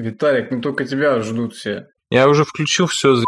[0.00, 1.86] Виталик, ну только тебя ждут все.
[2.10, 3.24] Я уже включил все за...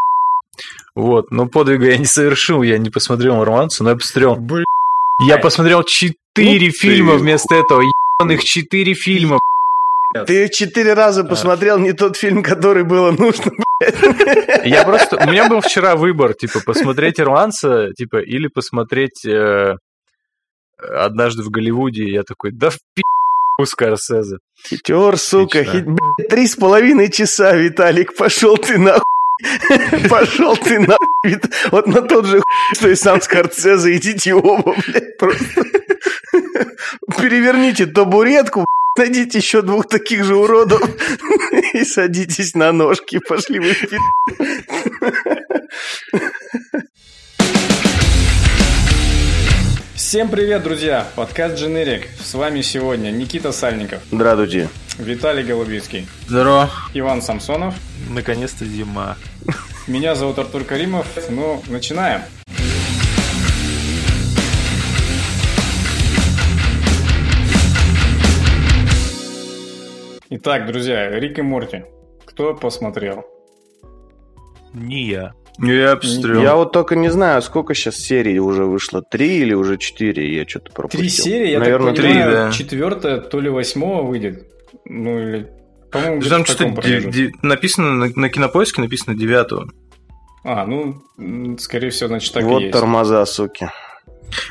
[0.95, 4.37] Вот, но подвига я не совершил, я не посмотрел «Норманцу», но я посмотрел...
[4.37, 4.65] Блин.
[5.27, 7.83] Я посмотрел четыре Ну фильма ты- вместо этого,
[8.21, 9.39] ебаных четыре фильма.
[10.27, 13.53] Ты четыре раза посмотрел не тот фильм, который было нужно.
[14.65, 15.17] Я просто...
[15.17, 19.77] У меня был вчера выбор, типа, посмотреть «Ирландца», типа, или посмотреть э,
[20.79, 22.11] «Однажды в Голливуде».
[22.11, 23.03] Я такой, да в пи***
[23.65, 24.37] Скорсезе.
[24.69, 25.73] Хитер, сука, Отлично.
[25.81, 29.03] хит- блядь, три с половиной часа, Виталик, пошел ты нахуй.
[30.09, 30.87] Пошел ты.
[31.25, 35.45] Вит- Вот на тот же хуй, что и сам Скорсезе, идите оба, блядь, просто.
[37.21, 38.65] Переверните табуретку,
[38.99, 40.83] найдите еще двух таких же уродов
[41.75, 43.19] и садитесь на ножки.
[43.19, 43.75] Пошли вы
[50.13, 51.07] Всем привет, друзья!
[51.17, 52.05] Подкаст Generic.
[52.21, 54.69] С вами сегодня Никита Сальников, Здравствуйте.
[54.99, 56.69] Виталий Голубицкий, Здорово.
[56.93, 57.75] Иван Самсонов.
[58.11, 59.17] Наконец-то зима.
[59.87, 61.07] Меня зовут Артур Каримов.
[61.31, 62.21] Ну, начинаем.
[70.29, 71.85] Итак, друзья, Рик и Морти.
[72.27, 73.25] Кто посмотрел?
[74.75, 75.33] Не я.
[75.59, 76.43] Я посмотрел.
[76.43, 79.03] Я вот только не знаю, сколько сейчас серий уже вышло.
[79.03, 80.35] Три или уже четыре?
[80.35, 81.01] Я что-то пропустил.
[81.01, 82.53] Три серии, я Наверное, так три, понимаю, да.
[82.53, 84.47] четвертая, то ли восьмого выйдет.
[84.85, 85.53] Ну, или...
[85.91, 86.65] По-моему, Там что-то
[87.43, 89.71] написано на, на кинопоиске, написано 9
[90.43, 91.03] А, ну,
[91.59, 92.73] скорее всего, значит, так и вот есть.
[92.73, 93.69] тормоза, суки.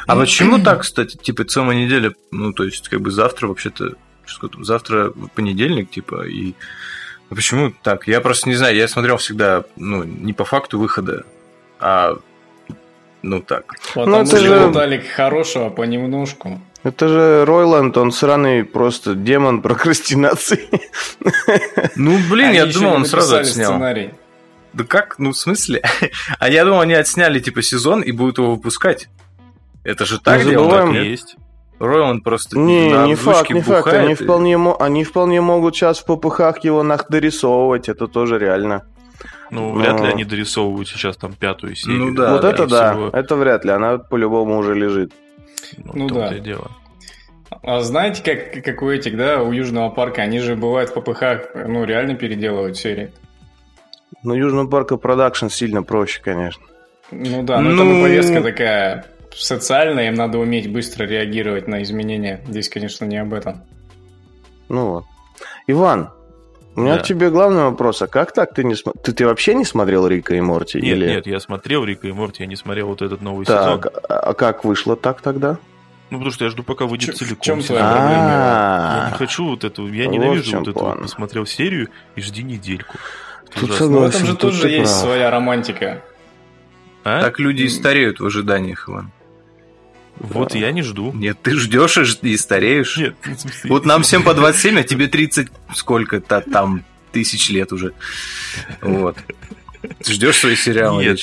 [0.06, 4.48] А почему так, кстати, типа целая неделя, ну, то есть, как бы завтра вообще-то, что
[4.48, 6.54] там, завтра понедельник, типа, и
[7.32, 8.08] а почему так?
[8.08, 11.24] Я просто не знаю, я смотрел всегда, ну, не по факту выхода,
[11.80, 12.18] а,
[13.22, 13.66] ну, так.
[13.94, 16.60] Потому Ну, это что же- Виталик хорошего понемножку.
[16.84, 20.68] Это же Ройланд, он сраный просто демон прокрастинации.
[21.96, 23.72] Ну, блин, Они я думал, он сразу отснял.
[23.74, 24.10] сценарий.
[24.74, 25.20] Да как?
[25.20, 25.84] Ну, в смысле?
[26.40, 29.10] а я думал, они отсняли, типа, сезон и будут его выпускать.
[29.84, 30.94] Это же так Не забываем.
[30.94, 31.36] так есть.
[31.82, 33.88] Ройланд просто Не, на не факт, не факт.
[33.88, 38.84] Они и- вполне, они вполне могут сейчас в ППХ его нах-дорисовывать, это тоже реально.
[39.50, 40.14] Ну, вряд ли Ну.
[40.14, 42.06] они дорисовывают сейчас там пятую серию.
[42.06, 43.10] Ну да, вот это и да, всего.
[43.10, 45.12] это вряд ли, она по-любому уже лежит.
[45.84, 46.34] Ну, Ну да.
[46.36, 46.72] и дело.
[47.64, 51.50] А знаете, как, как у этих, да, у Южного парка, они же бывают в ППХ,
[51.68, 53.12] ну, реально переделывают серии.
[54.24, 56.64] Но Южного парка продакшн сильно проще, конечно.
[57.12, 59.06] Ну да, но Ну- там повестка такая
[59.36, 62.42] социальная, им надо уметь быстро реагировать на изменения.
[62.48, 63.62] Здесь, конечно, не об этом.
[64.70, 65.06] Ну вот.
[65.68, 66.10] Иван,
[66.76, 67.02] у меня Да.
[67.02, 68.02] к тебе главный вопрос.
[68.02, 69.04] А как так ты не смотрел?
[69.04, 70.80] Ты, ты вообще не смотрел Рика и Морти?
[70.82, 71.08] Нет, или...
[71.10, 73.82] нет, я смотрел Рика и Морти, я не смотрел вот этот новый сезон.
[73.82, 75.58] Так, а а как вышло так тогда?
[76.10, 77.42] Ну, потому что я жду, пока выйдет в целиком.
[77.42, 77.78] чём сезон.
[77.78, 78.16] твоя проблема?
[78.24, 81.88] Я не А, хочу вот эту, я Вот в ненавижу вот эту, вот посмотрел серию
[82.16, 82.98] и жди недельку.
[83.52, 83.88] Это Тут ужасно.
[83.90, 85.04] Но в этом Согласен, же тут тоже есть прав.
[85.04, 86.02] своя романтика.
[87.04, 87.22] А?
[87.22, 89.12] Так люди и стареют в ожиданиях, Иван.
[90.24, 91.12] Вот я не жду.
[91.14, 92.98] Нет, ты ждешь и, стареешь.
[92.98, 93.16] Нет,
[93.66, 97.94] Вот нам всем по 27, а тебе 30 сколько-то там тысяч лет уже.
[98.82, 99.18] Вот.
[100.04, 101.04] Ты ждешь свои сериалы?
[101.04, 101.20] Нет,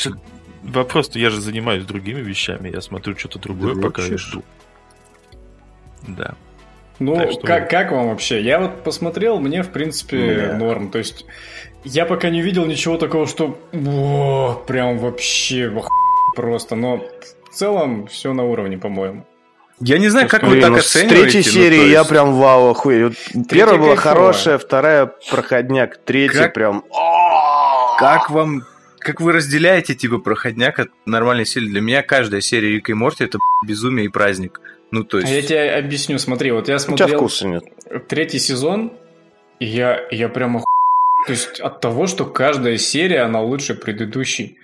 [0.64, 4.42] вопрос-то я же занимаюсь другими вещами, я смотрю что-то другое, пока я жду.
[6.06, 6.34] Да.
[6.98, 8.42] Ну, Так что- как, как вам вообще?
[8.42, 10.56] Я вот посмотрел, мне, в принципе, Да.
[10.56, 10.90] норм.
[10.90, 11.24] То есть,
[11.84, 15.88] я пока не видел ничего такого, что «Во, прям вообще ох-
[16.34, 16.74] просто.
[16.74, 17.04] Но
[17.50, 19.26] в целом все на уровне, по-моему.
[19.80, 21.22] Я не знаю, как вы так ну, с оцениваете.
[21.22, 23.14] третьей ну, серии я прям вау, охуеть.
[23.34, 24.14] Вот Первая была кайфовая.
[24.16, 26.84] хорошая, вторая проходняк, третья Как- прям...
[27.98, 28.62] Как вам...
[28.98, 31.68] Как вы разделяете, типа, проходняк от нормальной серии?
[31.68, 34.60] Для меня каждая серия Рика и Морти это безумие и праздник.
[34.90, 35.32] Ну, то А есть...
[35.32, 37.64] я тебе объясню, смотри, вот я У тебя смотрел вкуса нет.
[38.08, 38.92] третий сезон,
[39.60, 40.64] и я, я прям оху...
[41.26, 44.58] То есть от того, что каждая серия, она лучше предыдущей.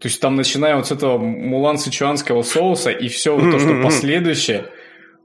[0.00, 4.66] То есть там, начиная вот с этого мулан-сычуанского соуса и все вот то, что последующее,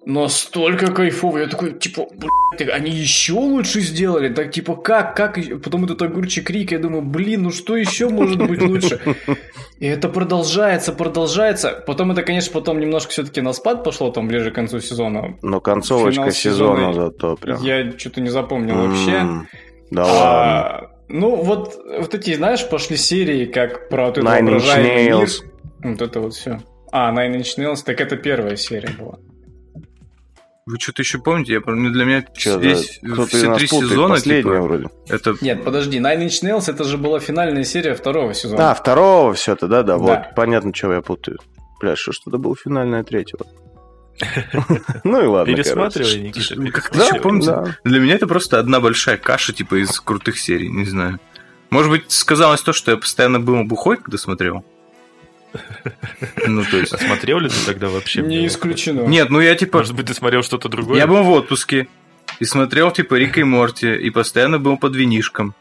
[0.06, 1.38] настолько кайфово.
[1.39, 4.34] Я такой, типа, блядь, они еще лучше сделали?
[4.34, 5.16] Так, типа, как?
[5.16, 5.38] Как?
[5.38, 8.99] еще?» Потом этот огурчик крик, я думаю, блин, ну что еще может быть лучше?
[9.78, 11.84] И это продолжается, продолжается.
[11.85, 15.37] Потом это, конечно, потом немножко все-таки на спад пошло, там, ближе к концу сезона.
[15.43, 17.61] Но концовочка Финал сезона сезона зато прям...
[17.61, 19.46] Я что-то не запомнил вообще.
[19.91, 20.90] Да ладно.
[21.14, 25.14] Ну, вот, вот эти, знаешь, пошли серии, как про вот это Nine Inch воображаемый мир.
[25.16, 25.32] Nails.
[25.84, 26.60] Вот это вот все.
[26.92, 29.20] А, Nine Inch Nails, так это первая серия была.
[30.66, 31.54] Вы что-то еще помните?
[31.54, 34.88] Я помню, для меня Чё, весь, да, все три сезона, типа, вроде.
[35.08, 35.36] это...
[35.42, 38.72] Нет, подожди, Nine Inch Nails это же была финальная серия второго сезона.
[38.72, 39.98] А, второго все-то, да-да, Да.
[40.00, 41.38] вот, понятно, чего я путаю.
[41.80, 43.46] Бля, что что-то было финальное третьего.
[45.04, 46.20] Ну и ладно, Пересматривай.
[46.20, 46.56] Никита.
[46.56, 47.48] Ну, Как Да, еще помните?
[47.48, 47.78] да.
[47.84, 51.20] Для меня это просто одна большая каша, типа, из крутых серий, не знаю.
[51.70, 54.64] Может быть, сказалось то, что я постоянно был бухой, когда смотрел?
[56.48, 56.94] Ну, то есть...
[56.94, 58.22] А смотрел ли ты тогда вообще?
[58.22, 59.02] Не исключено.
[59.02, 59.80] Нет, ну я типа...
[59.80, 60.98] Может быть, ты смотрел что-то другое?
[60.98, 61.88] Я был в отпуске
[62.40, 65.56] и смотрел, типа, Рика и Морти, и постоянно был под винишком.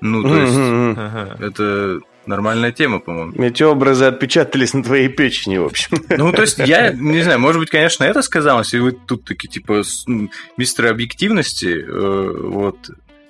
[0.00, 3.32] Ну, то есть, это нормальная тема, по-моему.
[3.42, 5.98] Эти образы отпечатались на твоей печени, в общем.
[6.10, 9.48] Ну, то есть, я не знаю, может быть, конечно, это сказалось, и вы тут такие,
[9.48, 12.76] типа, с- м, мистеры объективности, э, вот,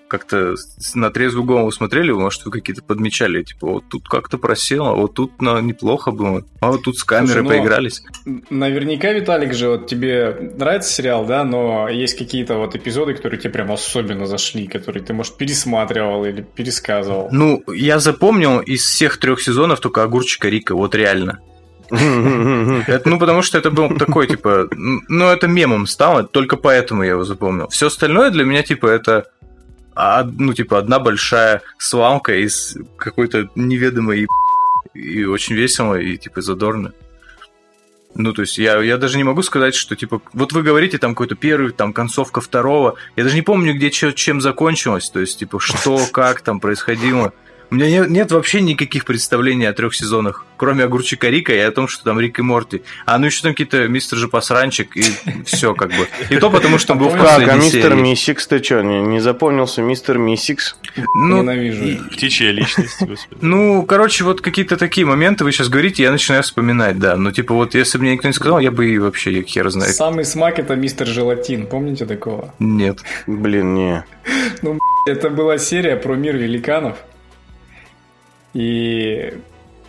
[0.09, 0.55] как-то
[0.95, 5.41] на трезвую голову смотрели, может, вы какие-то подмечали, типа, вот тут как-то просело, вот тут
[5.41, 8.03] ну, неплохо было, а вот тут с камерой Слушай, ну, поигрались.
[8.51, 13.53] Наверняка, Виталик же, вот тебе нравится сериал, да, но есть какие-то вот эпизоды, которые тебе
[13.53, 17.29] прям особенно зашли, которые ты, может, пересматривал или пересказывал.
[17.31, 21.41] Ну, я запомнил из всех трех сезонов только огурчика Рика, вот реально.
[21.91, 27.13] Это, ну, потому что это был такой, типа, ну, это мемом стало, только поэтому я
[27.13, 27.69] его запомнил.
[27.69, 29.25] Все остальное для меня, типа, это,
[30.23, 34.29] ну, типа, одна большая свалка из какой-то неведомой
[34.95, 36.93] и очень весело, и, типа, задорно.
[38.15, 41.15] Ну, то есть, я, я даже не могу сказать, что, типа, вот вы говорите, там,
[41.15, 45.41] какой-то первый, там, концовка второго, я даже не помню, где чё- чем закончилось, то есть,
[45.41, 47.33] типа, что, как там происходило.
[47.71, 51.71] У меня нет, нет вообще никаких представлений о трех сезонах, кроме огурчика Рика и о
[51.71, 52.83] том, что там Рик и Морти.
[53.05, 55.05] А ну еще там какие-то мистер же посранчик и
[55.45, 56.09] все как бы.
[56.31, 57.95] И то потому, что он был в Как, а мистер.
[57.95, 60.77] Миссикс, ты что, не, не запомнился мистер Миссикс?
[61.15, 61.85] Ну, Ненавижу.
[61.85, 63.41] и- Птичья личность, господи.
[63.43, 67.17] ну, короче, вот какие-то такие моменты вы сейчас говорите, я начинаю вспоминать, да.
[67.17, 69.69] Ну, типа, вот если бы мне никто не сказал, я бы и вообще я хер
[69.69, 69.95] знает.
[69.95, 72.55] Самый смак это мистер Желатин, помните такого?
[72.59, 73.01] Нет.
[73.27, 74.05] Блин, не.
[75.07, 76.97] Это была серия про мир великанов.
[78.55, 79.35] И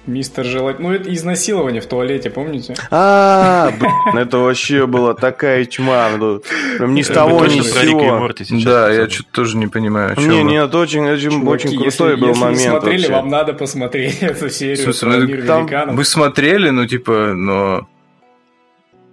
[0.05, 0.83] мистер Желатин...
[0.83, 2.75] Ну, это изнасилование в туалете, помните?
[2.91, 6.09] А, блин, это вообще была такая тьма.
[6.17, 6.41] ну,
[6.77, 8.29] Прям ни с того, ни с сего.
[8.63, 12.17] Да, я что-то тоже не понимаю, о Не, не, это очень, очень, очень если- крутой
[12.17, 12.59] был если момент.
[12.59, 15.95] не смотрели, вам надо посмотреть эту серию про ну, мир там великанов.
[15.95, 17.87] Мы смотрели, ну, типа, но...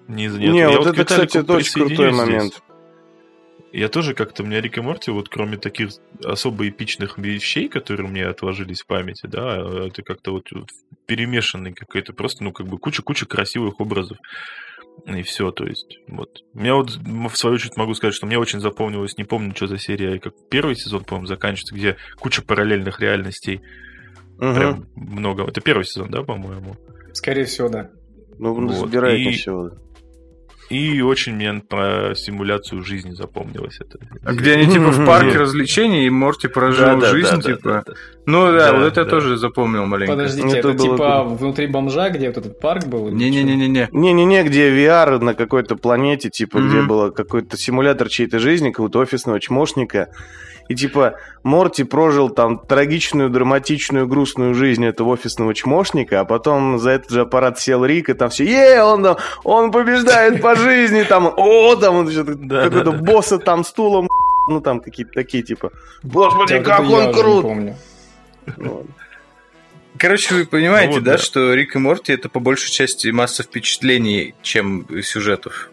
[0.09, 0.29] Не,
[0.69, 2.63] вот это, кстати, это очень крутой момент.
[3.77, 5.91] Я тоже как-то, у меня Рик и Морти, вот кроме таких
[6.25, 10.47] особо эпичных вещей, которые у меня отложились в памяти, да, это как-то вот
[11.05, 14.17] перемешанный какой-то, просто, ну, как бы куча-куча красивых образов.
[15.05, 16.43] И все, то есть, вот.
[16.55, 19.67] У меня вот, в свою очередь, могу сказать, что мне очень запомнилось, не помню, что
[19.67, 23.61] за серия, и как первый сезон, по-моему, заканчивается, где куча параллельных реальностей,
[24.39, 24.55] Мгм.
[24.55, 25.45] прям много.
[25.47, 26.79] Это первый сезон, да, по-моему?
[27.13, 27.91] Скорее всего, да.
[28.39, 29.69] Ну, Вот, забирает и- не все.
[30.69, 33.99] И очень мне про симуляцию жизни запомнилось это.
[34.25, 37.13] А где они, типа, в парке развлечений, и Морти прожил Да-да-да-да-да.
[37.13, 37.85] жизнь, типа...
[38.27, 39.11] Ну да, Да, вот это я да.
[39.11, 40.15] тоже запомнил маленько.
[40.15, 43.09] Подождите, Это это, было типа внутри бомжа, где вот этот парк был?
[43.11, 43.89] Не-не-не-не-не.
[43.93, 46.89] Не-не-не, где VR на какой-то планете, типа, где Мгм.
[46.89, 50.09] было какой-то симулятор чьей-то жизни, какого-то офисного чмошника.
[50.69, 56.91] И типа Морти прожил там трагичную, драматичную, грустную жизнь этого офисного чмошника, а потом за
[56.91, 61.03] этот же аппарат сел Рик, и там все, е, он там, он побеждает по жизни,
[61.03, 62.09] там, о, там, он
[62.49, 64.09] какой-то босса там стулом,
[64.49, 65.71] ну там какие-то такие, типа,
[66.03, 67.47] господи, как он крут!
[69.99, 71.19] Короче, вы понимаете, Ну вот, да, да.
[71.19, 75.71] что Рик и Морти это по большей части масса впечатлений, чем сюжетов.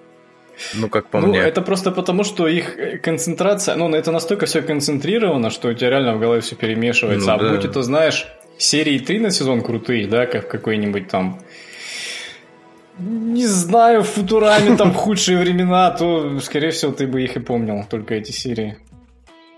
[0.73, 1.39] Ну, как по ну, мне.
[1.39, 5.89] это просто потому, что их э, концентрация, ну, это настолько все концентрировано, что у тебя
[5.89, 7.27] реально в голове все перемешивается.
[7.27, 7.55] Ну, а да.
[7.55, 11.39] будь это, знаешь, серии 3 на сезон крутые, да, как какой-нибудь там
[13.00, 17.86] не знаю, в Футураме там худшие времена, то, скорее всего, ты бы их и помнил,
[17.89, 18.77] только эти серии.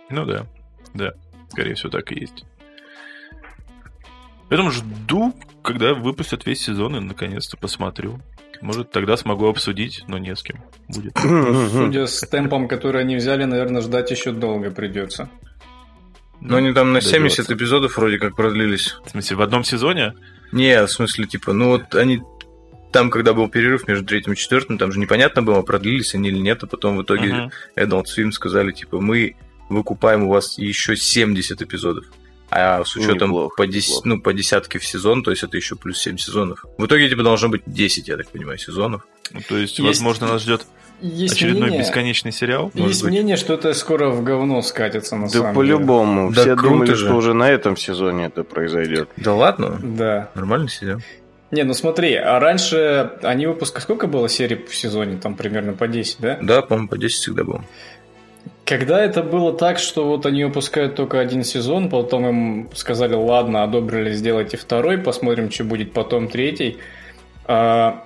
[0.10, 0.46] Ну да,
[0.94, 1.14] да,
[1.50, 2.46] скорее всего так и есть.
[4.50, 5.34] Поэтому жду,
[5.64, 8.20] когда выпустят весь сезон и наконец-то посмотрю.
[8.62, 11.18] Может, тогда смогу обсудить, но не с кем будет.
[11.72, 15.30] Судя с темпом, который они взяли, наверное, ждать еще долго придется.
[16.42, 17.18] Ну, они там на Дождётся.
[17.18, 18.96] 70 эпизодов вроде как продлились.
[19.06, 20.14] В смысле, в одном сезоне?
[20.52, 22.22] Не, в смысле, типа, ну вот они
[22.92, 26.40] там, когда был перерыв между третьим и четвертым, там же непонятно было, продлились они или
[26.40, 27.52] нет, а потом в итоге Мгм.
[27.76, 29.36] Adult Swim сказали, типа, мы
[29.70, 32.06] выкупаем у вас еще 70 эпизодов.
[32.52, 34.08] А с учетом Неплохо, по, дес- неплохо.
[34.08, 36.64] ну, по десятке в сезон, то есть это еще плюс 7 сезонов.
[36.78, 39.02] В итоге, типа, должно быть 10, я так понимаю, сезонов.
[39.32, 40.66] Ну, то есть, Есть- возможно, нас ждет
[41.02, 42.72] Есть очередной мнение, бесконечный сериал.
[42.76, 43.12] есть быть.
[43.12, 45.56] мнение, что это скоро в говно скатится на Да самом деле.
[45.56, 46.32] по-любому.
[46.32, 47.06] Да Все круто думали, же.
[47.08, 49.10] что уже на этом сезоне это произойдет.
[49.18, 50.30] Да ладно, Да.
[50.36, 51.02] нормально сидел.
[51.52, 53.82] Не, ну смотри, а раньше они выпускали...
[53.84, 55.18] Сколько было серий в сезоне?
[55.18, 56.38] Там примерно по 10, да?
[56.42, 57.64] Да, по-моему, по 10 всегда было.
[58.66, 63.62] Когда это было так, что вот они выпускают только один сезон, потом им сказали, ладно,
[63.62, 66.78] одобрили, сделайте второй, посмотрим, что будет потом третий.
[67.46, 68.04] А,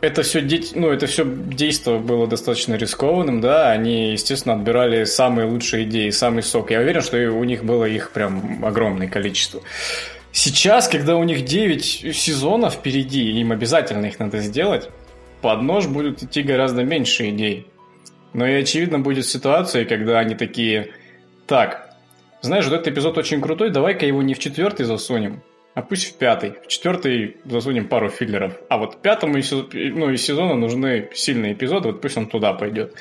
[0.00, 5.84] это все, ну, это все действо было достаточно рискованным, да, они, естественно, отбирали самые лучшие
[5.84, 6.72] идеи, самый сок.
[6.72, 9.60] Я уверен, что у них было их прям огромное количество.
[10.32, 11.84] Сейчас, когда у них 9
[12.16, 14.88] сезонов впереди, им обязательно их надо сделать,
[15.40, 17.68] под нож будут идти гораздо меньше идей.
[18.32, 20.92] Но и очевидно будет ситуация, когда они такие,
[21.46, 21.90] так,
[22.42, 25.42] знаешь, вот этот эпизод очень крутой, давай-ка его не в четвертый засунем,
[25.74, 26.54] а пусть в пятый.
[26.64, 28.54] В четвертый засунем пару филлеров.
[28.68, 32.94] А вот пятому ну, из сезона нужны сильные эпизоды, вот пусть он туда пойдет.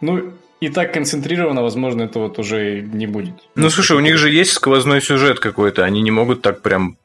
[0.00, 3.34] Ну, и так концентрированно, возможно, это вот уже не будет.
[3.54, 5.84] Ну, слушай, у них же есть сквозной сюжет какой-то.
[5.84, 6.98] Они не могут так прям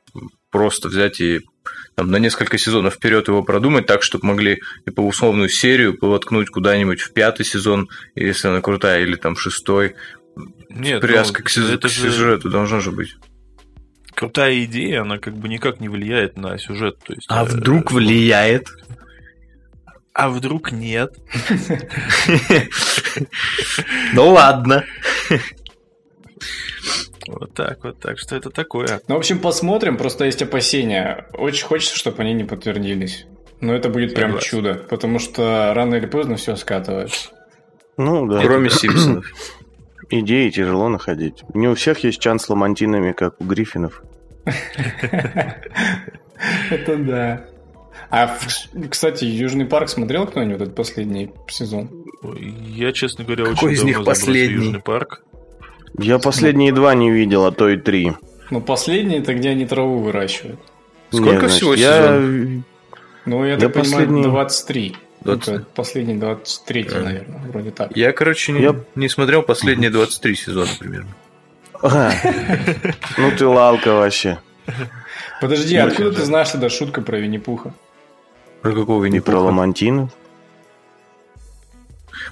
[0.56, 1.42] просто взять и
[1.96, 6.50] там, на несколько сезонов вперед его продумать так, чтобы могли и по условную серию повоткнуть
[6.50, 9.96] куда-нибудь в пятый сезон, если она крутая, или там шестой.
[10.70, 12.54] Нет, Привязка ну, к, сюжету, это к сюжету же...
[12.54, 13.18] должна же быть.
[14.14, 17.00] Крутая идея, она как бы никак не влияет на сюжет.
[17.06, 18.70] То есть, а э, вдруг влияет?
[20.14, 21.14] А вдруг нет?
[24.14, 24.86] Ну ладно.
[27.28, 29.02] Вот так вот, так что это такое.
[29.08, 31.28] Ну, в общем, посмотрим, просто есть опасения.
[31.34, 33.26] Очень хочется, чтобы они не подтвердились.
[33.62, 37.30] Но это будет прям чудо, потому что рано или поздно все скатывается.
[37.98, 38.42] Ну да.
[38.42, 39.26] Кроме Симпсонов.
[40.10, 41.44] Идеи тяжело находить.
[41.54, 44.04] Не у всех есть чан с ламантинами, как у Гриффинов.
[46.70, 47.46] Это да.
[48.10, 48.38] А,
[48.90, 52.06] кстати, Южный парк смотрел кто-нибудь этот последний сезон?
[52.22, 54.56] Я, честно говоря, Какой очень из них последний?
[54.56, 55.24] Южный парк.
[55.98, 58.14] Я последние два не видел, а то и три.
[58.50, 60.60] Ну, последний это где они траву выращивают.
[61.12, 62.64] Сколько Нет, всего значит, сезон?
[63.26, 64.24] Ну, я, я так последний...
[64.24, 64.96] понимаю, 23.
[65.22, 65.48] 20...
[65.48, 67.00] Это последний 23, а.
[67.02, 67.96] наверное, вроде так.
[67.96, 68.76] Я, короче, не, я...
[68.96, 71.16] не смотрел последние 23 сезона примерно.
[71.82, 74.40] Ну ты лалка вообще.
[75.42, 77.74] Подожди, откуда ты знаешь тогда шутка про Винни-Пуха?
[78.62, 79.32] Про какого Винни-Пуха?
[79.32, 80.10] Про Ламантину.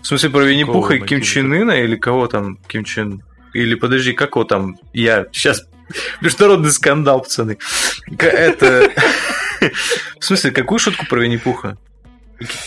[0.02, 3.24] В смысле, про Винни-Пуха и Ким Чен Ына или кого там Ким Чен...
[3.54, 4.78] Или подожди, как его там...
[4.94, 5.68] Я сейчас...
[6.22, 7.58] Международный скандал, пацаны.
[8.18, 8.92] Это...
[10.20, 11.78] В смысле, какую шутку про Винни-Пуха?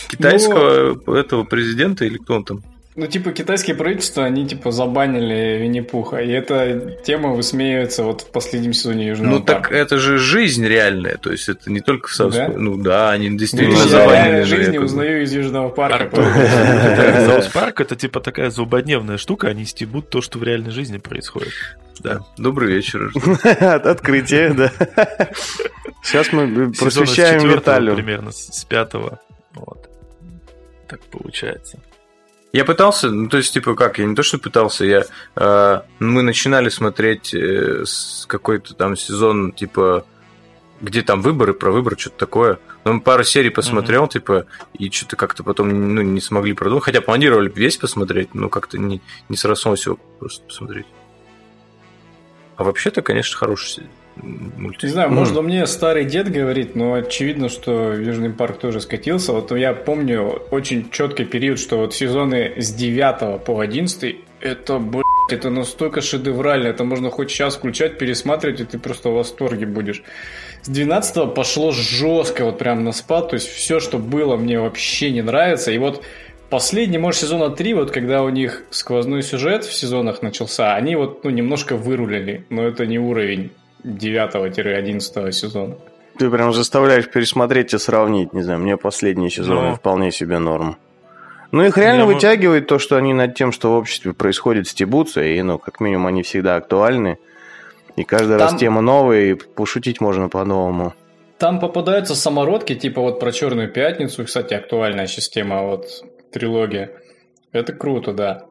[0.07, 2.63] Китайского ну, этого президента или кто он там?
[2.97, 6.17] Ну, типа, китайские правительства, они, типа, забанили Винни-Пуха.
[6.17, 9.69] И эта тема высмеивается вот в последнем сезоне Южного Ну, парка.
[9.69, 11.17] так это же жизнь реальная.
[11.17, 12.33] То есть, это не только в South...
[12.33, 12.47] Да?
[12.47, 14.37] Ну, да, они действительно ну, забанили.
[14.37, 16.09] Я жизни узнаю из Южного парка.
[17.27, 19.49] South Парк это, типа, такая злободневная штука.
[19.49, 21.53] Они стебут то, что в реальной жизни происходит.
[21.99, 22.21] Да.
[22.35, 23.11] Добрый вечер.
[23.61, 24.71] Открытие, да.
[26.01, 27.93] Сейчас мы просвещаем Виталию.
[27.93, 29.19] примерно, с пятого.
[29.53, 29.87] Вот.
[30.87, 31.77] Так получается.
[32.57, 35.03] Я пытался, ну то есть типа как, я не то что пытался, я
[35.35, 37.83] э, мы начинали смотреть э,
[38.25, 40.07] какой-то там сезон типа
[40.81, 42.59] где там выборы, про выбор, что-то такое.
[42.83, 44.13] Но мы пару серий посмотрел, mm-hmm.
[44.13, 46.83] типа, и что-то как-то потом ну, не смогли продумать.
[46.83, 50.87] Хотя планировали весь посмотреть, но как-то не, не срослось его просто посмотреть.
[52.55, 53.87] А вообще-то, конечно, хороший
[54.21, 54.83] мультик.
[54.83, 55.41] Не знаю, может, mm.
[55.41, 59.33] мне старый дед говорит, но очевидно, что Южный парк тоже скатился.
[59.33, 65.03] Вот я помню очень четкий период, что вот сезоны с 9 по 11 это, блядь,
[65.29, 70.03] это настолько шедеврально, это можно хоть сейчас включать, пересматривать, и ты просто в восторге будешь.
[70.61, 75.11] С 12 пошло жестко, вот прям на спад, то есть все, что было, мне вообще
[75.11, 75.71] не нравится.
[75.71, 76.03] И вот
[76.49, 81.25] Последний, может, сезона 3, вот когда у них сквозной сюжет в сезонах начался, они вот
[81.25, 83.51] ну, немножко вырулили, но это не уровень
[83.87, 85.75] 9-11 сезона.
[86.17, 89.75] Ты прям заставляешь пересмотреть и сравнить, не знаю, мне последние сезоны но...
[89.75, 90.77] вполне себе норм.
[91.51, 95.23] Ну, их реально Я вытягивает то, что они над тем, что в обществе происходит, стебутся,
[95.23, 97.19] и, ну, как минимум, они всегда актуальны.
[97.95, 98.49] И каждый Там...
[98.49, 100.93] раз тема новая, и пошутить можно по-новому.
[101.37, 105.85] Там попадаются самородки, типа вот про Черную Пятницу, кстати, актуальная система, вот
[106.31, 106.91] трилогия.
[107.51, 108.45] Это круто, да.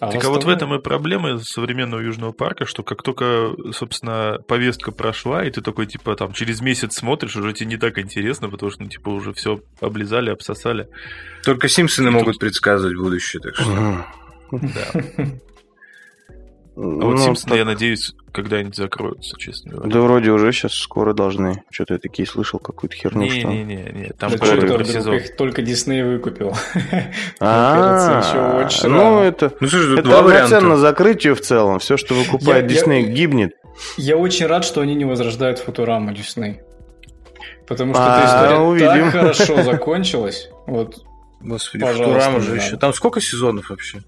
[0.00, 4.38] А так а вот в этом и проблема современного Южного парка, что как только, собственно,
[4.48, 8.48] повестка прошла, и ты такой, типа, там, через месяц смотришь, уже тебе не так интересно,
[8.48, 10.88] потому что, ну, типа, уже все облизали, обсосали.
[11.44, 12.40] Только Симпсоны и могут тут...
[12.40, 14.06] предсказывать будущее, так что...
[14.50, 15.26] Да.
[16.76, 19.92] А вот ну, Симпсоны, я надеюсь, когда-нибудь закроются, честно говоря.
[19.92, 21.62] Да вроде уже сейчас скоро должны.
[21.70, 23.22] Что-то я такие слышал, какую-то херню.
[23.22, 25.14] Не-не-не, там какой сезон.
[25.14, 26.54] Их только Дисней выкупил.
[27.42, 28.22] А,
[28.84, 31.78] ну это ну, это полноценно закрытию в целом.
[31.78, 33.52] Все, что выкупает Дисней, гибнет.
[33.96, 36.60] Я очень рад, что они не возрождают Футураму Дисней.
[37.66, 40.50] Потому что эта история так хорошо закончилась.
[40.66, 41.04] Вот,
[41.40, 42.76] Господи, Футурама же еще.
[42.76, 44.02] Там сколько сезонов вообще?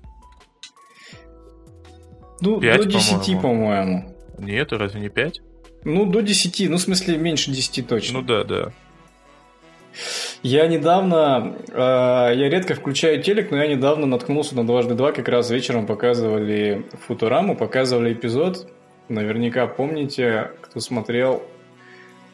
[2.40, 4.11] Ну, 5, до 10, по-моему.
[4.42, 5.40] Нет, разве не 5?
[5.84, 8.20] Ну, до 10, ну, в смысле, меньше 10 точно.
[8.20, 8.72] Ну да, да.
[10.42, 15.28] Я недавно, э, я редко включаю телек, но я недавно наткнулся на дважды два, как
[15.28, 18.68] раз вечером показывали Футураму, показывали эпизод.
[19.08, 21.42] Наверняка помните, кто смотрел.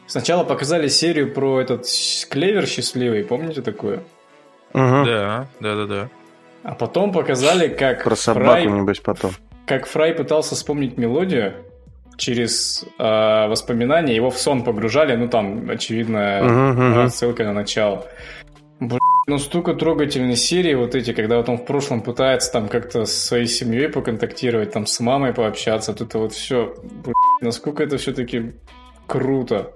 [0.07, 1.85] Сначала показали серию про этот
[2.29, 3.97] клевер счастливый, помните такое?
[4.73, 5.05] Угу.
[5.05, 6.09] Да, да, да, да.
[6.63, 9.31] А потом показали, как Про собаку, Фрай, небось, потом.
[9.65, 11.53] как Фрай пытался вспомнить мелодию
[12.19, 18.05] через э, воспоминания, его в сон погружали, ну там, очевидно, э, ссылка на начало.
[18.79, 23.05] Блин, ну столько трогательной серии вот эти, когда вот он в прошлом пытается там как-то
[23.05, 26.75] со своей семьей поконтактировать, там с мамой пообщаться, вот это вот все,
[27.41, 28.53] насколько это все-таки
[29.07, 29.73] круто.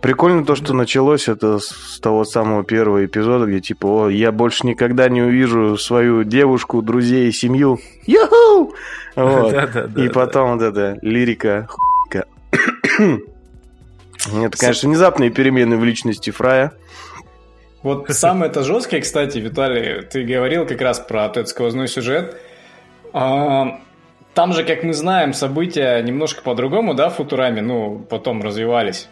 [0.00, 4.66] Прикольно то, что началось это с того самого первого эпизода, где типа, о, я больше
[4.66, 7.80] никогда не увижу свою девушку, друзей, семью.
[8.06, 8.74] Юху!
[9.16, 9.52] Вот.
[9.96, 10.12] И да.
[10.12, 11.66] потом вот эта лирика.
[11.68, 12.26] хуйка.
[14.44, 16.72] Это, конечно, внезапные перемены в личности Фрая.
[17.82, 22.36] Вот самое это жесткое, кстати, Виталий, ты говорил как раз про этот сквозной сюжет.
[23.12, 23.78] А,
[24.34, 29.08] Там же, как мы знаем, события немножко по-другому, да, в Футураме, ну, потом развивались.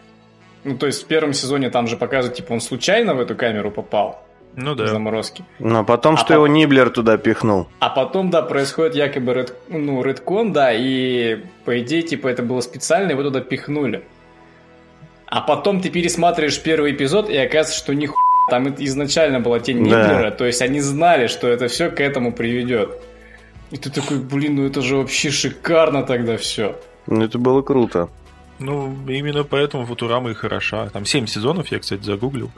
[0.65, 3.69] Ну, то есть в первом сезоне там же показывают, типа, он случайно в эту камеру
[3.71, 4.87] попал, Ну да.
[4.87, 5.43] заморозке.
[5.59, 7.67] Но потом, А что по- его Ниблер туда пихнул.
[7.79, 12.61] А потом, да, происходит якобы ред, ну, редкон, да, и по идее, типа, это было
[12.61, 14.03] специально, его туда пихнули.
[15.27, 18.17] А потом ты пересматриваешь первый эпизод, и оказывается, что нихуя,
[18.49, 20.01] там это изначально была тень Да.
[20.01, 22.89] Ниблера, то есть они знали, что это все к этому приведет.
[23.71, 26.75] И ты такой, блин, ну это же вообще шикарно тогда все.
[27.07, 28.09] Ну, это было круто.
[28.59, 30.89] Ну, именно поэтому Футурама и хороша.
[30.89, 32.51] Там 7 сезонов, я, кстати, загуглил.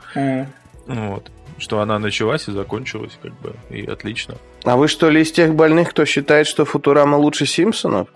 [0.85, 1.31] Вот.
[1.57, 4.35] Что она началась и закончилась, как бы, и отлично.
[4.63, 8.09] А вы что ли из тех больных, кто считает, что Футурама лучше Симпсонов?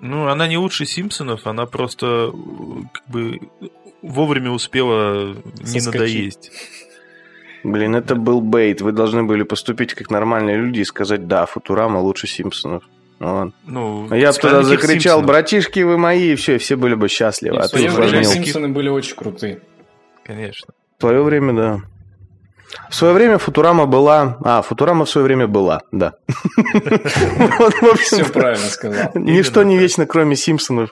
[0.00, 2.32] Ну, она не лучше Симпсонов, она просто
[2.92, 3.40] как бы
[4.00, 5.86] вовремя успела не Соскочить.
[5.86, 6.52] надоесть.
[7.64, 8.80] Блин, это был бейт.
[8.80, 12.84] Вы должны были поступить как нормальные люди и сказать, да, Футурама лучше Симпсонов.
[13.18, 13.52] Ну ладно.
[13.66, 15.26] Ну, А Я бы тогда закричал, Симпсонов?
[15.26, 17.56] братишки вы мои, и все, и все были бы счастливы.
[17.56, 18.24] И А в свое время.
[18.24, 19.60] Симпсоны были очень крутые.
[20.24, 20.74] Конечно.
[20.98, 21.80] В свое время, да.
[22.90, 24.38] В свое время Футурама была...
[24.44, 26.14] А, Футурама в свое время была, да.
[27.58, 29.10] Вот, Все правильно сказал.
[29.14, 30.90] Ничто не вечно, кроме Симпсонов.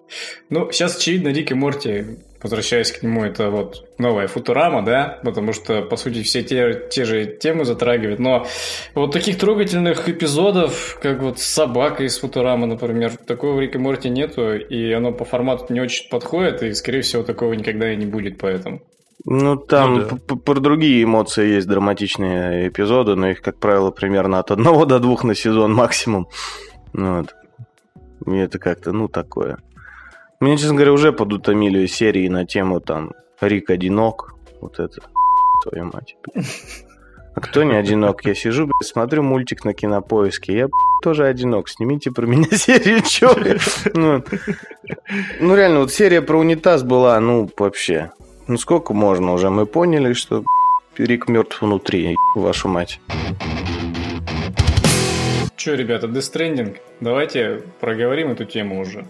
[0.51, 5.55] Ну, сейчас, очевидно, Рик и Морти, возвращаясь к нему, это вот новая Футурама, да, потому
[5.55, 8.47] что, по сути, все те, те же темы затрагивают, но
[8.95, 14.11] вот таких трогательных эпизодов, как вот собака из Футурамы, например, такого в Рик и Морти
[14.11, 18.07] нету, и оно по формату не очень подходит, и, скорее всего, такого никогда и не
[18.07, 18.83] будет, поэтому.
[19.25, 20.37] Ну, там Ну да.
[20.37, 25.25] про другие эмоции есть драматичные эпизоды, но их, как правило, примерно от одного до двух
[25.25, 26.29] на сезон максимум.
[26.93, 27.35] Ну Вот.
[28.27, 29.59] И это как-то, ну, такое.
[30.41, 34.35] Мне, честно говоря, уже подутомили серии на тему там Рик одинок.
[34.61, 35.01] Вот это,
[35.63, 36.17] твою мать.
[37.35, 38.25] А кто не одинок?
[38.25, 40.53] Я сижу, блядь, смотрю мультик на кинопоиске.
[40.53, 41.69] Я блядь, тоже одинок.
[41.69, 43.35] Снимите про меня серию, чё?
[43.95, 44.23] Ну,
[45.41, 48.13] ну, реально, вот серия про унитаз была, ну, вообще.
[48.47, 49.51] Ну, сколько можно уже?
[49.51, 50.45] Мы поняли, что
[50.97, 53.01] Рик мертв внутри, вашу мать.
[55.57, 59.07] Че, ребята, Death Stranding, давайте проговорим эту тему уже.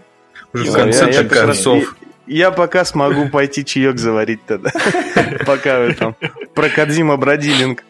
[0.55, 1.95] Уже в конце концов.
[2.27, 4.71] Я пока смогу пойти чаек заварить тогда.
[5.45, 6.15] Пока вы там
[6.55, 7.83] про Кадзима Бродилинг.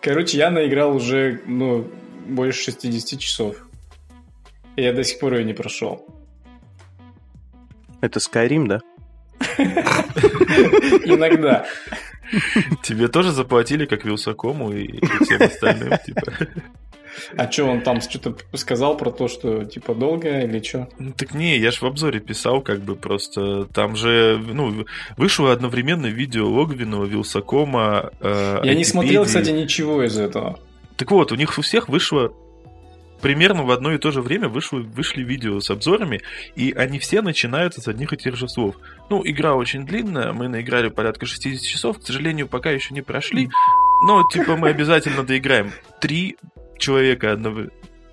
[0.00, 1.86] Короче, я наиграл уже, ну,
[2.26, 3.56] больше 60 часов.
[4.76, 6.06] И я до сих пор ее не прошел.
[8.00, 8.80] Это Скайрим, да?
[11.04, 11.66] Иногда.
[12.82, 16.22] Тебе тоже заплатили, как Вилсакому и, и всем остальным, типа.
[17.36, 20.88] А что, он там что-то сказал про то, что типа долго или что?
[20.98, 24.84] Ну, так не, я ж в обзоре писал, как бы просто там же, ну,
[25.16, 28.10] вышло одновременно видео Логвинова, Вилсакома.
[28.20, 30.58] э, Я не смотрел, кстати, ничего из этого.
[30.96, 32.32] Так вот, у них у всех вышло
[33.20, 36.22] примерно в одно и то же время вышло, вышли видео с обзорами,
[36.56, 38.76] и они все начинаются с одних и тех же слов.
[39.10, 43.50] Ну, игра очень длинная, мы наиграли порядка 60 часов, к сожалению, пока еще не прошли,
[44.06, 45.72] но, типа, мы обязательно доиграем.
[46.00, 46.36] Три
[46.80, 47.62] человека одного...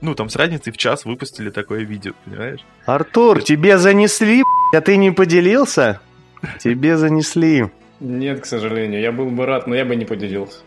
[0.01, 2.59] Ну, там с разницей в час выпустили такое видео, понимаешь?
[2.85, 5.99] Артур, тебе занесли, а ты не поделился?
[6.59, 7.71] Тебе занесли.
[7.99, 9.01] Нет, к сожалению.
[9.01, 10.59] Я был бы рад, но я бы не поделился.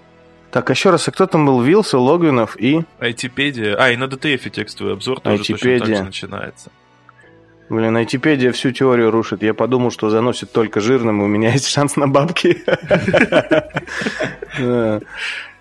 [0.51, 1.63] Так, еще раз, а кто там был?
[1.63, 2.81] Вилса, Логвинов и...
[2.99, 3.77] Айтипедия...
[3.77, 5.97] А, и на DTF текстовый обзор тоже точно так Айтипедия.
[5.99, 6.71] же начинается.
[7.69, 9.45] Блин, Айтипедия всю теорию рушит.
[9.45, 12.65] Я подумал, что заносит только жирным, и у меня есть шанс на бабки.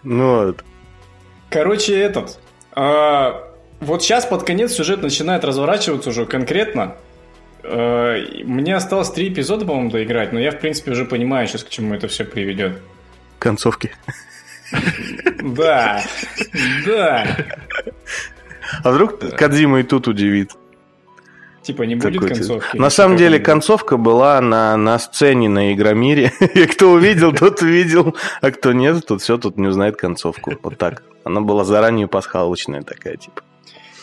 [0.01, 0.63] Ну вот.
[1.49, 2.39] Короче, этот.
[2.73, 3.45] а,
[3.79, 6.95] вот сейчас под конец сюжет начинает разворачиваться уже конкретно.
[7.63, 11.69] Э, Мне осталось три эпизода, по-моему, доиграть, но я, в принципе, уже понимаю сейчас, к
[11.69, 12.81] чему это все приведет.
[13.39, 13.91] Концовки.
[15.41, 16.01] Да,
[16.85, 17.27] да.
[18.83, 20.51] А вдруг Кадзима и тут удивит?
[21.69, 22.77] Типа не будет Такой, концовки.
[22.77, 26.31] На самом Какой деле там- концовка была на, на сцене на Игромире.
[26.55, 28.15] И кто увидел, тот увидел.
[28.41, 30.53] А кто нет, тот все, тут не узнает концовку.
[30.63, 31.03] Вот так.
[31.23, 33.41] Она была заранее пасхалочная такая, типа.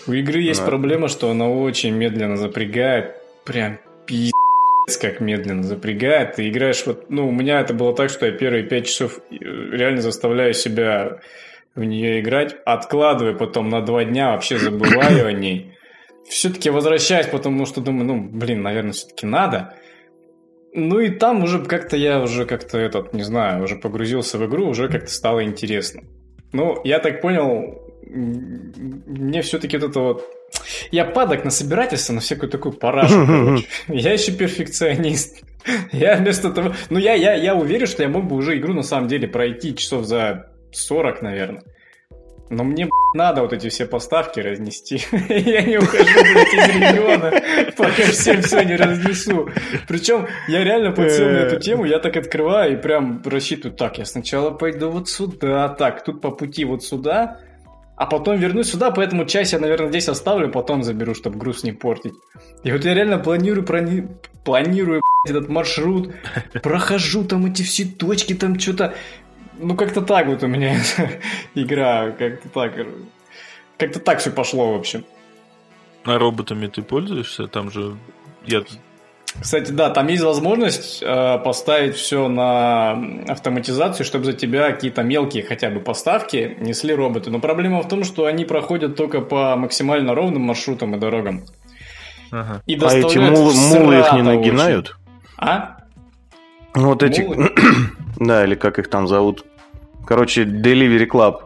[0.06, 0.66] У игры есть Да.
[0.66, 3.16] проблема, что она очень медленно запрягает.
[3.44, 4.32] Прям пиздец,
[5.00, 6.36] как медленно запрягает.
[6.36, 7.10] Ты играешь вот...
[7.10, 9.34] Ну, у меня это было так, что я первые пять часов э,
[9.72, 11.18] реально заставляю себя
[11.74, 12.54] в нее играть.
[12.64, 15.72] Откладываю потом на два дня, вообще забываю о ней.
[16.28, 19.74] Все-таки возвращаюсь, потому что думаю, ну, блин, наверное, все-таки надо.
[20.72, 24.68] Ну и там уже как-то я уже как-то этот, не знаю, уже погрузился в игру,
[24.68, 26.02] уже как-то стало интересно.
[26.52, 30.24] Ну, я так понял, мне все-таки вот это вот...
[30.90, 33.66] Я падок на собирательство, на всякую такую парашу, короче.
[33.88, 35.42] Я еще перфекционист.
[35.92, 36.74] Я вместо того...
[36.90, 39.74] Ну, я, я, я уверен, что я мог бы уже игру на самом деле пройти
[39.74, 41.62] часов за 40, наверное.
[42.48, 45.00] Но мне, б***ь, надо вот эти все поставки разнести.
[45.28, 47.32] Я не ухожу, блядь, из региона,
[47.76, 49.48] пока всем все не разнесу.
[49.88, 54.04] Причем я реально подсел на эту тему, я так открываю и прям рассчитываю, так, я
[54.04, 57.40] сначала пойду вот сюда, так, тут по пути вот сюда,
[57.96, 61.72] а потом вернусь сюда, поэтому часть я, наверное, здесь оставлю, потом заберу, чтобы груз не
[61.72, 62.14] портить.
[62.62, 64.08] И вот я реально планирую, прони-
[64.44, 66.14] планирую этот маршрут,
[66.62, 68.94] прохожу там эти все точки, там что-то...
[69.58, 71.20] Ну, как-то так вот у меня эта
[71.54, 72.86] игра, как-то так...
[73.78, 75.04] Как-то так все пошло, в общем.
[76.04, 77.46] А роботами ты пользуешься?
[77.46, 77.96] Там же...
[78.46, 78.62] Я...
[79.38, 82.92] Кстати, да, там есть возможность э, поставить все на
[83.28, 87.30] автоматизацию, чтобы за тебя какие-то мелкие хотя бы поставки несли роботы.
[87.30, 91.44] Но проблема в том, что они проходят только по максимально ровным маршрутам и дорогам.
[92.30, 92.62] Ага.
[92.66, 94.86] И А эти доставляют мулы, мулы их не нагинают?
[94.86, 94.96] очень.
[95.36, 95.75] А?
[96.76, 97.26] Ну, Вот эти...
[98.18, 99.44] Да, или как их там зовут.
[100.06, 101.40] Короче, Delivery Club.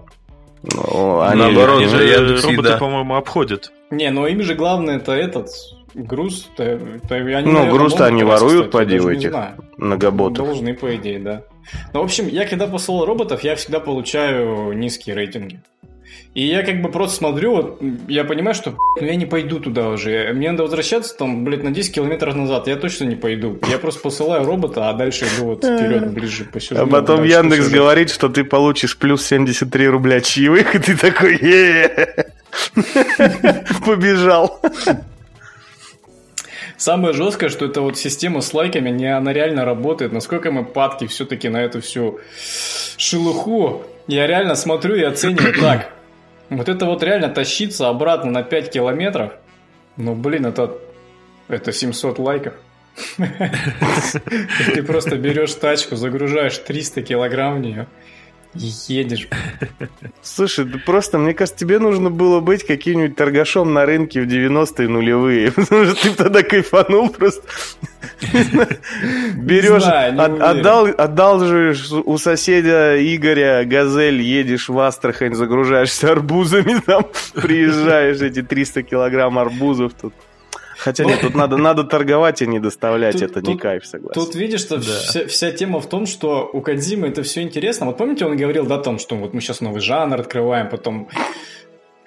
[0.63, 2.77] Ну, они- Наоборот, же Яндекс роботы, Еда.
[2.79, 3.73] по-моему, обходят.
[3.91, 5.49] Не, но им же главное это этот
[5.95, 6.49] груз.
[6.57, 9.35] то- то они, Ну, наверное, груз-то они воруют, поди, у этих
[9.79, 10.47] многоботов.
[10.47, 11.43] Должны, по идее, да.
[11.93, 15.61] Ну, в общем, я когда посылал роботов, я всегда получаю низкие рейтинги.
[16.33, 19.89] И я как бы просто смотрю, вот, я понимаю, что ну, я не пойду туда
[19.89, 20.33] уже.
[20.33, 22.69] Мне надо возвращаться там, блядь, на 10 километров назад.
[22.69, 23.59] Я точно не пойду.
[23.69, 26.87] Я просто посылаю робота, а дальше иду вот вперед, ближе по сюжету.
[26.87, 27.77] А потом Яндекс сюжету.
[27.77, 31.37] говорит, что ты получишь плюс 73 рубля чаевых, и ты такой,
[33.85, 34.61] побежал.
[36.77, 40.13] Самое жесткое, что это вот система с лайками, не, она реально работает.
[40.13, 42.21] Насколько мы падки все-таки на эту всю
[42.97, 43.83] шелуху.
[44.07, 46.00] Я реально смотрю и оцениваю так.
[46.51, 49.33] Вот это вот реально тащиться обратно на 5 километров.
[49.97, 50.77] Ну, блин, это,
[51.49, 52.55] это 700 лайков.
[53.17, 57.87] Ты просто берешь тачку, загружаешь 300 килограмм в нее
[58.55, 59.29] едешь.
[60.23, 64.89] Слушай, да просто, мне кажется, тебе нужно было быть каким-нибудь торгашом на рынке в 90-е
[64.89, 67.43] нулевые, потому что ты тогда кайфанул просто.
[69.37, 70.43] Берешь, знаю, не от- уверен.
[70.45, 78.83] отдал, одалживаешь у соседа Игоря газель, едешь в Астрахань, загружаешься арбузами, там приезжаешь, эти 300
[78.83, 80.13] килограмм арбузов тут.
[80.81, 84.15] Хотя нет, тут надо, надо торговать, а не доставлять, Тут- это не тут- кайф, согласен.
[84.19, 87.85] Тут видишь, что вся, вся тема в том, что у Кадзимы это все интересно.
[87.87, 91.09] Вот помните, он говорил, да, там, что вот мы сейчас новый жанр открываем, потом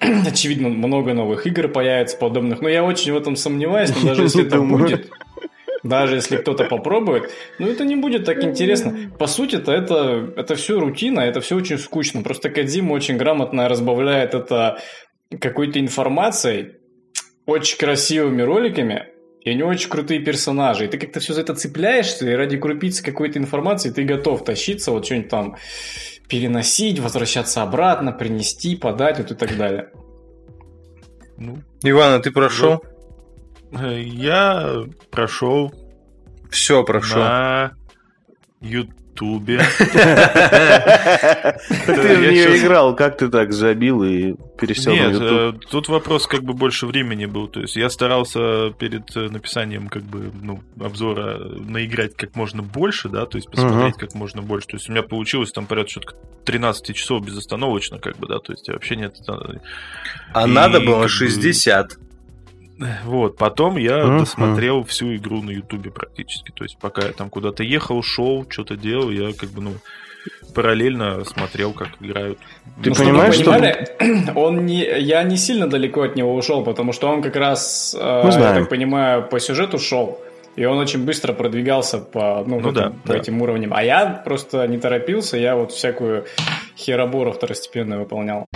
[0.00, 2.60] очевидно много новых игр появится подобных.
[2.62, 5.10] Но я очень в этом сомневаюсь, но даже если Не это будет,
[5.84, 9.12] даже если кто-то попробует, ну это не будет так интересно.
[9.18, 12.22] По сути-то это, это все рутина, это все очень скучно.
[12.22, 14.78] Просто Кадзима очень грамотно разбавляет это
[15.40, 16.72] какой-то информацией,
[17.46, 19.08] очень красивыми роликами,
[19.40, 20.86] и него очень крутые персонажи.
[20.86, 24.90] И ты как-то все за это цепляешься, и ради крупицы какой-то информации ты готов тащиться,
[24.90, 25.56] вот что-нибудь там
[26.28, 29.90] переносить, возвращаться обратно, принести, подать, вот и так далее.
[31.36, 32.82] Ну, Иван, а ты прошел?
[33.72, 35.72] э, я прошел
[36.50, 37.18] Все прошел.
[37.18, 37.72] на
[39.14, 39.60] Ютубе.
[39.86, 45.54] Так ты в Я нее играл, как ты так забил и пересел на Нет, YouTube?
[45.62, 47.48] э, тут вопрос как бы больше времени был.
[47.48, 53.08] То есть я старался перед э, написанием как бы ну, обзора наиграть как можно больше,
[53.08, 54.66] да, то есть посмотреть как можно больше.
[54.68, 58.52] То есть у меня получилось там порядка что-то 13 часов безостановочно, как бы, да, то
[58.52, 59.16] есть вообще нет.
[59.28, 59.32] э,
[60.32, 61.98] А надо было бы- 60.
[63.04, 64.18] Вот, потом я Мгм.
[64.20, 66.50] досмотрел всю игру на Ютубе практически.
[66.54, 69.72] То есть пока я там куда-то ехал, шел, что-то делал, я как бы, ну,
[70.54, 72.38] параллельно смотрел, как играют.
[72.82, 73.88] Ты Ну, понимаешь, что- понимали,
[74.34, 78.20] он не, я не сильно далеко от него ушел, потому что он как раз, э,
[78.22, 78.60] Мы я знаем.
[78.62, 80.18] так понимаю, по сюжету шел,
[80.56, 83.16] и он очень быстро продвигался по, ну, Ну в да, этом- по да.
[83.18, 83.72] этим уровням.
[83.74, 86.24] А я просто не торопился, я вот всякую
[86.76, 88.46] херобору второстепенную выполнял.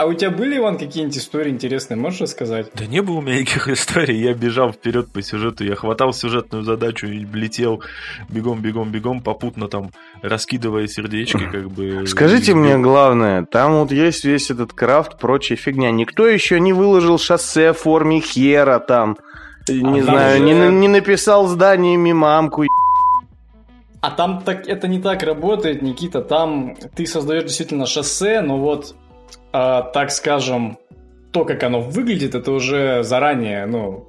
[0.00, 2.70] А у тебя были, Иван, какие-нибудь истории интересные, можешь рассказать?
[2.72, 6.64] Да не было у меня никаких историй, я бежал вперед по сюжету, я хватал сюжетную
[6.64, 7.82] задачу и летел
[8.30, 9.90] бегом, бегом, бегом, попутно там
[10.22, 12.06] раскидывая сердечки, как бы.
[12.06, 15.90] Скажите мне главное, там вот есть весь этот крафт, прочая фигня.
[15.90, 19.18] Никто еще не выложил шоссе в форме хера там.
[19.68, 22.64] Не там знаю, же- не, не написал зданиями мамку.
[24.00, 26.22] А там так это не так работает, Никита.
[26.22, 28.94] Там ты создаешь действительно шоссе, но вот,
[29.52, 30.78] а, так скажем,
[31.32, 34.06] то, как оно выглядит, это уже заранее, ну,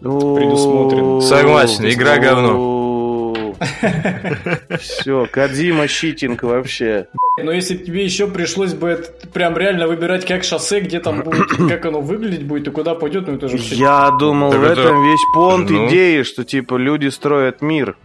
[0.00, 1.20] Предусмотрено.
[1.20, 3.52] Согласен, игра говно.
[4.80, 7.06] Все, Кадзима щитинг вообще.
[7.40, 11.22] Но если б тебе еще пришлось бы это прям реально выбирать, как шоссе, где там
[11.22, 13.76] будет, как оно выглядеть будет и куда пойдет, ну это же все...
[13.76, 15.88] Я думал, Так в это- этом весь понт ну.
[15.88, 17.96] идеи, что типа люди строят мир.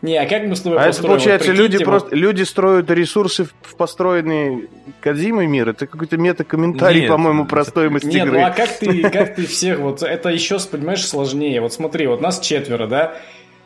[0.00, 1.08] Не, а как мы с тобой А это построим?
[1.10, 4.68] Вот получается, люди прикиньте, просто люди строят ресурсы в- построенный
[5.00, 5.68] Кадзимой мир.
[5.70, 8.38] Это какой-то мета-комментарий, по-моему, про стоимость Нет, игры.
[8.38, 11.60] ну а как ты, как ты всех, вот это еще, понимаешь, сложнее.
[11.60, 13.14] Вот смотри, вот нас четверо, да?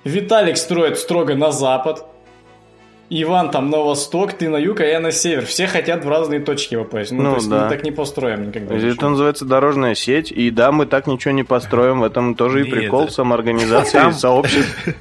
[0.05, 2.05] Виталик строит строго на запад,
[3.15, 5.45] Иван там на восток, ты на юг, а я на север.
[5.45, 7.13] Все хотят в разные точки попасть.
[7.13, 7.65] Ну, Ну, то есть да.
[7.65, 8.75] мы так не построим никогда.
[8.75, 9.11] Это ничего.
[9.11, 13.11] называется дорожная сеть, и да, мы так ничего не построим, в этом тоже и прикол
[13.11, 14.75] самоорганизации, сообществ.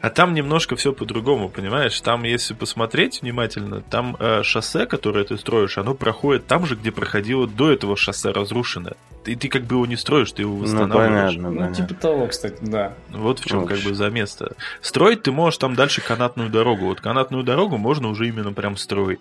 [0.00, 2.00] А там немножко все по-другому, понимаешь?
[2.00, 6.92] Там, если посмотреть внимательно, там э, шоссе, которое ты строишь, оно проходит там же, где
[6.92, 8.94] проходило до этого шоссе разрушенное.
[9.26, 11.34] И ты как бы его не строишь, ты его Ну, восстанавливаешь.
[11.34, 11.74] понятно, Ну, понятно.
[11.74, 12.94] типа того, кстати, да.
[13.10, 14.52] Вот в чем Ну, как бы замес -то.
[14.80, 16.86] Строить ты можешь там дальше канатную дорогу.
[16.86, 19.20] Вот канатную дорогу можно уже именно прям строить.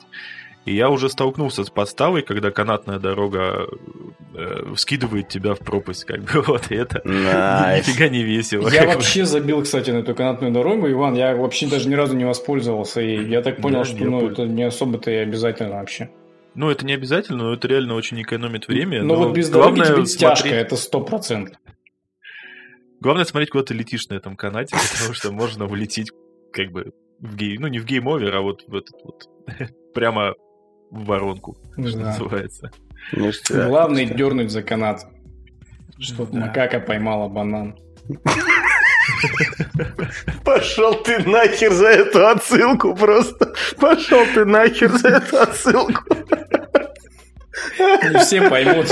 [0.67, 3.69] И я уже столкнулся с подставой, когда канатная дорога
[4.36, 7.88] э, скидывает тебя в пропасть, как бы вот, и это Nice.
[7.88, 8.67] нифига не весело.
[8.67, 8.93] Я как бы.
[8.95, 11.15] вообще забил, кстати, на эту канатную дорогу, Иван.
[11.15, 12.99] Я вообще даже ни разу не воспользовался.
[12.99, 16.10] И я так понял, Да, что я ну, это не особо-то и обязательно вообще.
[16.53, 19.03] Ну, это не обязательно, но это реально очень экономит время.
[19.03, 21.56] Но, вот без дороги тебе тяжко, это сто процентов.
[22.99, 26.12] Главное смотреть, куда ты летишь на этом канате, потому что можно улететь
[26.51, 27.58] как бы в game...
[27.58, 29.30] Ну, не в game over, а вот в этот вот
[29.93, 30.34] прямо
[30.91, 32.06] в воронку, что Да.
[32.06, 32.71] называется.
[33.13, 33.67] Ништяк.
[33.67, 35.06] Главное дернуть за канат,
[36.00, 36.47] чтобы Да.
[36.47, 37.76] макака поймала банан.
[40.43, 43.54] Пошел ты нахер за эту отсылку просто.
[43.80, 46.04] Пошел ты нахер за эту отсылку.
[47.80, 48.88] Не все поймут.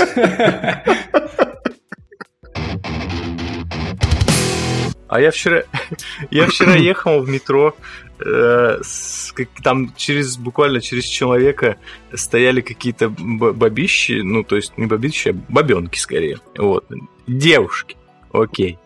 [5.08, 5.62] А я вчера,
[6.30, 7.76] я вчера ехал в метро,
[9.62, 11.76] там через буквально через человека
[12.14, 16.86] стояли какие-то бабищи, ну то есть не бабищи, а бабенки скорее, вот,
[17.26, 17.96] девушки,
[18.32, 18.78] окей.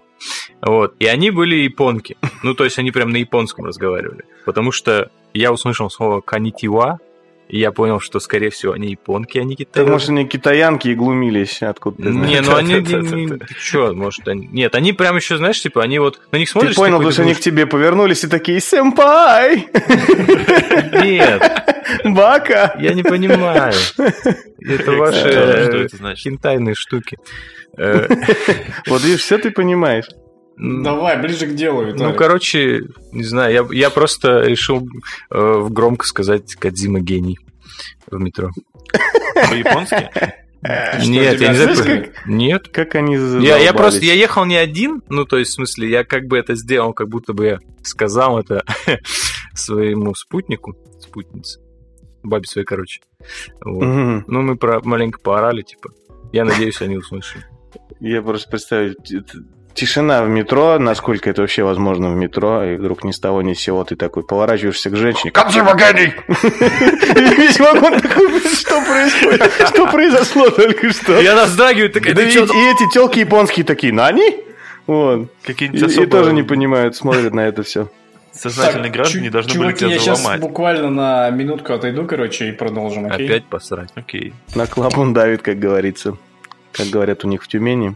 [0.61, 0.95] Вот.
[0.99, 2.16] И они были японки.
[2.43, 4.25] Ну, то есть они прям на японском разговаривали.
[4.45, 7.01] Потому что я услышал слово канитива,
[7.50, 9.90] и я понял, что, скорее всего, они японки, а не Так, китайцы.
[9.90, 12.30] может, они китаянки и глумились, откуда ты знаешь?
[12.30, 12.80] Не, ну они...
[12.80, 13.46] Да-да-да-да.
[13.60, 14.46] Че, может, они...
[14.46, 16.20] Нет, они прям еще, знаешь, типа, они вот...
[16.30, 16.76] На них Ты смотришь...
[16.76, 19.66] понял, такой, потому что они к тебе повернулись и такие «Сэмпай!
[21.02, 21.42] Нет,
[22.04, 23.72] Бака!» я не понимаю.
[23.96, 27.18] Это ваши что э, штуки.
[27.76, 28.06] Э,
[28.86, 30.06] Вот видишь, все ты понимаешь.
[30.62, 32.18] Давай, ближе к делу, Ну, Виталик.
[32.18, 34.87] короче, не знаю, я, я просто решил
[35.31, 37.38] э, громко сказать Кадзима гений
[38.11, 38.51] в метро.
[39.35, 40.11] По-японски?
[41.07, 42.68] Нет, я не знаю, Нет.
[42.68, 46.05] Как они Я, я просто, я ехал не один, ну, то есть, в смысле, я
[46.05, 48.62] как бы это сделал, как будто бы я сказал это
[49.55, 51.61] своему спутнику, спутнице,
[52.23, 53.01] бабе своей, короче.
[53.64, 53.83] Вот.
[54.27, 55.90] Ну, мы про, маленько поорали, типа.
[56.33, 57.44] Я надеюсь, они услышали.
[57.99, 59.38] Я просто т-
[59.74, 63.54] тишина в метро, насколько это вообще возможно в метро, и вдруг ни с того ни
[63.54, 65.30] с сего ты такой поворачиваешься к женщине.
[65.33, 66.12] Кадзима гений!
[66.28, 69.52] И Весь вагон такой, «Блин, что происходит?
[69.68, 71.18] Что произошло только что?
[71.20, 74.37] И она вздрагивает, такая, Да и, эти телки японские такие, нани?
[74.87, 75.22] Вот.
[75.44, 77.88] И, Какие-нибудь и тоже не понимают, смотрят на это все.
[78.33, 80.40] сознательные граждане должны были тебя я сейчас заломать.
[80.40, 83.26] буквально на минутку отойду, короче, и продолжим, окей?
[83.26, 83.90] Опять посрать.
[83.94, 84.33] Окей.
[84.54, 86.16] На клапан давит, как говорится.
[86.72, 87.94] Как говорят у них в Тюмени.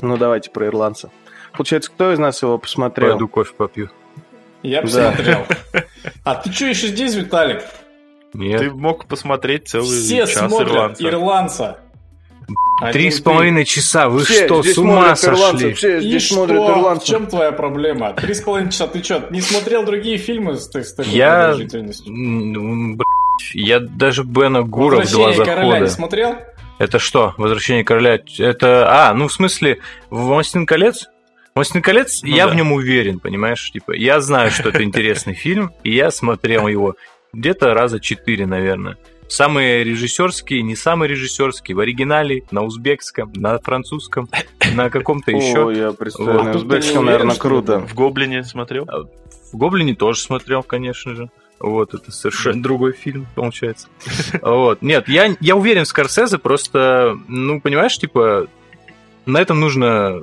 [0.06, 1.10] Ну, давайте про ирландца.
[1.52, 3.10] Получается, кто из нас его посмотрел?
[3.12, 3.90] Пойду кофе попью.
[4.62, 5.10] Я Да.
[5.12, 5.46] посмотрел.
[6.24, 7.62] А ты что еще здесь, Виталик?
[8.34, 8.60] Нет.
[8.60, 11.08] Ты мог посмотреть целый Все час смотрят ирландца.
[11.08, 11.78] ирландца.
[12.92, 15.72] Три с половиной часа, вы Все что, с ума смотрят ирландцев, сошли?
[15.74, 16.34] Все И здесь что?
[16.34, 17.08] смотрят В ирландцев.
[17.08, 18.12] чем твоя проблема?
[18.14, 18.86] Три с половиной часа.
[18.86, 22.00] Ты что, не смотрел другие фильмы с, с такой Я- блядь,
[23.54, 25.80] Я даже Бена Гура в два «Возвращение короля» захода.
[25.80, 26.36] не смотрел?
[26.80, 27.34] Это что?
[27.36, 28.18] Возвращение короля?
[28.38, 29.08] Это...
[29.10, 31.10] А, ну в смысле, «Властелин колец»?
[31.54, 32.52] «Властелин колец», Ну я да.
[32.52, 33.70] в нем уверен, понимаешь?
[33.70, 36.96] Типа, я знаю, что это интересный фильм, и я смотрел его
[37.34, 38.96] где-то раза четыре, наверное.
[39.28, 44.30] Самые режиссерские, не самые режиссерские, в оригинале, на узбекском, на французском,
[44.74, 45.78] на каком-то О, еще.
[45.78, 47.80] я представляю, на узбекском, наверное, круто.
[47.80, 48.86] В Гоблине смотрел?
[49.52, 51.28] В «Гоблине» тоже смотрел, конечно же.
[51.60, 53.88] Вот, это совершенно другой фильм, получается.
[54.42, 54.80] Вот.
[54.82, 58.46] Нет, я, я уверен в Скорсезе, просто, ну, понимаешь, типа,
[59.26, 60.22] на этом нужно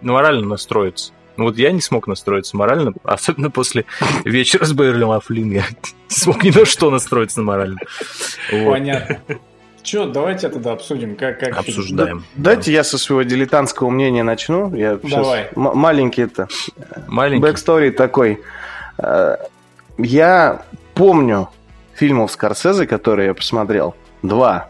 [0.00, 1.12] морально настроиться.
[1.36, 3.84] Ну, вот я не смог настроиться морально, особенно после
[4.24, 5.50] вечера с Бейерли Лафлин.
[5.50, 5.62] Я
[6.08, 7.78] не смог ни на что настроиться морально.
[8.52, 8.72] Вот.
[8.72, 9.18] Понятно.
[9.82, 11.56] Че, давайте тогда обсудим, как, как.
[11.56, 12.24] Обсуждаем.
[12.36, 14.74] Дайте я со своего дилетантского мнения начну.
[14.74, 15.48] Я Давай.
[15.56, 16.48] м- маленький это
[17.08, 17.42] Маленький.
[17.42, 18.40] backstory такой.
[20.02, 20.62] Я
[20.94, 21.48] помню
[21.94, 23.94] фильмов Скорсезе, которые я посмотрел.
[24.22, 24.68] Два.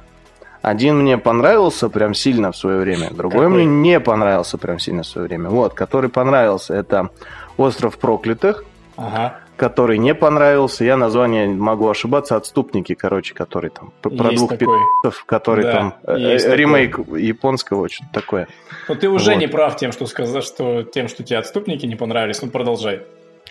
[0.62, 3.48] Один мне понравился прям сильно в свое время, другой Какой?
[3.48, 5.48] мне не понравился прям сильно в свое время.
[5.48, 7.08] Вот, который понравился, это
[7.56, 8.64] «Остров проклятых»,
[8.96, 9.38] Ага.
[9.56, 10.84] который не понравился.
[10.84, 12.36] Я название могу ошибаться.
[12.36, 14.66] «Отступники», короче, который там про Есть двух такой.
[14.66, 16.56] пи***ов, который Да, там э, э, такой.
[16.56, 18.46] ремейк японского, что-то такое.
[18.88, 19.40] Но ты уже Вот.
[19.40, 22.42] не прав тем, что сказал, что тем, что тебе отступники не понравились.
[22.42, 23.00] Ну, продолжай.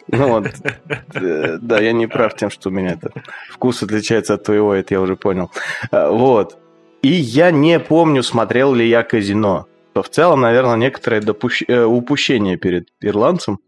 [0.07, 0.47] Ну вот,
[1.13, 3.11] э, да, я не прав тем, что у меня это
[3.51, 5.51] вкус отличается от твоего, это я уже понял.
[5.91, 6.57] А, Вот.
[7.01, 9.67] И я не помню, смотрел ли я казино.
[9.95, 13.59] В целом, наверное, некоторое допущ- э, упущение перед ирландцем.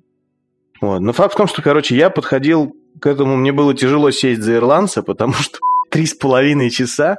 [0.82, 1.00] Вот.
[1.00, 4.56] Но факт в том, что, короче, я подходил к этому, мне было тяжело сесть за
[4.56, 5.60] ирландца, потому что
[5.92, 7.18] три с половиной часа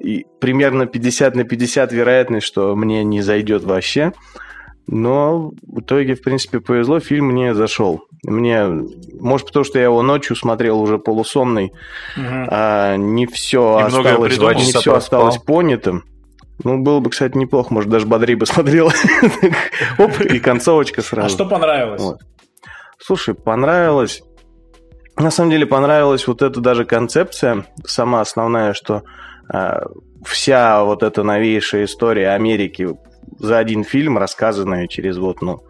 [0.00, 4.12] и примерно 50 на 50 вероятность, что мне не зайдет вообще.
[4.86, 8.04] Но в итоге, в принципе, повезло, фильм мне зашел.
[8.24, 8.66] Мне,
[9.20, 11.72] может, потому что я его ночью смотрел уже полусонный,
[12.16, 12.48] Мгм.
[12.50, 14.96] а не все И осталось, не все проспал.
[14.96, 16.04] осталось понятым.
[16.62, 18.90] Ну, было бы, кстати, неплохо, может, даже бодрее бы смотрел.
[19.98, 21.28] Оп, и концовочка А сразу.
[21.30, 22.00] что понравилось?
[22.02, 22.20] Вот.
[22.98, 24.22] Слушай, понравилось.
[25.16, 29.02] На самом деле понравилась вот эта даже концепция, сама основная, что
[29.52, 29.80] э,
[30.24, 32.88] вся вот эта новейшая история Америки
[33.38, 35.62] за один фильм, рассказанная через вот, ну,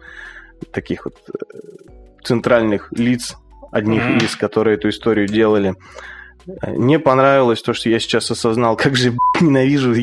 [0.71, 1.91] таких вот э,
[2.25, 3.37] центральных лиц,
[3.71, 4.17] одних Мгм.
[4.19, 5.75] лиц, которые эту историю делали.
[6.47, 9.93] Э, Не понравилось то, что я сейчас осознал, как же ненавижу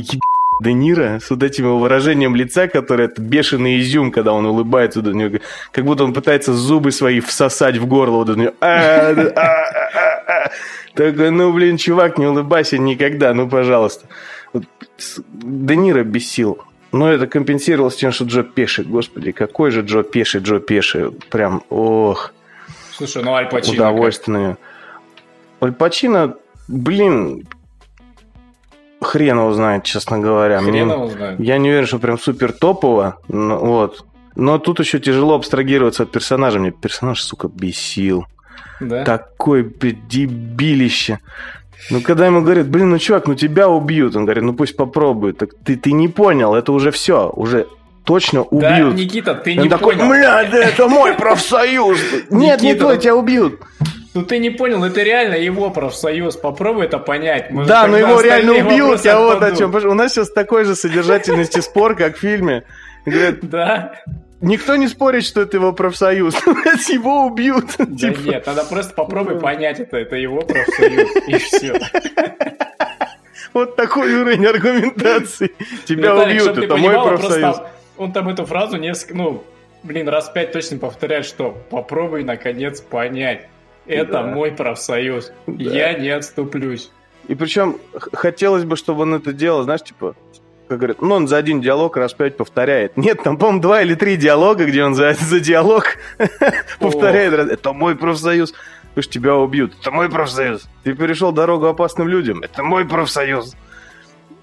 [0.60, 5.02] Де Ниро с вот этим его выражением лица, которое это бешеный изюм, когда он улыбается,
[5.02, 5.38] до него,
[5.72, 8.18] как будто он пытается зубы свои всосать в горло.
[8.18, 10.50] Вот это у него, «А, а, а, а».
[10.94, 14.06] Такой, ну, блин, чувак, не улыбайся никогда, ну, пожалуйста.
[14.52, 14.64] Вот
[15.42, 16.58] Де Ниро бесил.
[16.92, 18.84] Но это компенсировалось тем, что Джо Пеши.
[18.84, 21.10] Господи, какой же Джо Пеши, Джо Пеши.
[21.30, 22.32] Прям, ох,
[22.92, 23.74] Слушай, ну Аль Пачино.
[23.74, 24.56] удовольствие.
[25.62, 26.36] Аль Пачино,
[26.68, 27.48] блин,
[29.00, 30.60] хрен его знает, честно говоря.
[30.60, 31.40] Хрен его знает.
[31.40, 33.18] я не уверен, что прям супер топово.
[33.28, 34.04] но вот.
[34.34, 36.58] Но тут еще тяжело абстрагироваться от персонажа.
[36.58, 38.26] Мне персонаж, сука, бесил.
[38.80, 39.04] Да?
[39.04, 41.18] Такой, дебилище.
[41.90, 44.14] Ну, когда ему говорят, блин, ну, чувак, ну тебя убьют.
[44.16, 45.38] Он говорит, ну пусть попробуют.
[45.38, 47.28] Так ты, ты не понял, это уже все.
[47.30, 47.66] Уже
[48.04, 48.94] точно Да, убьют.
[48.94, 50.08] Никита, ты он не такой, понял.
[50.10, 51.98] бля, да это мой профсоюз.
[52.30, 53.60] Нет, не твой, ну- тебя убьют.
[54.14, 56.36] Ну ты не понял, это реально его профсоюз.
[56.36, 57.50] Попробуй это понять.
[57.50, 59.04] Может, Да, но его реально убьют.
[59.04, 59.74] Я вот о чем.
[59.74, 62.64] У нас сейчас такой же содержательности спор, как в фильме.
[63.06, 63.92] Говорят, Да?
[64.42, 66.34] Никто не спорит, что это его профсоюз.
[66.88, 67.66] Его убьют.
[67.78, 69.96] Да Типа, нет, надо просто попробуй понять это.
[69.96, 71.10] Это его профсоюз.
[71.28, 71.80] И все.
[73.52, 75.52] Вот такой уровень аргументации.
[75.84, 77.58] Тебя убьют, это мой профсоюз.
[77.98, 79.44] Он там эту фразу несколько, ну,
[79.82, 83.46] блин, раз пять точно повторяет, что попробуй наконец понять.
[83.86, 84.22] Это Да.
[84.22, 85.32] мой профсоюз.
[85.46, 85.52] Да.
[85.62, 86.90] Я не отступлюсь.
[87.28, 87.76] И причем
[88.12, 90.16] хотелось бы, чтобы он это делал, знаешь, типа,
[90.68, 92.96] как говорят, ну, он за один диалог раз пять повторяет.
[92.96, 95.96] Нет, там, по-моему, два или три диалога, где он за, за диалог
[96.78, 97.34] повторяет.
[97.34, 98.52] Это мой профсоюз.
[98.88, 99.74] Потому что тебя убьют.
[99.80, 100.68] Это мой профсоюз.
[100.84, 102.42] Ты перешел дорогу опасным людям.
[102.42, 103.54] Это мой профсоюз.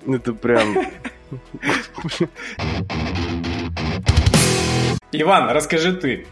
[0.08, 0.76] Это прям...
[5.12, 6.28] Иван, расскажи ты.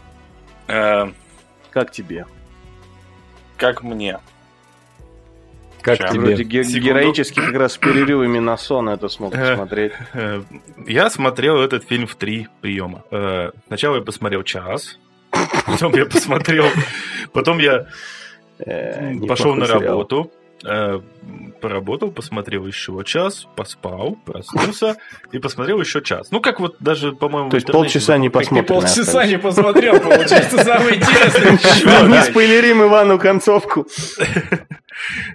[0.68, 1.10] Э,
[1.70, 2.26] Как тебе?
[3.56, 4.20] как мне?
[5.88, 6.08] Как Ща.
[6.08, 6.20] тебе?
[6.20, 9.50] Вроде ге- героически как раз с перерывами на сон это смог Э.
[9.50, 9.92] посмотреть.
[10.14, 10.42] Э,
[10.86, 13.02] Я смотрел этот фильм в три приема.
[13.10, 14.98] Э, Сначала я посмотрел час,
[15.66, 16.66] потом я посмотрел,
[17.32, 17.86] потом я
[19.28, 20.30] пошел на работу,
[20.64, 21.00] э,
[21.60, 24.96] поработал, посмотрел еще час, поспал, проснулся
[25.32, 26.30] и посмотрел еще час.
[26.30, 28.66] Ну, как вот даже, по-моему, То есть полчаса не посмотрим.
[28.66, 32.08] полчаса не посмотрел, получается, самое интересное.
[32.08, 33.86] Не спойлерим Ивану концовку.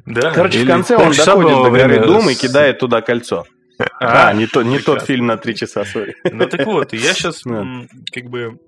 [0.05, 0.31] Да.
[0.31, 3.45] Короче, в конце он доходит до горы Дум и кидает туда кольцо.
[3.99, 6.15] А, А, не, то, не тот фильм на три часа, сори.
[6.29, 8.59] Ну так вот, и я сейчас как бы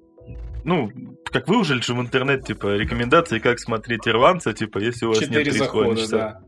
[0.66, 0.90] ну,
[1.32, 5.30] как выложили же в интернет, типа, рекомендации, как смотреть ирландца, типа, если у вас нет
[5.30, 6.18] Четыре 3,5 захода, часа.
[6.18, 6.40] да.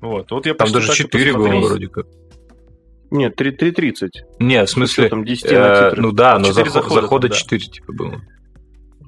[0.00, 2.06] Вот, вот я Там даже так и 4 было вроде как.
[3.10, 4.08] Нет, 3- 3.30.
[4.38, 5.08] Не, в смысле...
[5.08, 7.36] там, 10 э, ну да, но заход- захода захода там, да.
[7.36, 8.20] 4 типа было.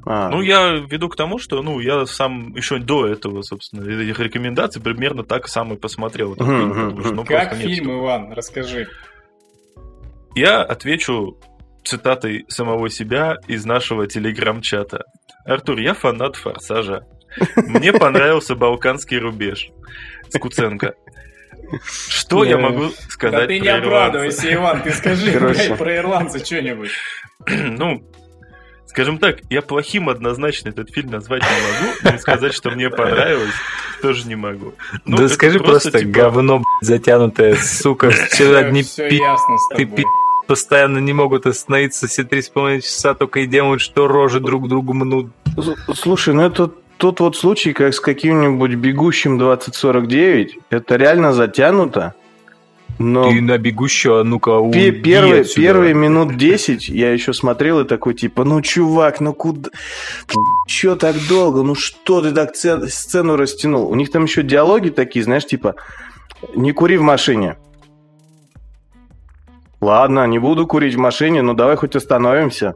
[0.05, 4.19] А, Ну, я веду к тому, что, ну, я сам еще до этого, собственно, этих
[4.19, 7.77] рекомендаций примерно так сам и посмотрел этот Мгм, фильм, потому что, ну, Как просто нет
[7.79, 8.33] фильм, Иван?
[8.33, 8.89] Расскажи.
[10.35, 11.39] Я отвечу
[11.85, 15.05] цитатой самого себя из нашего телеграм-чата.
[15.45, 17.05] Артур, я фанат «Форсажа».
[17.57, 19.71] Мне понравился «Балканский рубеж»
[20.29, 20.95] с Куценко.
[22.09, 22.63] Что я Да.
[22.63, 25.33] могу Да сказать ты про не обрадуйся, Иван, ты скажи
[25.79, 26.91] про ирландца что-нибудь.
[27.49, 28.03] Ну,
[28.87, 33.55] скажем так, я плохим однозначно этот фильм назвать не могу, но сказать, что мне понравилось,
[34.03, 34.75] тоже не могу.
[35.07, 39.19] Ну, да скажи просто, типа, говно блядь, затянутое, сука, все одни Все пи***
[39.77, 40.05] ты пи***
[40.47, 44.69] постоянно не могут остановиться все три с половиной часа, только и делают, что рожи друг
[44.69, 45.27] другу мнут.
[45.95, 52.15] Слушай, ну это тот вот случай, как с каким-нибудь бегущим 2049, это реально затянуто.
[52.99, 55.61] Но Ты на бегущего, ну-ка, пе- уйди первые, отсюда.
[55.63, 59.71] первые минут 10 я еще смотрел и такой, типа, ну, чувак, ну куда...
[60.69, 61.63] Че так долго?
[61.63, 63.91] Ну что ты так це- сцену растянул?
[63.91, 65.75] У них там еще диалоги такие, знаешь, типа,
[66.55, 67.57] не кури в машине.
[69.83, 72.75] Ладно, не буду курить в машине, но давай хоть остановимся.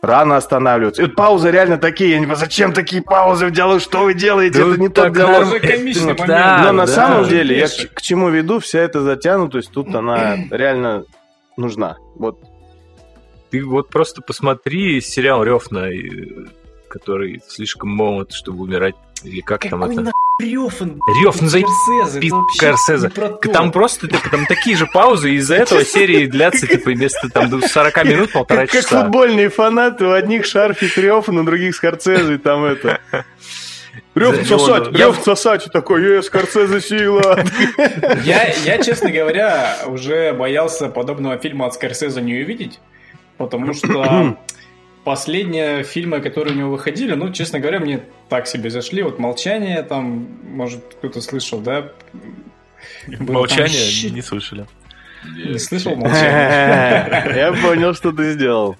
[0.00, 1.02] Рано останавливаться.
[1.02, 2.10] И вот паузы реально такие.
[2.10, 3.80] Я не понимаю, зачем такие паузы в диалоге?
[3.80, 4.64] Что вы делаете?
[4.64, 5.46] Да это не тот так диалог.
[5.46, 6.20] Момент.
[6.28, 6.92] да, Но на да.
[6.92, 11.04] самом деле, я к, к чему веду, вся эта затянутость, тут она реально
[11.56, 11.96] нужна.
[12.14, 12.38] Вот.
[13.50, 16.46] Ты вот просто посмотри сериал Рёфна, э,
[16.90, 18.94] который слишком молод, чтобы умирать.
[19.22, 20.02] Или как там Какой это?
[20.04, 20.98] на Рёфан?
[21.22, 23.08] Рёфн, за Скорсезе, пи- это вообще Скорсезе.
[23.52, 27.50] Там просто типа, там такие же паузы, и из-за этого серии длятся типа вместо там
[27.50, 29.02] до 40 минут полтора Как, как часа.
[29.02, 33.00] футбольные фанаты, у одних шарфик Рёфан, у других Скорцезе, там это...
[34.14, 37.44] За- сосать, я- Рёфан сосать, такой, е, Скорцезе сила.
[38.24, 42.80] Я, я, честно говоря, уже боялся подобного фильма от Скорсезе не увидеть,
[43.36, 44.36] потому что
[45.04, 49.02] последние фильмы, которые у него выходили, ну, честно говоря, мне так себе зашли.
[49.02, 51.90] Вот «Молчание», там, может, кто-то слышал, да?
[53.06, 54.66] Было там Молчание щи- не слышали.
[55.24, 57.36] Не слышал «Молчание»?
[57.36, 58.76] Я понял, что ты сделал.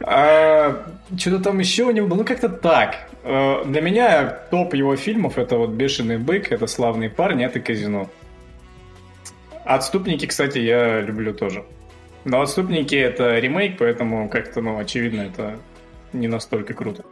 [0.00, 0.84] А,
[1.18, 3.08] Что-то там еще у него было, ну как-то так.
[3.24, 8.08] А, Для меня топ его фильмов это вот «Бешеный бык», это «Славные парни», это «Казино».
[9.64, 11.64] «Отступники», кстати, я люблю тоже.
[12.24, 15.58] Но «Отступники» это ремейк, поэтому как-то, ну, очевидно, это
[16.12, 17.04] не настолько круто.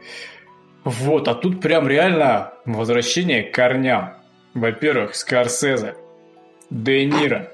[0.85, 4.15] Вот, а тут прям реально возвращение к корням.
[4.55, 5.95] Во-первых, Скорсезе,
[6.71, 7.53] Де Ниро,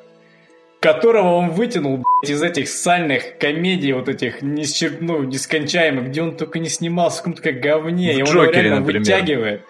[0.80, 4.98] которого он вытянул блядь, из этих сальных комедий, вот этих несчер...
[5.00, 8.42] ну, нескончаемых, где он только не снимался, в каком-то как говне, В и он «Джокере»,
[8.42, 9.00] его реально например.
[9.00, 9.66] вытягивает.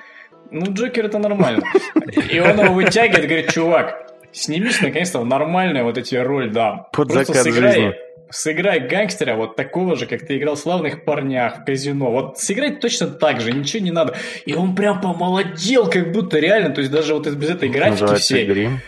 [0.51, 1.65] Ну, Джокер это нормально.
[2.31, 4.04] И он его вытягивает, говорит, чувак,
[4.35, 6.87] снимись наконец-то в нормальную вот эти роль, да.
[6.93, 7.95] Под Просто закат сыграй, жизни.
[8.31, 12.11] сыграй гангстера вот такого же, как ты играл в «Славных парнях», в «Казино».
[12.11, 14.15] Вот сыграть точно так же, ничего не надо.
[14.45, 18.25] И он прям помолодел, как будто реально, то есть даже вот без этой графики Называется
[18.35, 18.47] всей.
[18.47, 18.81] грим.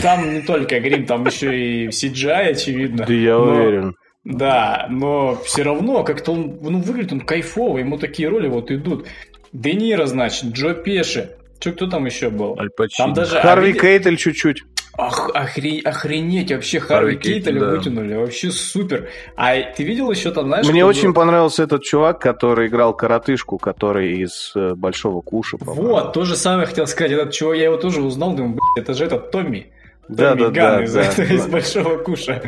[0.00, 3.04] Там не только грим, там еще и CGI, очевидно.
[3.06, 3.96] Да я Но- уверен.
[4.24, 9.06] Да, но все равно как-то он, ну, выглядит он кайфово, ему такие роли вот идут.
[9.52, 11.30] Де Ниро, значит, Джо Пеши.
[11.62, 12.58] Че, кто там еще был?
[12.98, 13.38] Там даже...
[13.40, 14.64] Харви а, Кейтель чуть-чуть.
[14.98, 17.70] Ах, охре- охренеть, вообще Харви Харви Кейтеля Кейтель, да.
[17.70, 19.08] вытянули, вообще супер.
[19.36, 20.66] А ты видел еще там, знаешь...
[20.66, 21.14] Мне очень был?
[21.14, 25.82] понравился этот чувак, который играл коротышку, который из э, Большого Куша, по-моему.
[25.88, 27.12] Вот, то же самое хотел сказать.
[27.12, 29.72] Этот чего я его тоже узнал, думаю, это же этот Томми.
[30.08, 31.02] Да, Томми да, Ган да, из, да.
[31.04, 32.42] этого- из Большого Куша.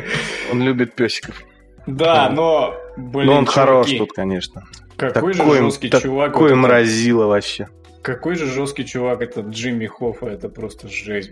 [0.51, 1.41] Он любит песиков.
[1.87, 4.65] Да, но, блин, Но он хорош чуваки, тут, конечно.
[4.97, 6.33] Какой же Такой, жесткий чувак.
[6.33, 7.69] такой вот мразило вообще.
[8.05, 11.31] Какой же жесткий чувак этот Джимми Хоффа, это просто жесть.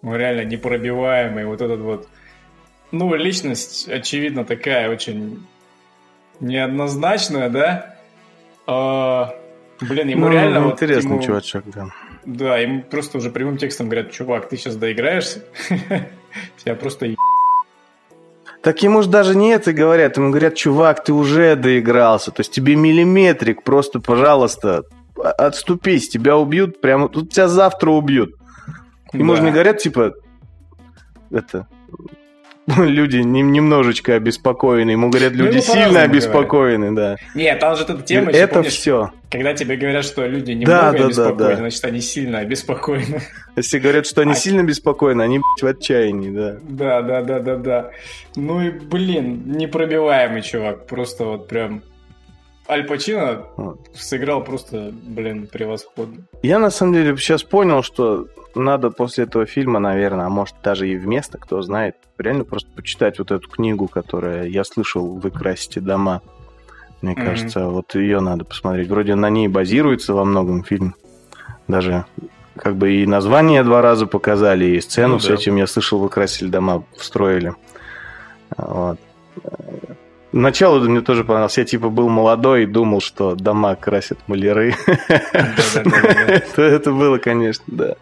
[0.00, 2.08] Ну, реально непробиваемый, вот этот вот...
[2.90, 5.46] Ну, личность, очевидно, такая очень
[6.40, 7.96] неоднозначная, да?
[8.66, 9.34] А,
[9.82, 10.60] блин, ему Ну, реально...
[10.62, 11.88] вот интересный ему- чувачок, да.
[12.24, 15.44] Да, ему просто уже прямым текстом говорят, чувак, ты сейчас доиграешься,
[16.64, 17.14] тебя просто
[18.62, 22.52] Так ему же даже не это говорят, ему говорят, чувак, ты уже доигрался, то есть
[22.52, 24.84] тебе миллиметрик, просто, пожалуйста,
[25.30, 28.34] отступись, тебя убьют прямо, тут тебя завтра убьют.
[29.12, 29.36] Ему Да.
[29.38, 30.14] же не говорят, типа,
[31.30, 31.66] это,
[32.76, 34.90] люди нем- немножечко обеспокоены.
[34.92, 37.16] Ему говорят, Ну, люди ему сильно обеспокоены, да.
[37.34, 39.10] Нет, там же эта тема, еще, Это помнишь, все.
[39.30, 41.56] когда тебе говорят, что люди Да, немного да, да, обеспокоены, да.
[41.56, 43.20] значит, они сильно обеспокоены.
[43.56, 46.56] Если говорят, что они А- сильно беспокоены, они, в отчаянии, да.
[46.62, 47.90] Да, да, да, да, да.
[48.36, 50.86] Ну и, блин, непробиваемый чувак.
[50.86, 51.82] Просто вот прям...
[52.68, 53.80] Аль Пачино Вот.
[53.94, 56.22] сыграл просто, блин, превосходно.
[56.42, 60.88] Я, на самом деле, сейчас понял, что надо после этого фильма, наверное, а может даже
[60.88, 65.80] и вместо, кто знает, реально просто почитать вот эту книгу, которая я слышал «Вы красите
[65.80, 66.22] дома».
[67.00, 67.24] Мне Мгм.
[67.24, 68.88] кажется, вот ее надо посмотреть.
[68.88, 70.94] Вроде на ней базируется во многом фильм.
[71.66, 72.04] Даже
[72.56, 75.34] как бы и название два раза показали, и сцену Ну с да.
[75.34, 77.54] этим, я слышал, «Вы красили дома» встроили.
[78.56, 78.98] Вот.
[80.32, 81.58] Начало мне тоже понравилось.
[81.58, 84.74] Я типа был молодой и думал, что дома красят маляры.
[86.56, 87.94] Это было, конечно, да.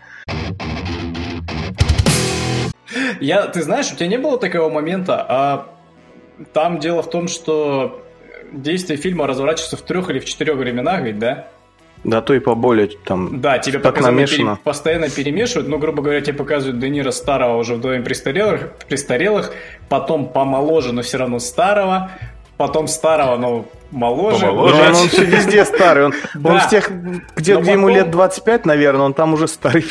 [3.21, 5.69] Я, ты знаешь, у тебя не было такого момента, а
[6.53, 8.05] там дело в том, что
[8.53, 11.49] действие фильма разворачивается в трех или в четырех временах, ведь, да?
[12.03, 13.41] Да, то и поболее там.
[13.41, 14.51] Да, тебе Так постоянно, намешано.
[14.53, 18.73] пере- постоянно перемешивают, ну, грубо говоря, тебе показывают Де Ниро старого уже в доме престарелых,
[18.89, 19.53] престарелых,
[19.91, 22.11] потом помоложе, но все равно старого,
[22.57, 24.47] потом старого, но моложе.
[24.47, 24.83] Ну, Помоложе.
[24.83, 26.07] он, он все везде старый.
[26.07, 26.59] Он, он Да.
[26.61, 26.91] в тех,
[27.37, 29.85] где, Но где ему потом- лет 25, наверное, он там уже старый.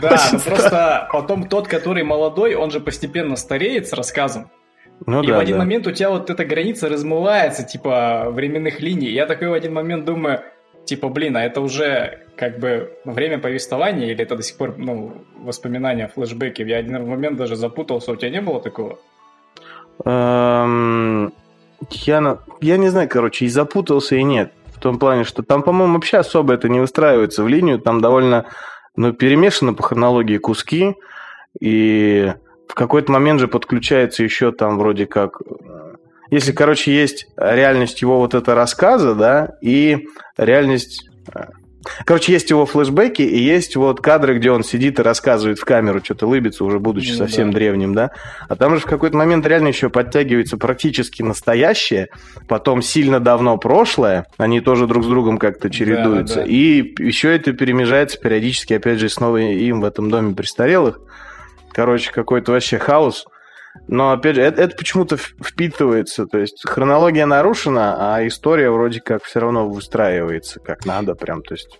[0.00, 4.50] Да, Очень но просто потом тот, который молодой, он же постепенно стареет с рассказом.
[5.04, 5.64] Ну и да, в один да.
[5.64, 9.10] момент у тебя вот эта граница размывается, типа, временных линий.
[9.10, 10.40] Я такой в один момент думаю,
[10.86, 15.12] типа, блин, а это уже как бы время повествования или это до сих пор, ну,
[15.38, 16.62] воспоминания, флешбеки?
[16.62, 18.98] Я один момент даже запутался, у тебя не было такого?
[20.04, 21.32] Эм,
[21.90, 24.52] Я, на- я не знаю, короче, и запутался, и нет.
[24.74, 27.78] В том плане, что там, по-моему, вообще особо это не выстраивается в линию.
[27.78, 28.46] Там довольно
[28.96, 30.94] ну, перемешаны по хронологии куски.
[31.60, 32.32] И
[32.68, 35.40] в какой-то момент же подключается еще там вроде как...
[36.36, 40.06] Если, короче, есть реальность его вот этого рассказа, да, и
[40.36, 41.08] реальность...
[41.34, 41.46] э,
[42.04, 46.00] Короче, есть его флешбеки, и есть вот кадры, где он сидит и рассказывает в камеру,
[46.04, 47.58] что-то лыбится, уже будучи Ну совсем да.
[47.58, 48.10] древним, да.
[48.48, 52.08] А там же в какой-то момент реально еще подтягивается практически настоящее,
[52.48, 56.40] потом сильно давно прошлое, они тоже друг с другом как-то чередуются.
[56.40, 56.44] да.
[56.44, 60.98] И еще это перемежается периодически, опять же, снова им в этом доме престарелых.
[61.72, 63.26] Короче, какой-то вообще хаос.
[63.88, 66.26] Но, опять же, это, это почему-то впитывается.
[66.26, 71.42] То есть хронология нарушена, а история вроде как все равно выстраивается как надо прям.
[71.42, 71.78] То есть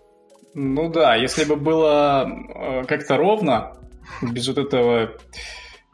[0.54, 3.72] Ну да, если бы было э, как-то ровно,
[4.22, 5.12] без вот этого,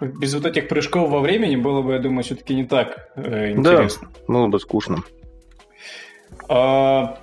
[0.00, 4.08] без вот этих прыжков во времени, было бы, я думаю, все-таки не так э, интересно.
[4.28, 5.02] было бы скучно.
[6.48, 7.18] А,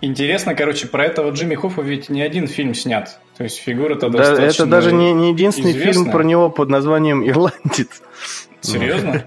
[0.00, 3.18] Интересно, короче, про этого Джимми Хоффа ведь не один фильм снят.
[3.38, 4.62] То есть фигура-то Да, достаточно...
[4.64, 5.92] это даже не, не единственный известная.
[5.94, 8.02] фильм про него под названием «Ирландец».
[8.60, 9.24] Серьезно?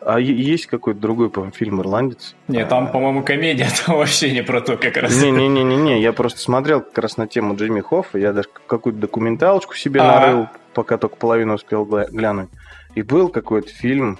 [0.00, 2.36] А есть какой-то другой, по-моему, фильм «Ирландец»?
[2.46, 5.20] Нет, там, по-моему, комедия, там вообще не про то как раз.
[5.20, 10.00] Не-не-не-не, я просто смотрел как раз на тему Джимми Хоффа, я даже какую-то документалочку себе
[10.00, 10.04] А.
[10.20, 12.48] нарыл, пока только половину успел гля- глянуть.
[12.94, 14.18] И был какой-то фильм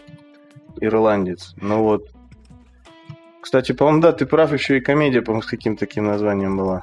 [0.80, 1.54] «Ирландец».
[1.60, 2.08] Ну вот.
[3.40, 6.82] Кстати, по-моему, да, ты прав, еще и комедия, по-моему, с каким-то таким названием была.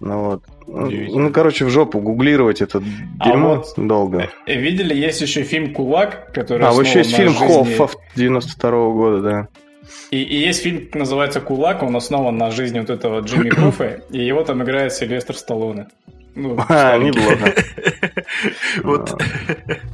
[0.00, 0.42] Ну вот.
[0.66, 0.90] Ну.
[0.90, 2.82] Ну, короче, в жопу гуглировать это
[3.20, 4.28] А дерьмо вот- долго.
[4.46, 8.70] Э, Видели, есть еще фильм «Кулак», который А, вот еще есть фильм жизни- Хоффа 92
[8.92, 9.48] года, да.
[10.10, 14.18] И, и есть фильм, называется «Кулак», он основан на жизни вот этого Джимми Хоффа, и
[14.18, 15.86] его там играет Сильвестр Сталлоне.
[16.34, 17.54] Ну, А, неплохо.
[18.82, 19.22] Вот.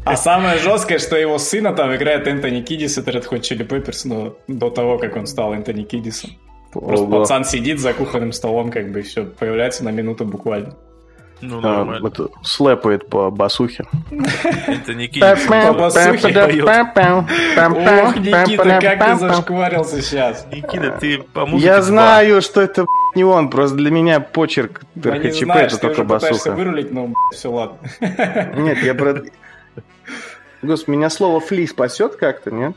[0.05, 4.03] А самое жесткое, что его сына там играет Энтони Кидис, это Red Hot Chili Peppers,
[4.05, 6.31] ну, до того, как он стал Энтони Кидисом.
[6.73, 7.21] Просто Ого.
[7.21, 10.75] пацан сидит за кухонным столом, как бы, и все, появляется на минуту буквально.
[11.43, 12.07] Ну, А, нормально.
[12.07, 13.85] это слэпает по басухе.
[14.69, 15.47] Это Кидис.
[15.49, 16.29] По басухе
[17.59, 20.47] Ох, Никита, как ты зашкварился сейчас.
[20.53, 25.51] Никита, ты по музыке Я знаю, что это не он, просто для меня почерк РХЧП
[25.51, 26.51] это ты только уже пытаешься басуха.
[26.53, 27.77] вырулить, но все, ладно.
[28.57, 29.23] Нет, я про...
[30.63, 32.75] Господи, меня слово фли спасет как-то, нет?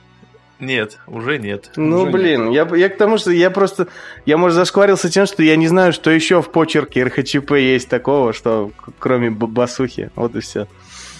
[0.60, 1.72] Нет, уже нет.
[1.76, 3.88] Ну, Уже блин, я, я к тому, что я просто...
[4.26, 8.32] Я, может, зашкварился тем, что я не знаю, что еще в почерке РХЧП есть такого,
[8.32, 10.12] что кроме басухи.
[10.16, 10.68] Вот и все.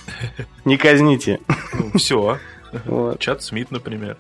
[0.66, 1.40] Не казните.
[1.74, 2.38] Ну, все.
[2.86, 3.20] Вот.
[3.20, 4.18] Чат Смит, например.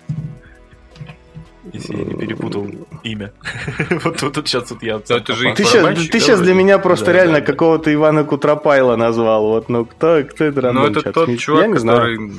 [1.74, 2.68] Если я не перепутал
[3.04, 3.34] имя.
[4.04, 5.00] Вот тут вот сейчас вот я...
[5.00, 5.24] Ты
[5.64, 9.48] сейчас, ты для меня просто Да, реально да, какого-то Ивана Кутропайла назвал.
[9.48, 12.32] Вот, ну кто, кто это Ну, это тот чувак, который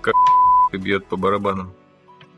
[0.00, 0.14] как
[0.80, 1.72] бьет по барабанам.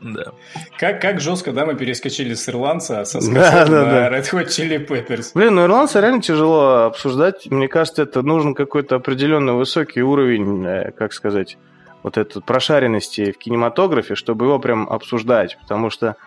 [0.03, 0.33] Да.
[0.77, 4.09] Как, как жестко, да, мы перескочили с ирландца со Да, да, на да.
[4.09, 5.31] Red Hot Chili Peppers.
[5.33, 7.49] Блин, ну ирландца реально тяжело обсуждать.
[7.49, 11.57] Мне кажется, это нужен какой-то определенный высокий уровень, э, как сказать,
[12.03, 15.57] вот этой прошаренности в кинематографе, чтобы его прям обсуждать.
[15.61, 16.17] Потому что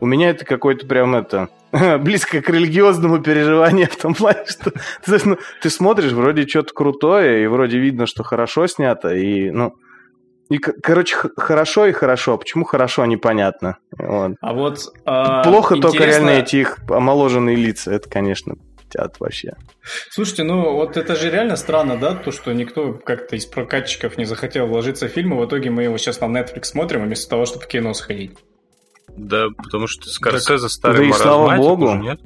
[0.00, 1.48] у меня это какое-то прям это
[2.00, 4.72] близко к религиозному переживанию в том плане, что
[5.04, 9.74] ты, ну, ты смотришь, вроде что-то крутое, и вроде видно, что хорошо снято, и, ну,
[10.52, 12.36] и, короче, хорошо и хорошо.
[12.36, 13.78] Почему хорошо, непонятно.
[13.98, 14.32] Вот.
[14.40, 14.78] А вот...
[15.04, 17.90] а, Плохо только интересно- реально эти их омоложенные лица.
[17.92, 18.56] Это, конечно,
[18.90, 19.54] тят вообще.
[20.10, 24.26] Слушайте, ну вот это же реально странно, да, то, что никто как-то из прокатчиков не
[24.26, 27.46] захотел вложиться в фильм, и в итоге мы его сейчас на Netflix смотрим, вместо того,
[27.46, 28.36] чтобы в кино сходить.
[29.08, 31.86] Да, потому что Скорсезе старый да и слава богу.
[31.86, 32.20] уже, нет?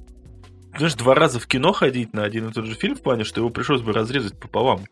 [0.76, 3.40] Знаешь, два раза в кино ходить на один и тот же фильм в плане, что
[3.40, 4.84] его пришлось бы разрезать пополам.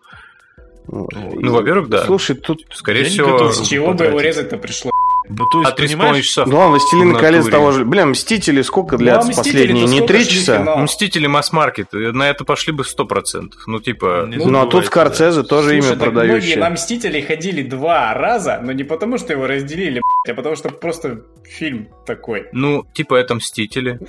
[0.87, 1.11] Вот.
[1.15, 2.05] Ну, во-первых, да.
[2.05, 2.65] Слушай, тут...
[2.73, 3.33] Скорее всего...
[3.33, 3.55] готов.
[3.55, 4.91] С чего бы его резать-то пришло?
[5.27, 6.45] Ну, то А есть, с половиной понимаешь, часа.
[6.45, 7.85] Ну, ладно, «Властелин колец» того же...
[7.87, 10.01] Бля, «Мстители» сколько длятся Ну, а «Мстители» последние?
[10.01, 10.59] Не три часа?
[10.59, 10.77] кино?
[10.77, 11.93] Мстители масс-маркет.
[11.93, 13.53] На это пошли бы 100%.
[13.67, 14.27] Ну, типа...
[14.29, 16.57] Не Ну, а тут забывайте, Скорсезе тоже Слушай, имя продающее.
[16.59, 21.23] на «Мстителей» ходили два раза, но не потому, что его разделили, а потому, что просто
[21.45, 22.49] фильм такой.
[22.53, 24.01] Ну, типа это Мстители.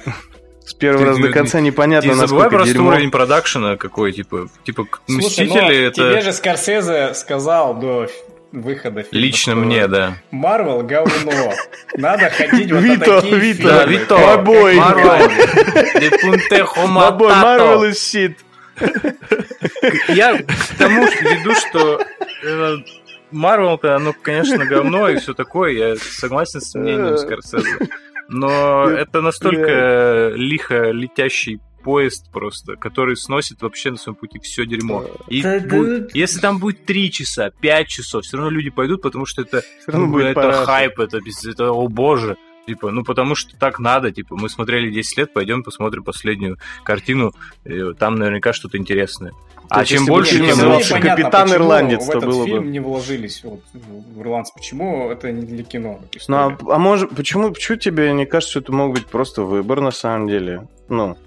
[0.65, 2.89] С первого Ты- раза до ты- конца Не непонятно, забывай насколько просто дерьмо.
[2.89, 8.07] уровень продакшена какой, типа, типа Слушай, Мстители но это тебе же Скорсезе сказал до
[8.51, 10.13] выхода фильма, лично мне, да.
[10.31, 11.53] Марвел говно.
[11.97, 13.57] Надо ходить вот на Вито, такие Вито.
[13.57, 13.69] фильмы.
[13.71, 14.17] Да, Вито.
[14.17, 14.75] Мобой.
[14.75, 15.05] Марвел.
[17.19, 18.35] Marvel is shit.
[20.09, 22.01] Я к тому что веду, что
[22.43, 22.75] э,
[23.31, 27.77] Марвел-то, оно, конечно, говно и все такое, я согласен с мнением Скорсезе.
[28.27, 35.05] Но это настолько лихо летящий поезд просто, который сносит вообще на своем пути все дерьмо.
[35.27, 36.09] И Да, будет- да.
[36.15, 39.91] если там будет 3 часа, 5 часов, все равно люди пойдут, потому что это, Всё
[39.91, 42.37] равно ну, будет это хайп, это, без- это, о боже.
[42.65, 47.33] Типа, ну потому что так надо, типа, мы смотрели 10 лет, пойдем посмотрим последнюю картину,
[47.63, 49.33] и там наверняка что-то интересное.
[49.69, 50.91] А есть, чем бы больше, тем лучше.
[50.91, 52.45] Понятно, «Капитан почему Ирландец», в то было бы.
[52.45, 54.51] фильм не вложились вот, в ирландец.
[54.51, 55.99] Почему это не для кино?
[56.27, 56.57] Ну, а, история?
[56.75, 60.27] а может, почему, почему тебе не кажется, что это мог быть просто выбор на самом
[60.27, 60.67] деле?
[60.87, 61.17] Ну,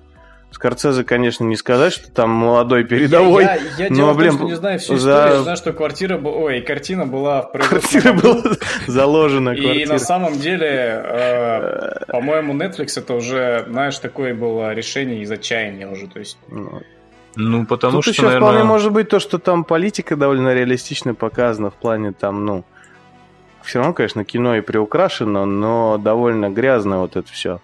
[0.50, 3.44] Скорцезе, конечно, не сказать, что там молодой передовой.
[3.44, 5.56] Я, я, я но, дело в том, блин, что не знаю всю за- историю, знаю,
[5.56, 6.36] что квартира была...
[6.36, 8.42] Ой, картина была в Квартира была
[8.86, 9.50] заложена.
[9.50, 9.92] И квартира.
[9.92, 16.06] на самом деле, э, по-моему, Netflix это уже, знаешь, такое было решение из отчаяния уже.
[16.08, 16.82] То есть, Ну,
[17.36, 18.48] Ну, потому Тут что, еще наверное...
[18.48, 22.64] вполне может быть то, что там политика довольно реалистично показана в плане там, ну,
[23.62, 27.60] все равно, конечно, кино и приукрашено, но довольно грязно вот это все.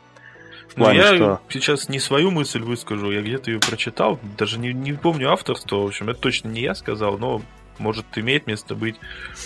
[0.75, 1.41] В Ну, я что...
[1.49, 5.87] сейчас не свою мысль выскажу, я где-то ее прочитал, даже не, не помню авторство, в
[5.87, 7.43] общем, это точно не я сказал, но
[7.79, 8.97] может имеет место быть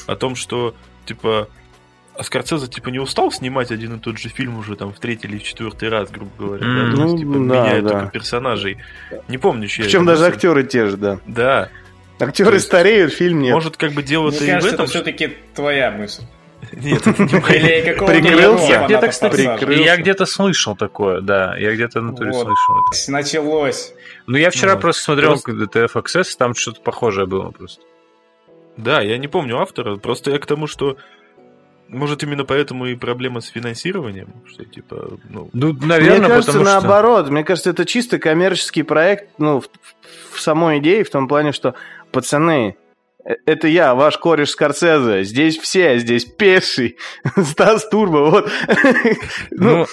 [0.06, 0.74] о том, что,
[1.06, 1.48] типа,
[2.14, 5.28] а Скорцезе, типа, не устал снимать один и тот же фильм уже там в третий
[5.28, 6.68] или в четвертый раз, грубо говоря, да?
[6.68, 7.90] М, То есть, ну, типа, да, меняет да.
[7.90, 8.78] только персонажей.
[9.28, 10.34] Не помню, чья Причем даже мысль.
[10.34, 11.20] актеры те же, да.
[11.26, 11.68] Да.
[12.18, 13.54] Актеры есть, стареют, фильм нет.
[13.54, 14.84] Может, как бы дело-то и в кажется, этом...
[14.86, 16.24] это все-таки твоя мысль.
[16.72, 17.78] Нет, это не моя.
[17.80, 18.82] Или какого-то Прикрылся?
[18.86, 19.82] где-то, кстати, прикрылся.
[19.82, 21.56] Я где-то слышал такое, да.
[21.56, 22.44] Я где-то на натуре Вот.
[22.46, 23.12] слышал это.
[23.12, 23.92] Началось.
[24.26, 27.82] Ну, я вчера Ну, просто смотрел просто- DTF Access, там что-то похожее было просто.
[28.76, 30.96] Да, я не помню автора, просто я к тому, что
[31.88, 36.64] может именно поэтому и проблема с финансированием, что типа, ну, Ну, Мне наверное, кажется, потому
[36.66, 36.74] что...
[36.74, 37.28] наоборот.
[37.30, 39.68] Мне кажется, это чисто коммерческий проект, ну, в,
[40.32, 41.74] в самой идее, в том плане, что,
[42.12, 42.76] пацаны,
[43.46, 45.24] это я, ваш кореш Скорсезе.
[45.24, 46.96] Здесь все, здесь Пеший,
[47.36, 48.50] Стас Турбо, вот.
[49.50, 49.86] Ну, Ну,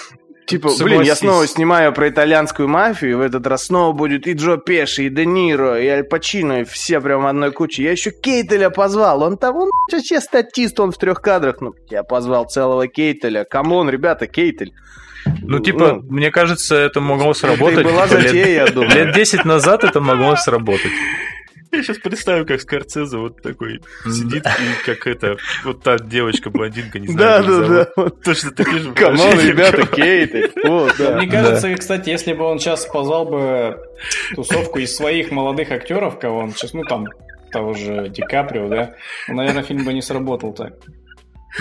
[0.48, 1.18] Типа, блин, я согласись.
[1.20, 5.10] снова снимаю про итальянскую мафию, и в этот раз снова будет и Джо Пеши, и
[5.10, 7.82] Де Ниро, и Аль Пачино, и все прям в одной куче.
[7.82, 11.62] Я еще Кейтеля позвал, он там, он вообще статист, он в трех кадрах.
[11.62, 13.44] Ну, я позвал целого Кейтеля.
[13.44, 14.72] Come on, ребята, Кейтель.
[15.42, 17.84] ну, типа, мне кажется, это могло это сработать.
[17.84, 18.92] была лет- затея, я думаю.
[18.94, 20.92] Лет 10 назад это могло сработать.
[21.76, 27.08] Я сейчас представлю, как Скорсезе вот такой сидит, и как это, вот та девочка-блондинка, не
[27.16, 27.88] Да, знаю, да, да.
[27.96, 28.24] вот.
[28.24, 29.52] Точно такие же Come on, выражения.
[29.52, 29.88] ребята,
[30.98, 31.18] да.
[31.18, 33.78] Мне кажется, кстати, если бы он сейчас позвал бы
[34.36, 37.06] тусовку из своих молодых актеров, кого он сейчас, ну там,
[37.52, 38.94] того же Ди Каприо, да,
[39.28, 40.74] наверное, фильм бы не сработал так.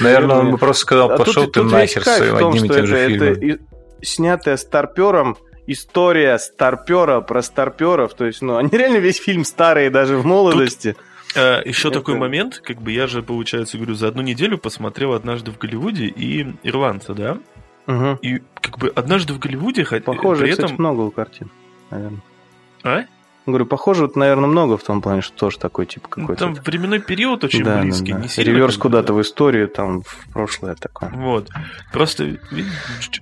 [0.01, 3.59] Наверное, он бы просто сказал, А пошел ты нахер своим одним и тем же фильмом.
[4.03, 5.37] снятая старпером
[5.67, 8.15] история старпера про старперов.
[8.15, 10.97] То есть, ну, они реально весь фильм старые даже в молодости.
[11.37, 15.13] А, еще Это- такой момент, как бы я же, получается, говорю, за одну неделю посмотрел
[15.15, 17.39] однажды в Голливуде и ирландца, да?
[17.87, 18.19] Мгм.
[18.23, 20.77] И как бы однажды в Голливуде, хотя Похоже, при кстати, этом...
[20.79, 21.51] много у картин,
[21.91, 22.21] наверное.
[22.83, 23.05] А?
[23.47, 26.45] Говорю, похоже, вот, наверное, много в том плане, что тоже такой тип Ну, какой-то.
[26.47, 28.13] Там временной период очень Да, да, близкий.
[28.13, 28.19] да.
[28.21, 31.11] Не сильно, Реверс куда-то в историю, там, в прошлое такое.
[31.11, 31.51] Вот.
[31.93, 32.39] Просто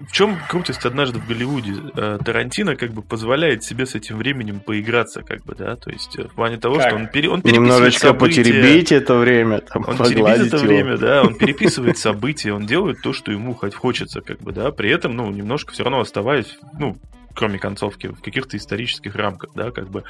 [0.08, 1.72] в чем крутость однажды в Голливуде?
[1.96, 6.16] Э, Тарантино как бы позволяет себе с этим временем поиграться, как бы, да, то есть
[6.18, 6.86] э, в плане того, Как?
[6.88, 10.56] что он, пере, он переписывает Немножечко события, потеребить это время, там, он теребит погладить это
[10.58, 10.66] его.
[10.66, 14.70] время, да, он переписывает события, он делает то, что ему хоть хочется, как бы, да,
[14.70, 16.96] при этом, ну, немножко все равно оставаясь, ну,
[17.34, 20.04] кроме концовки, в каких-то исторических рамках, да, как бы,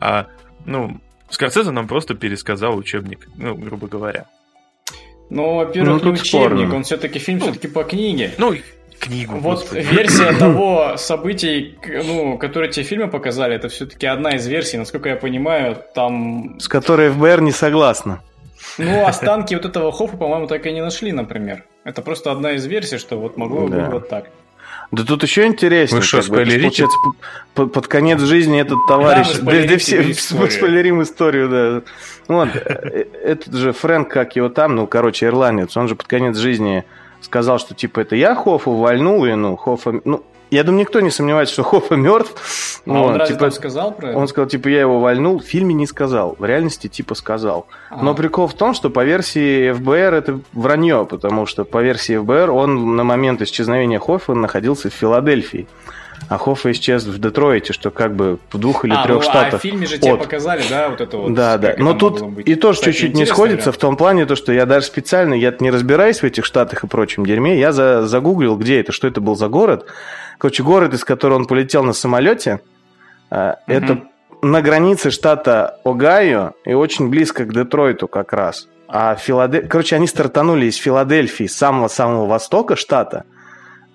[0.00, 0.26] а,
[0.66, 0.98] ну,
[1.30, 4.26] Скорсезе нам просто пересказал учебник, ну, грубо говоря.
[5.30, 6.26] Ну, во-первых, Ну, не учебник,
[6.58, 6.76] спорно.
[6.76, 8.32] он все-таки фильм все-таки по книге.
[8.38, 8.54] Ну,
[8.98, 9.34] книгу.
[9.36, 9.86] Вот господи.
[9.90, 15.16] версия того событий, ну, которые тебе фильмы показали, это все-таки одна из версий, насколько я
[15.16, 18.20] понимаю, там, С которой ФБР не согласна.
[18.78, 21.64] ну, останки вот этого Хоффа, по-моему, так и не нашли, например.
[21.84, 23.76] Это просто одна из версий, что вот могло Да.
[23.82, 24.30] быть вот так.
[24.90, 26.00] Да тут еще интереснее.
[26.00, 26.60] Вы что, бы, спойлерите?
[26.62, 29.28] получается, п- п- под конец жизни этот товарищ...
[29.42, 30.50] Да, да все, историю.
[30.50, 31.82] спойлерим историю, да.
[32.34, 36.38] Вот, э, этот же Фрэнк, как его там, ну, короче, ирландец, он же под конец
[36.38, 36.84] жизни
[37.20, 40.00] сказал, что, типа, это я Хоффа вальнул, и, ну, Хоффа...
[40.04, 42.82] Ну, я думаю, никто не сомневается, что Хоффа мертв.
[42.86, 44.18] А он Вот, разве типа, там сказал про это?
[44.18, 45.40] он сказал, типа, я его вальнул.
[45.40, 46.36] В фильме не сказал.
[46.38, 47.66] В реальности, типа, сказал.
[47.90, 48.02] А.
[48.02, 52.50] Но прикол в том, что по версии ФБР это вранье, потому что по версии ФБР
[52.50, 55.66] он на момент исчезновения Хоффа находился в Филадельфии.
[56.28, 59.30] А Хоффа исчез в Детройте, что как бы в двух или А, трех ну, а
[59.30, 59.60] штатах.
[59.60, 60.20] в фильме же тебе от.
[60.20, 61.34] показали, да, вот это вот.
[61.34, 61.74] Да, да.
[61.78, 63.76] Но тут и тоже чуть-чуть не сходится вариант.
[63.76, 66.86] в том плане, то, что я даже специально, я не разбираюсь в этих штатах и
[66.86, 69.86] прочем дерьме, я за, загуглил, где это, что это был за город.
[70.38, 72.60] Короче, город, из которого он полетел на самолете,
[73.30, 74.02] э, это
[74.42, 78.68] на границе штата Огайо и очень близко к Детройту как раз.
[78.86, 79.66] А Филадель...
[79.66, 83.24] Короче, они стартанули из Филадельфии, самого-самого востока штата,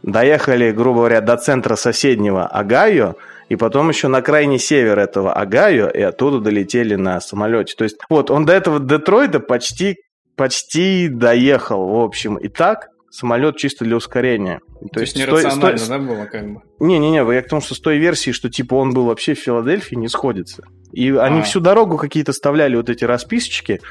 [0.03, 3.15] доехали, грубо говоря, до центра соседнего Огайо,
[3.49, 7.73] и потом еще на крайний север этого Огайо, и оттуда долетели на самолете.
[7.77, 9.97] То есть, вот, он до этого Детройта почти,
[10.35, 12.35] почти доехал, в общем.
[12.35, 14.59] И так, самолет чисто для ускорения.
[14.91, 16.61] То, есть стой- нерационально, стой- да, было как бы?
[16.79, 19.95] не-не-не, я к тому, что с той версии, что типа он был вообще в Филадельфии,
[19.95, 20.63] не сходится.
[20.91, 21.43] И они А.
[21.43, 23.81] всю дорогу какие-то вставляли вот эти расписочки.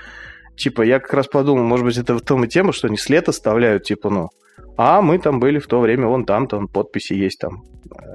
[0.57, 3.29] Типа, я как раз подумал, может быть, это в том и тема, что они след
[3.29, 4.29] оставляют, типа, ну,
[4.77, 7.65] а мы там были в то время, вон там, там подписи есть там.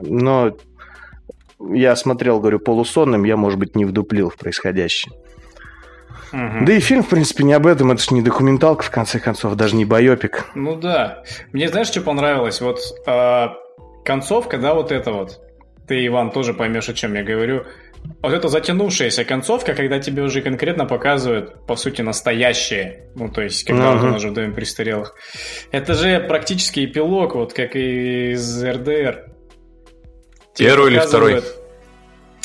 [0.02, 0.56] Но
[1.60, 5.14] я смотрел, говорю, полусонным, я, может быть, не вдуплил в происходящее.
[6.32, 6.66] Мгм.
[6.66, 9.56] Да и фильм, в принципе, не об этом, это же не документалка, в конце концов,
[9.56, 10.48] даже не байопик.
[10.56, 11.24] Ну да.
[11.54, 12.60] Мне знаешь, что понравилось?
[12.60, 13.54] Вот а,
[14.04, 15.40] концовка, да, вот это вот.
[15.88, 17.64] Ты, Иван, тоже поймешь, о чем я говорю.
[18.22, 23.06] Вот эта затянувшаяся концовка, когда тебе уже конкретно показывают, по сути, настоящее.
[23.16, 24.08] Ну, то есть, когда Мгм.
[24.08, 25.16] он уже в доме престарелых.
[25.72, 29.26] Это же практически эпилог, вот как и из РДР.
[30.54, 31.44] Тебе Первый или второй?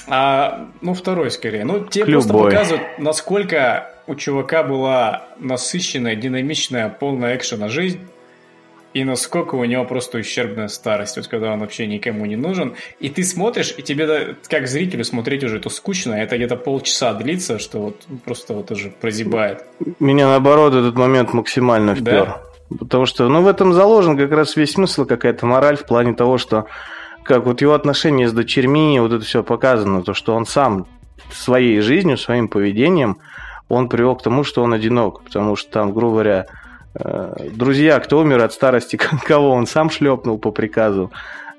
[0.09, 1.65] А, ну, второй скорее.
[1.65, 2.23] Ну, тебе Любой.
[2.23, 8.01] просто показывают, насколько у чувака была насыщенная, динамичная, полная экшена жизнь,
[8.95, 12.75] и насколько у него просто ущербная старость, вот когда он вообще никому не нужен.
[13.01, 17.59] И ты смотришь, и тебе, как зрителю, смотреть уже это скучно, это где-то полчаса длится,
[17.59, 19.65] что вот просто вот уже прозябает.
[19.99, 22.27] Меня, наоборот, этот момент максимально впер.
[22.27, 22.43] Да?
[22.79, 26.39] Потому что, ну, в этом заложен как раз весь смысл, какая-то мораль в плане того,
[26.39, 26.67] что
[27.23, 30.87] как вот его отношения с дочерьми, вот это все показано, то, что он сам
[31.33, 33.19] своей жизнью, своим поведением,
[33.69, 36.47] он привел к тому, что он одинок, потому что там, грубо говоря,
[36.95, 41.11] друзья, кто умер от старости, кого он сам шлепнул по приказу,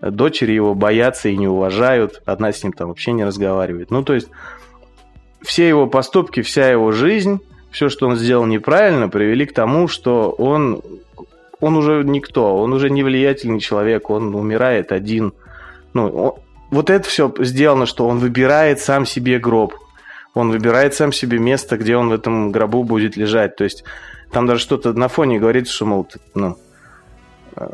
[0.02, 3.90] дочери его боятся и не уважают, одна с ним там вообще не разговаривает.
[3.92, 4.30] Ну, то есть,
[5.42, 7.40] все его поступки, вся его жизнь,
[7.72, 10.82] все, что он сделал неправильно, привели к тому, что он,
[11.60, 15.34] он уже никто, он уже не влиятельный человек, он умирает один.
[15.94, 16.34] Ну, он-
[16.70, 19.76] вот это все сделано, что он выбирает сам себе гроб,
[20.34, 23.56] он выбирает сам себе место, где он в этом гробу будет лежать.
[23.56, 23.84] То есть
[24.32, 26.58] там даже что-то на фоне говорится, что, мол, ну,
[27.56, 27.68] э,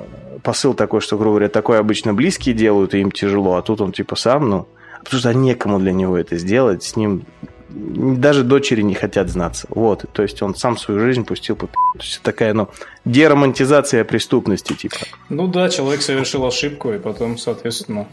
[0.44, 3.92] посыл такой, что, грубо говоря, такое обычно близкие делают, и им тяжело, а тут он
[3.92, 4.68] типа сам, ну,
[5.04, 7.26] потому что некому для него это сделать, с ним
[7.70, 9.68] даже дочери не хотят знаться.
[9.70, 11.68] Вот, то есть он сам свою жизнь пустил по.
[11.68, 12.70] То есть такая, ну,
[13.06, 14.98] деромантизация преступности, типа.
[15.30, 18.08] Ну да, человек совершил ошибку, и потом, соответственно...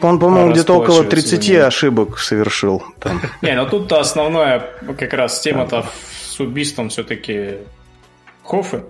[0.00, 1.66] Он, по-моему, где-то около Расплачиваться 30 за неё.
[1.66, 2.82] ошибок совершил.
[3.00, 3.20] Там.
[3.42, 5.86] Не, ну тут-то основная как раз тема-то
[6.28, 7.58] с убийством все-таки
[8.44, 8.84] Хоффы.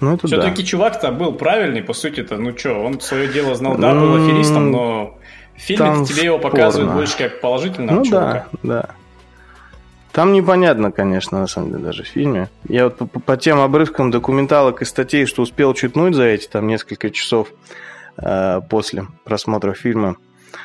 [0.00, 0.40] Ну, это да.
[0.40, 2.36] Все-таки чувак-то был правильный, по сути-то.
[2.36, 5.18] Ну что, он свое дело знал, да, был аферистом, но
[5.56, 8.46] в фильме тебе его показывают больше как положительного Ну чувака.
[8.62, 8.88] да, да.
[10.12, 12.48] Там непонятно, конечно, на самом деле, даже в фильме.
[12.68, 16.66] Я вот по, по- тем обрывкам документалок и статей, что успел читнуть за эти там
[16.66, 17.48] несколько часов
[18.16, 20.16] э, после просмотра фильма,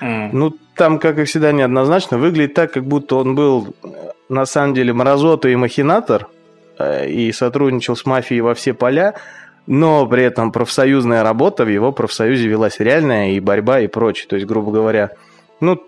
[0.01, 0.29] М.
[0.33, 2.17] Ну, там, как и всегда, неоднозначно.
[2.17, 3.87] Выглядит так, как будто он был, э,
[4.29, 6.27] на самом деле, мразота и махинатор,
[6.79, 9.13] э, и сотрудничал с мафией во все поля,
[9.67, 14.27] но при этом профсоюзная работа в его профсоюзе велась реальная, и борьба, и прочее.
[14.27, 15.11] То есть, грубо говоря,
[15.59, 15.81] ну,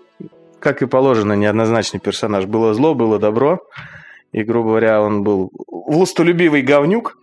[0.66, 2.46] как и положено, неоднозначный персонаж.
[2.46, 3.60] Было зло, было добро,
[4.32, 7.16] и, грубо говоря, он был властолюбивый говнюк,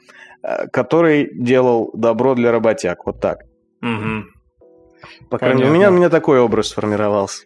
[0.44, 3.06] э, который делал добро для работяг.
[3.06, 3.40] Вот так.
[3.82, 4.30] Мгм.
[5.30, 7.44] По крайней мере, у меня, у меня такой образ сформировался.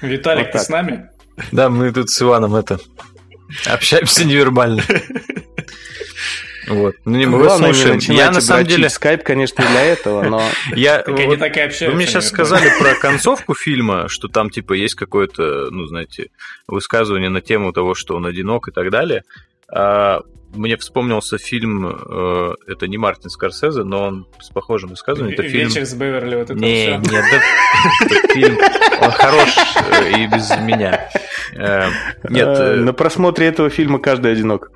[0.00, 1.10] Виталик, Вот ты с нами?
[1.50, 2.78] Да, мы тут с Иваном это
[3.66, 4.82] общаемся невербально.
[6.70, 6.94] Вот.
[7.04, 7.96] Ну, не, мы Главное, не слушаем.
[7.96, 8.88] начинайте Я на самом деле...
[8.88, 10.42] скайп, конечно, для этого, но
[10.76, 11.90] Я, Так вот так и общаются.
[11.90, 16.28] Вы мне сейчас сказали про концовку фильма, что там типа есть какое-то, ну, знаете,
[16.68, 19.24] высказывание на тему того, что он одинок и так далее.
[19.68, 20.20] А,
[20.54, 25.38] мне вспомнился фильм, э, это не Мартин Скорсезе, но он с похожим высказыванием.
[25.38, 25.68] Это фильм...
[25.68, 27.12] Вечер с Беверли, вот это Не, все.
[27.12, 28.58] нет, да, этот фильм,
[29.00, 29.56] он хорош
[29.90, 31.08] э, и без меня.
[31.54, 31.88] Э,
[32.28, 34.70] Нет, на просмотре этого фильма каждый одинок.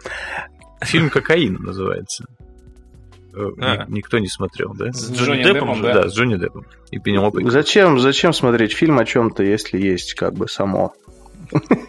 [0.84, 2.24] Фильм «Кокаин» называется.
[3.36, 3.84] Э, А.
[3.88, 4.92] ни- Никто не смотрел, да?
[4.92, 5.94] С Джонни Джонни Деппом Деппом, же, да?
[6.02, 7.44] Да, с Джонни Деппом и Пенелопой.
[7.50, 10.94] Зачем, зачем смотреть фильм о чем-то, если есть как бы само?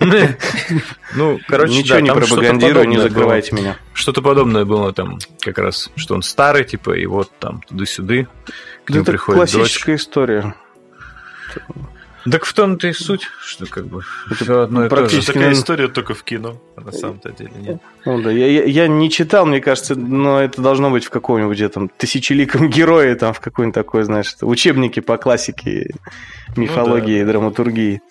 [1.15, 3.77] Ну, короче, Ничего не пропагандирую, не закрывайте меня.
[3.93, 9.03] Что-то подобное было там как раз, что он старый, типа, и вот там Да нему
[9.03, 10.55] это классическая история.
[12.29, 14.01] Так в том-то и суть, что как бы
[14.35, 15.01] все одно и то же.
[15.01, 17.81] практически- Такая история только в кино, а на самом-то деле нет.
[18.05, 21.61] Ну да, я, я- я не читал, мне кажется, но это должно быть в каком-нибудь
[21.61, 25.91] этом тысячеликом герое, там в какой-нибудь такой, знаешь, учебнике по классике,
[26.57, 28.01] мифологии и драматургии.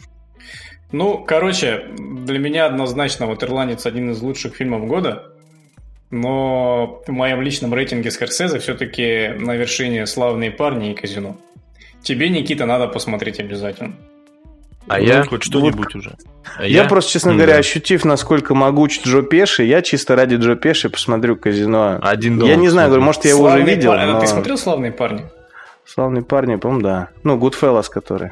[0.92, 5.32] Ну, короче, для меня однозначно вот «Ирландец» один из лучших фильмов года,
[6.10, 11.36] но в моем личном рейтинге Скорсезе все-таки на вершине «Славные парни» и «Казино».
[12.05, 13.94] Тебе, Никита, надо посмотреть обязательно.
[14.86, 16.14] А Ну, я, хоть что-нибудь уже.
[16.59, 17.59] а Я, просто, честно М, говоря, да.
[17.61, 21.98] ощутив, насколько могуч Джо Пеши, я чисто ради Джо Пеши посмотрю казино.
[22.02, 23.90] один я дома не знаю, говорю, может, я его уже «Славные видел.
[23.92, 24.02] парни».
[24.11, 25.22] А но- Ты смотрел «Славные парни»?
[25.86, 27.09] Славные парни, по-моему, да.
[27.22, 28.30] Ну, Goodfellas, который.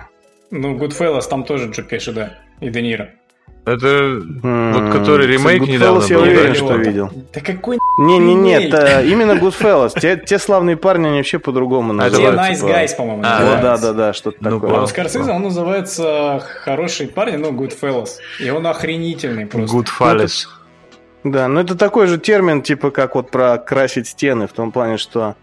[0.51, 3.09] Ну, «Гудфеллас», там тоже Джо Пеши, да, и Де Ниро.
[3.65, 3.87] Это
[4.43, 6.23] М, вот который ремейк Goodfellas недавно я был.
[6.25, 6.55] уверен, да?
[6.55, 7.11] что видел.
[7.33, 8.75] Да какой Не-не-не, ремейк?
[8.75, 9.93] это именно Goodfellas.
[10.01, 12.43] Те, те славные парни, они вообще по-другому А, называются.
[12.43, 12.67] Nice типа.
[12.67, 13.63] Guys, по-моему, А, Вот, называется.
[13.87, 14.81] да-да-да, что-то Ну, такое.
[14.83, 14.87] У.
[14.89, 18.09] Скорсезе он называется «Хорошие парни», ну, Goodfellas.
[18.41, 19.77] И он охренительный просто.
[19.77, 20.47] Goodfellas.
[21.23, 24.97] Да, ну это такой же термин, типа как вот про красить стены, в том плане,
[24.97, 25.37] что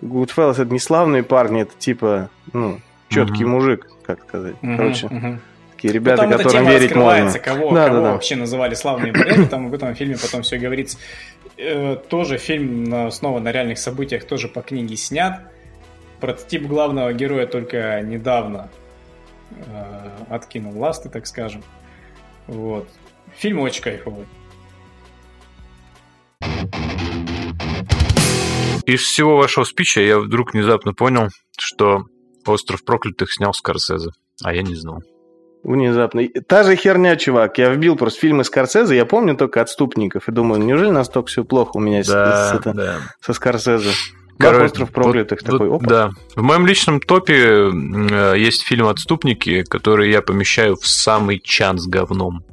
[0.00, 4.54] Goodfellas это не славные парни, это типа, ну, четкий мужик, как сказать.
[4.62, 5.40] Короче.
[5.86, 7.38] Такие Ну, ребята, эта которым тема верить можно.
[7.38, 8.12] кого, Да, кого да, да.
[8.12, 10.98] вообще называли славными парнями, там в этом фильме потом все говорится.
[11.56, 15.40] Э, тоже фильм на, снова на реальных событиях, тоже по книге снят.
[16.20, 18.70] Прототип главного героя только недавно
[19.50, 21.62] э, откинул ласты, так скажем.
[22.46, 22.88] Вот.
[23.36, 24.26] Фильм очень кайфовый.
[28.86, 31.28] Из всего вашего спича я вдруг внезапно понял,
[31.58, 32.04] что
[32.46, 34.10] «Остров проклятых» снял Скорсезе,
[34.44, 35.02] а я не знал.
[35.62, 36.20] Внезапно.
[36.20, 37.58] И Та же херня, чувак.
[37.58, 41.72] Я вбил просто фильмы Скорсезе, я помню только «Отступников», и думаю, неужели настолько все плохо
[41.74, 42.96] у меня с- с- Да, это- да.
[43.20, 43.90] со Скорсезе?
[44.38, 45.86] Короче, Как «Остров проклятых» вот- такой, опа.
[45.86, 46.10] Да.
[46.36, 51.86] В моем личном топе э, есть фильм «Отступники», который я помещаю в самый чан с
[51.86, 52.44] говном.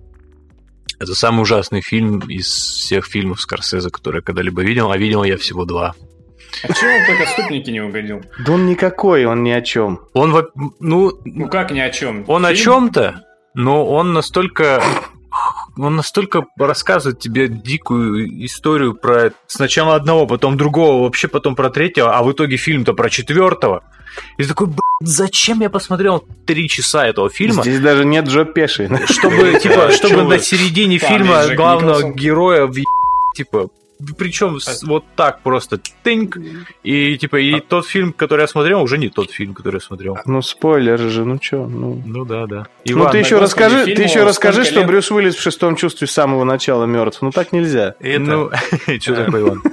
[0.99, 5.38] Это самый ужасный фильм из всех фильмов Скорсезе, которые я когда-либо видел, а видел я
[5.38, 5.93] всего два.
[6.62, 8.22] А чего он только отступники не угодил?
[8.45, 10.01] Да он никакой, он ни о чем.
[10.14, 10.49] Он, во-
[10.80, 12.24] ну, Ну как ни о чем?
[12.28, 13.24] он о Фильм- чем-то,
[13.56, 14.82] но он настолько
[15.78, 22.16] он настолько рассказывает тебе дикую историю про сначала одного, потом другого, вообще потом про третьего,
[22.16, 23.84] а в итоге фильм-то про четвертого.
[24.38, 27.64] И ты такой, «Блин, зачем я посмотрел три часа этого фильма?
[27.64, 28.88] Здесь даже нет Джо Пеши.
[29.10, 32.76] Чтобы, типа, А чтобы на середине фильма главного героя в
[33.36, 33.70] типа,
[34.18, 36.38] причем вот так просто тынк,
[36.84, 40.18] и типа, и тот фильм, который я смотрел, уже не тот фильм, который я смотрел.
[40.26, 42.01] Ну, спойлер же, ну чё, ну...
[42.06, 42.68] Ну да, да.
[42.86, 44.88] ну Иван, ты еще расскажи, ты еще расскажи, что лет?
[44.88, 47.22] Брюс Уиллис в шестом чувстве с самого начала мертв.
[47.22, 47.95] Ну так нельзя.
[47.99, 48.20] Это...
[48.20, 48.51] Ну,
[48.99, 49.64] что такое, Иван?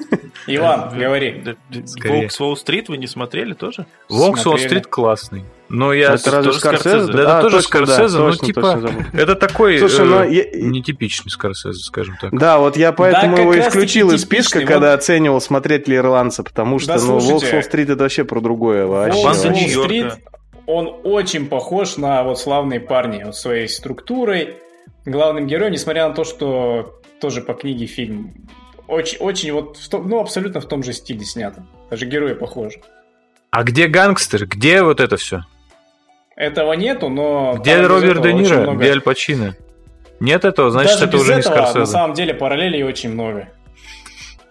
[0.56, 1.42] Иван, говори.
[1.44, 2.08] Да, да.
[2.08, 3.86] Волк с Уолл-стрит вы не смотрели тоже?
[4.08, 4.46] Волк с.
[4.46, 5.44] Уолл-стрит классный.
[5.68, 6.14] Но я...
[6.14, 6.88] это разве тоже Скорсезе?
[6.88, 7.12] Скорсезе?
[7.12, 9.02] Да, это А, тоже точно, да, Скорсезе, ну, точно, типа- точно забыл.
[9.12, 12.36] Это такой Слушай, э, я- нетипичный Скорсезе, скажем так.
[12.36, 14.98] Да, вот я поэтому Да, его исключил из списка, типичный, когда вот.
[14.98, 18.86] оценивал, смотреть ли ирландца, потому что, Да, ну, Волк с Уолл-стрит это вообще про другое
[18.86, 19.22] вообще.
[19.22, 20.18] Волк
[20.66, 24.56] он очень похож на вот славные парни, вот своей структурой,
[25.04, 28.34] главным героем, несмотря на то, что тоже по книге фильм
[28.90, 31.64] очень, очень вот, в том- ну, абсолютно в том же стиле снято.
[31.90, 32.80] Даже герои похожи.
[33.50, 34.46] А где гангстер?
[34.46, 35.40] Где вот это все?
[36.36, 37.56] Этого нету, но...
[37.58, 38.60] Где Роберт Де Ниро?
[38.62, 39.56] много- Где Аль Пачино?
[40.20, 41.92] Нет этого, значит, Даже это уже не этого, на Скорсезе.
[41.92, 43.48] самом деле, параллелей очень много.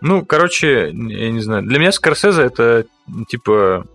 [0.02, 1.64] Ну, короче, я не знаю.
[1.64, 2.86] Для меня Скорсезе это
[3.28, 3.86] типа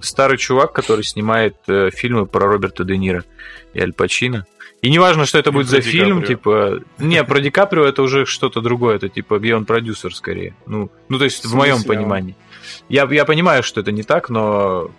[0.00, 3.24] старый чувак, который снимает э, фильмы про Роберта Де Ниро
[3.72, 4.46] и Аль Пачино.
[4.84, 6.28] И неважно, что это будет за Ди фильм, Каприо.
[6.28, 6.80] типа...
[6.98, 10.54] Не, про Ди Каприо это уже что-то другое, это типа где он продюсер скорее.
[10.66, 11.88] Ну, ну то есть в, В моем а?
[11.88, 12.36] понимании.
[12.90, 14.90] Я, я понимаю, что это не так, но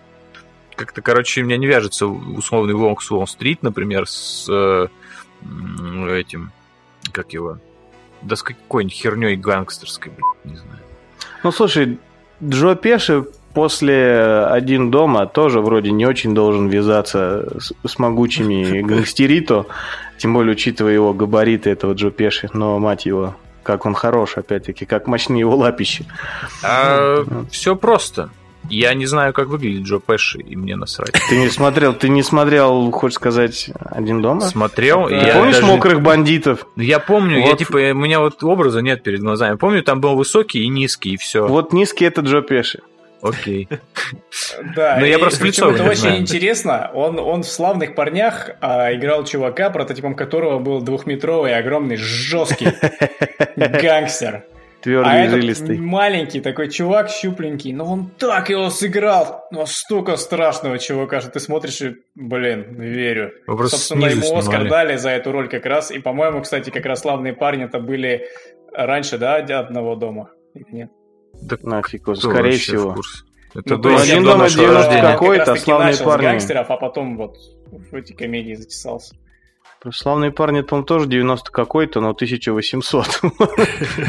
[0.75, 4.87] как-то, короче, у меня не вяжется условный Волк с Уолл-стрит, например, с э,
[6.09, 6.51] этим,
[7.11, 7.59] как его,
[8.23, 10.81] да с какой-нибудь херней гангстерской, блядь, не знаю.
[11.43, 11.99] Ну, слушай,
[12.43, 19.65] Джо Пеши после «Один дома» тоже вроде не очень должен вязаться с, с могучими гангстерито,
[20.19, 24.85] тем более учитывая его габариты этого Джо Пеши, но, мать его, как он хорош, опять-таки,
[24.85, 26.05] как мощные его лапищи.
[27.49, 28.29] все просто.
[28.67, 31.13] Я не знаю, как выглядит Джо Пэши, и мне насрать.
[31.29, 34.41] Ты не смотрел, ты не смотрел, хочешь сказать, «Один дома»?
[34.41, 36.65] Смотрел, Ты я Помнишь даже- «Мокрых бандитов»?
[36.75, 37.59] Я помню, я Вот.
[37.59, 39.55] типа, у меня вот образа нет перед глазами.
[39.55, 41.45] Помню, там был высокий и низкий, и все.
[41.47, 42.79] Вот низкий это Джо Пеши.
[43.21, 43.67] Окей.
[44.75, 46.91] Да, Ну, я просто причем лицо это очень интересно.
[46.93, 52.67] Он, он в «Славных парнях» а, играл чувака, прототипом которого был двухметровый, огромный, жесткий
[53.55, 54.43] гангстер.
[54.45, 55.77] А Твердый этот жилистый.
[55.79, 61.81] маленький такой чувак, щупленький, но он так его сыграл, настолько страшного чувака, что ты смотришь
[61.81, 63.33] и, блин, верю.
[63.47, 65.89] Вы просто Собственно, ему Оскар дали за эту роль как раз.
[65.89, 68.27] И, по-моему, кстати, как раз «Славные парни» это были
[68.71, 70.29] раньше, да, одного дома?
[70.53, 70.89] Или
[71.41, 71.63] Нет.
[71.63, 72.95] Нафиг, он, скорее всего.
[73.53, 75.05] Это Ну, «Один до дома» нашего 90 рождения.
[75.05, 76.23] он какой-то, как раз-таки «Славные начал с парни».
[76.25, 77.37] гангстеров, а потом вот
[77.71, 79.15] в эти комедии затесался.
[79.91, 83.21] Славные парни, это, по-моему, тоже 90 какой-то, но 1800.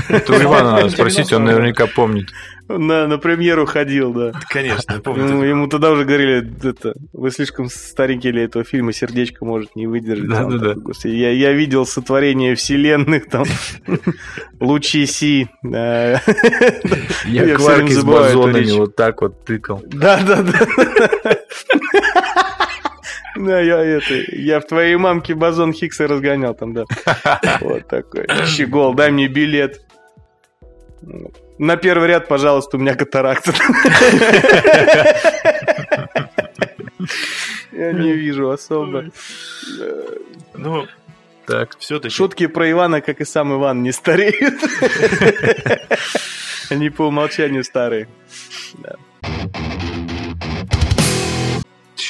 [0.08, 2.30] Это у Ивана надо 90 спросить, он наверняка помнит.
[2.68, 4.32] на, на премьеру ходил, да.
[4.48, 5.26] Конечно, помню.
[5.26, 9.86] Ему, ему тогда уже говорили, это, вы слишком старенький для этого фильма, сердечко может не
[9.86, 10.28] выдержать.
[10.28, 10.68] Да, да, да.
[10.68, 13.44] такой, «Господи, Я, я видел сотворение вселенных, там,
[14.60, 15.48] лучи Си.
[15.62, 16.22] да».
[17.26, 19.82] Я, время с бозонами вот так вот тыкал.
[19.86, 20.66] Да, да, да.
[23.36, 26.84] Да, я это, я в твоей мамке бозон Хиггса разгонял там, да.
[27.60, 28.26] Вот такой.
[28.46, 29.80] Щегол, дай мне билет.
[31.58, 33.52] На первый ряд, пожалуйста, у меня катаракта.
[37.72, 39.10] Я не вижу особо.
[40.54, 40.86] Ну,
[41.46, 42.14] Так, все-таки...
[42.14, 44.54] Шутки про Ивана, как и сам Иван, не стареют.
[46.70, 48.08] Они по умолчанию старые.
[48.82, 49.95] Че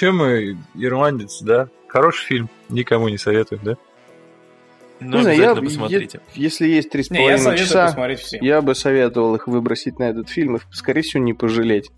[0.05, 1.69] мы, ирландец, да?
[1.89, 3.77] Хороший фильм, никому не советую, да?
[4.99, 6.21] Ну, Не знаю, я- обязательно посмотрите.
[6.35, 10.57] Если есть три с я половиной часа, я бы советовал их выбросить на этот фильм
[10.57, 11.91] и, скорее всего, не пожалеть.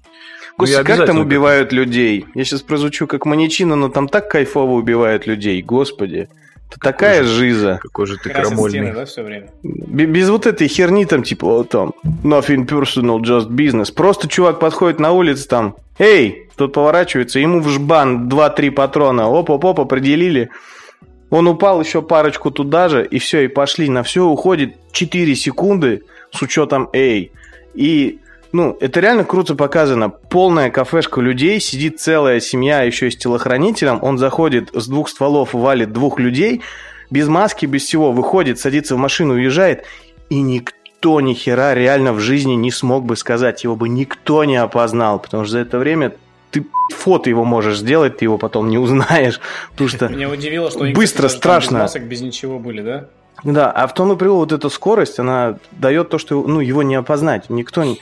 [0.59, 2.27] Ну, я Господи, как там убивают людей?
[2.35, 6.29] Я сейчас прозвучу как маньячина, но там так кайфово убивают людей, господи.
[6.71, 7.79] Это такая же- жиза.
[7.81, 8.93] Какой же ты Красят стены, крамольный.
[8.93, 9.49] да, все время?
[9.63, 13.93] Без вот этой херни там, типа, вот там, nothing personal, just business.
[13.93, 19.81] Просто чувак подходит на улице там, эй, тут поворачивается, ему в жбан 2-3 патрона, оп-оп-оп,
[19.81, 20.51] определили.
[21.31, 23.89] Он упал еще парочку туда же, и все, и пошли.
[23.89, 26.03] На все уходит 4 секунды
[26.33, 27.33] с учетом эй.
[27.75, 28.19] И,
[28.53, 30.09] ну, это реально круто показано.
[30.09, 33.99] Полная кафешка людей, сидит целая семья еще и с телохранителем.
[34.03, 36.63] Он заходит с двух стволов, валит двух людей,
[37.11, 39.85] без маски, без всего, выходит, садится в машину, уезжает,
[40.31, 44.57] и никто ни хера реально в жизни не смог бы сказать, его бы никто не
[44.57, 46.13] опознал, потому что за это время
[46.51, 49.41] ты фото его можешь сделать, ты его потом не узнаешь,
[49.73, 50.09] потому что...
[50.09, 51.79] Меня удивило, что Быстро, там без страшно.
[51.81, 53.09] масок, без ничего были, да?
[53.45, 56.83] Да, а в том и прикол, вот эта скорость, она дает то, что ну, его
[56.83, 57.49] не опознать.
[57.51, 58.01] Никто не...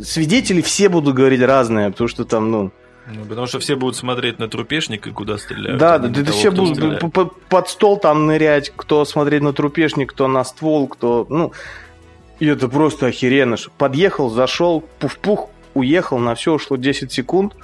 [0.00, 2.70] Свидетели все будут говорить разные, потому что там, ну...
[3.12, 5.78] Ну, потому что все будут смотреть на трупешник и куда стреляют.
[5.78, 7.02] да, а да, да, того, все будут стреляет.
[7.48, 11.26] под стол там нырять, кто смотреть на трупешник, кто на ствол, кто...
[11.28, 11.52] Ну,
[12.38, 13.56] и это просто охеренно.
[13.76, 17.54] Подъехал, зашел, пух-пух, уехал, на все ушло 10 секунд,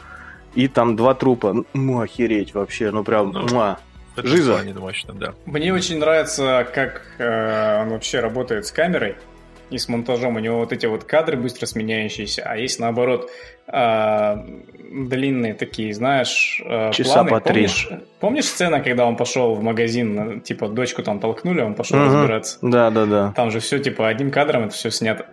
[0.54, 1.64] и там два трупа.
[1.72, 3.30] Ну, охереть вообще, ну прям...
[3.30, 3.78] Ну, муа.
[4.16, 4.60] Жиза.
[4.76, 5.34] мощно, да.
[5.46, 9.14] Мне очень нравится, как э, он вообще работает с камерой
[9.70, 10.36] и с монтажом.
[10.36, 13.30] У него вот эти вот кадры быстро сменяющиеся, а есть наоборот
[13.66, 14.36] э,
[14.90, 17.30] длинные такие, знаешь, э, Часа планы.
[17.30, 17.54] по три.
[17.66, 17.88] Помнишь,
[18.20, 22.06] помнишь сцена, когда он пошел в магазин, э, типа дочку там толкнули, он пошел Мгм.
[22.06, 22.58] разбираться?
[22.62, 23.32] Да, да, да.
[23.36, 25.26] Там же все, типа, одним кадром это все снято.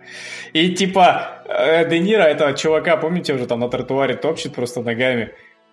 [0.52, 5.30] И, типа, э, Де Ниро, этого чувака, помните, уже там на тротуаре топчет просто ногами.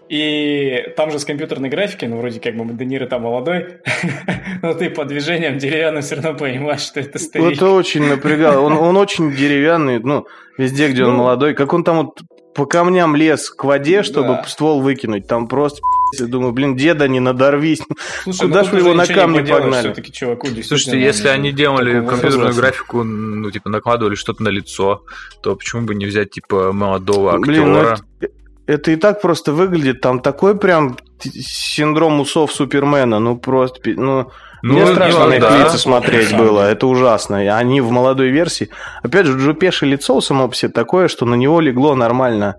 [0.09, 3.77] И там же с компьютерной графикой, ну, вроде как бы Де Ниро там молодой,
[4.61, 7.53] но ты по движениям деревянным все равно понимаешь, что это старик.
[7.57, 8.59] Это очень напрягало.
[8.61, 10.25] Он, он очень деревянный, ну,
[10.57, 11.17] везде, где он Ну.
[11.19, 11.53] молодой.
[11.53, 12.21] Как он там вот
[12.53, 14.43] по камням лез к воде, чтобы Да.
[14.45, 15.25] ствол выкинуть.
[15.27, 15.79] Там просто
[16.19, 17.81] Я думаю, блин, деда не надорвись.
[18.21, 19.85] Слушай, Куда ну ж тут вы его на камни погнали?
[19.87, 22.61] всё-таки чуваку Слушайте, если они делали компьютерную возраста.
[22.61, 25.01] графику, ну, типа, накладывали что-то на лицо,
[25.41, 28.05] то почему бы не взять, типа, молодого Блин, ну актера?
[28.21, 28.33] это,
[28.65, 30.01] это и так просто выглядит.
[30.01, 33.19] Там такой прям синдром усов Супермена.
[33.19, 33.79] Ну, просто...
[33.85, 34.31] Ну,
[34.63, 35.57] Ну, Мне страшно на их да.
[35.57, 37.43] лица смотреть самом было, это ужасно.
[37.43, 38.69] И Они в молодой версии.
[39.03, 42.55] Опять же, Джо Пеши лицо само по себе такое, что на него легло нормально.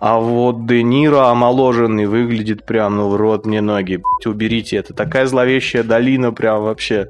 [0.00, 4.00] А вот Де Ниро омоложенный выглядит прям, ну, в рот мне ноги.
[4.24, 4.94] Уберите это.
[4.94, 7.08] Такая зловещая долина прям вообще.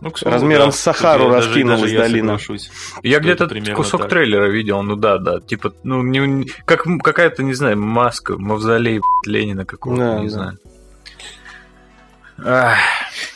[0.00, 2.38] Ну, к слову, Размером да, с Сахару я даже- раскинулась даже я долина.
[3.02, 4.10] Я Это где-то кусок так.
[4.10, 5.40] трейлера видел, ну да, да.
[5.40, 10.30] Типа, ну, не, не- как какая-то, не знаю, маска, мавзолей Ленина какого-то, Да, не да.
[10.30, 10.58] знаю.
[12.44, 12.76] Ах,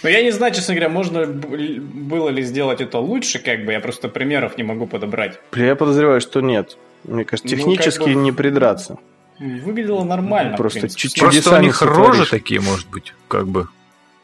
[0.03, 3.81] Ну, я не знаю, честно говоря, можно было ли сделать это лучше, как бы, я
[3.81, 5.39] просто примеров не могу подобрать.
[5.53, 6.77] Бля, Я подозреваю, что нет.
[7.05, 8.99] Мне кажется, Ну, технически как бы- не придраться.
[9.39, 10.57] Выглядело нормально.
[10.57, 10.81] Просто
[11.19, 12.07] Просто у них сотворишь.
[12.19, 13.69] рожи такие, может быть, как бы.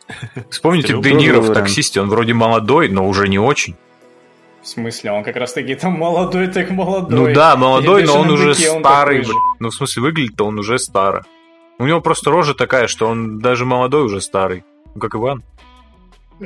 [0.51, 0.99] Вспомните.
[1.01, 3.77] Де Ниро в таксисте, он вроде молодой, но уже не очень.
[4.63, 7.19] В смысле, он как раз таки там молодой, так молодой.
[7.29, 9.27] Ну да, молодой, но он уже старый.
[9.59, 11.25] Ну, в смысле, выглядит-то он уже старо.
[11.79, 14.65] У него просто рожа такая, что он даже молодой уже старый.
[14.95, 15.43] Ну, как Иван.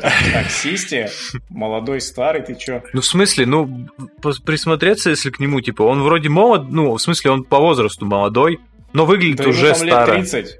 [0.00, 1.10] Таксисте,
[1.48, 2.82] молодой, старый, ты чё?
[2.92, 3.88] Ну, в смысле, ну,
[4.44, 8.60] присмотреться, если к нему, типа, он вроде молод, ну, в смысле, он по возрасту молодой,
[8.92, 10.12] но выглядит Да уже старо.
[10.12, 10.58] 30.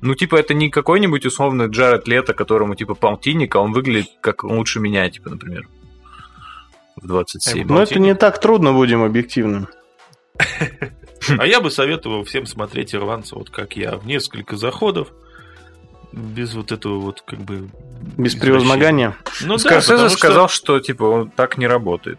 [0.00, 4.44] Ну, типа, это не какой-нибудь условно Джаред Лето, которому, типа, полтинник, а он выглядит как
[4.44, 5.68] лучше меня, типа, например.
[6.96, 7.66] В 27.
[7.66, 9.68] Но это не так трудно, будем объективным.
[11.36, 15.08] А я бы советовал всем смотреть ирландца, вот как я, в несколько заходов,
[16.12, 17.68] без вот этого вот как бы...
[18.16, 19.16] Без превозмогания.
[19.42, 22.18] Ну да, Скорсезе потому что- сказал, что, типа, он так не работает.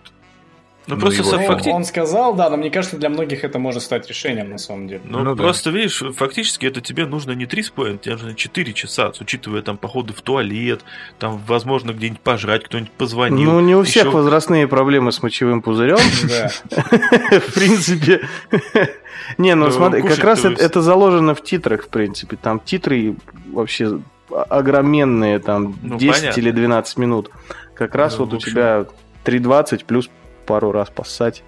[0.89, 3.83] Ну, ну, просто его факти- Он сказал, да, но мне кажется, для многих это может
[3.83, 5.01] стать решением на самом деле.
[5.05, 5.43] Ну, Ну да.
[5.43, 10.13] просто, видишь, фактически это тебе нужно не 3,5, тебе нужно 4 часа, учитывая там походы
[10.13, 10.81] в туалет,
[11.19, 13.51] там, возможно, где-нибудь пожрать, кто-нибудь позвонил.
[13.51, 15.97] Ну, не у всех Ещё- возрастные проблемы с мочевым пузырем.
[16.29, 16.49] Да.
[17.39, 18.21] В принципе.
[19.37, 22.35] Не, ну Ну, смотри, как раз то это заложено в титрах, в принципе.
[22.35, 23.15] Там титры
[23.51, 26.39] вообще огроменные, там Ну, 10 понятно.
[26.39, 27.29] или 12 минут.
[27.75, 28.85] Как раз Ну, вот у тебя
[29.23, 30.09] 3.20 плюс
[30.49, 31.43] пару раз поссать.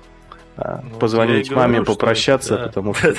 [0.58, 2.64] а, Ну, Позвонить маме, говорю, что попрощаться, да.
[2.68, 3.16] потому что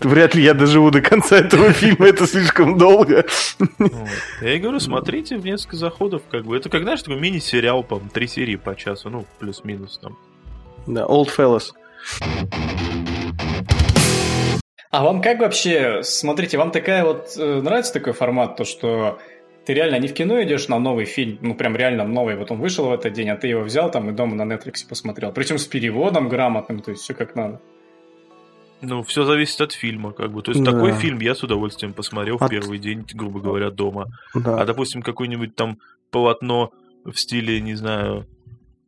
[0.00, 3.26] вряд ли я доживу до конца этого фильма, это слишком долго.
[3.78, 3.92] Вот.
[4.40, 6.56] Я и говорю, смотрите в несколько заходов, как бы.
[6.56, 10.16] Это как, знаешь, такой мини-сериал, по три серии по часу, ну, плюс-минус там.
[10.86, 11.72] Да, Old Fellas.
[14.90, 19.18] А вам как вообще, смотрите, вам такая вот э, нравится такой формат, то что
[19.66, 22.58] ты реально не в кино идешь на новый фильм, ну прям реально новый, вот он
[22.60, 25.58] вышел в этот день, а ты его взял там и дома на Netflix посмотрел, причем
[25.58, 27.60] с переводом грамотным, то есть все как надо.
[28.82, 30.42] Ну, все зависит от фильма, как бы.
[30.42, 30.72] То есть Да.
[30.72, 34.06] такой фильм я с удовольствием посмотрел в От- первый день, грубо говоря, дома.
[34.34, 34.60] Да.
[34.60, 35.78] А, допустим, какое-нибудь там
[36.10, 36.70] полотно
[37.04, 38.26] в стиле, не знаю,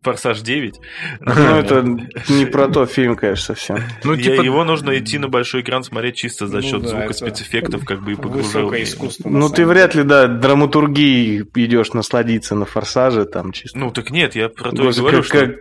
[0.08, 0.80] Форсаж 9.
[1.20, 1.84] Ну, это
[2.28, 3.78] не про то фильм, конечно, совсем.
[4.04, 7.12] Ну, типа, его нужно идти на большой экран смотреть чисто за Ну счет да, звука,
[7.12, 8.84] спецэффектов, как бы и погружения.
[8.84, 9.28] искусство.
[9.28, 13.78] Ну, ты вряд ли, да, драматургией идешь насладиться на форсаже, там чисто.
[13.78, 15.46] Ну, так нет, я про то и говорю, как, что...
[15.46, 15.56] как,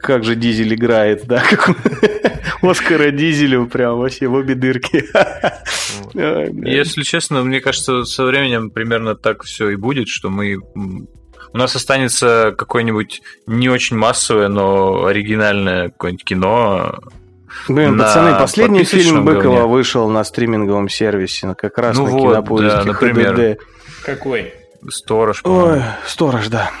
[0.00, 1.42] как же Дизель играет, да?
[1.48, 1.70] как
[2.62, 5.04] Оскара Дизелю прям вообще в обе дырки.
[6.14, 10.58] Если честно, мне кажется, со временем примерно так все и будет, что мы...
[11.54, 16.98] У нас останется какое-нибудь не очень массовое, но оригинальное какое-нибудь кино.
[17.68, 19.62] Блин, на пацаны, последний фильм Быкова говне.
[19.62, 23.34] вышел на стриминговом сервисе, ну, как раз Ну на вот, кинопоиске да, например.
[23.34, 23.58] HDD.
[24.04, 24.52] Какой?
[24.90, 26.72] Сторож, Ой, сторож, да.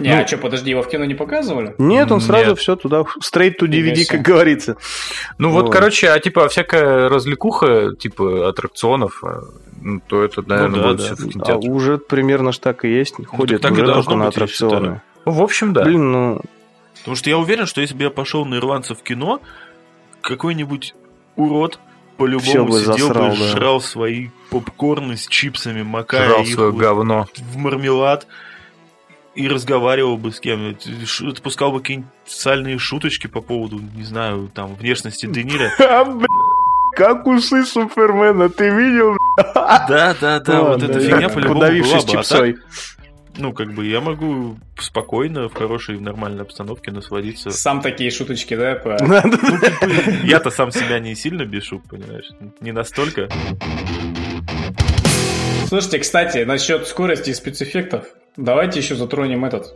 [0.00, 1.74] Не, Ну- а что, подожди, его в кино не показывали?
[1.78, 2.58] Нет, он сразу Нет.
[2.58, 4.76] все туда, straight to DVD, как говорится.
[5.38, 5.72] Ну вот, Вот.
[5.72, 9.42] короче, а типа всякая развлекуха, типа аттракционов, а,
[9.80, 11.04] ну, то это, наверное, да, будет да.
[11.04, 11.72] все в А кинотеатрах.
[11.74, 15.02] уже примерно ж так и есть, ходят так и уже должно только на аттракционы.
[15.24, 15.84] Ну, в общем, да.
[15.84, 16.40] Блин, ну,
[17.00, 19.40] Потому что я уверен, что если бы я пошел на ирландца в кино,
[20.20, 20.94] какой-нибудь
[21.36, 21.78] урод
[22.16, 23.46] по-любому бы сидел засрал, бы, да.
[23.46, 27.26] жрал свои попкорны с чипсами, макая Жрал их свое вот говно.
[27.36, 28.26] в мармелад
[29.38, 34.50] и разговаривал бы с кем ш- отпускал бы какие-нибудь сальные шуточки по поводу, не знаю,
[34.52, 35.70] там, внешности Де Ниро.
[35.78, 36.04] а,
[36.96, 39.16] как усы Супермена, ты видел?
[39.54, 42.10] Да, да, да, вот эта фигня по-любому была Подавившись бы.
[42.10, 42.56] А чипсой.
[43.36, 47.50] ну, как бы я могу спокойно, в хорошей, в нормальной обстановке насладиться.
[47.52, 48.74] Сам такие шуточки, да?
[48.74, 49.38] по- Надо-
[50.24, 52.28] Я-то сам себя не сильно бешу, понимаешь?
[52.60, 53.28] Не настолько.
[55.68, 58.06] Слушайте, кстати, насчет скорости и спецэффектов,
[58.38, 59.74] давайте еще затронем этот...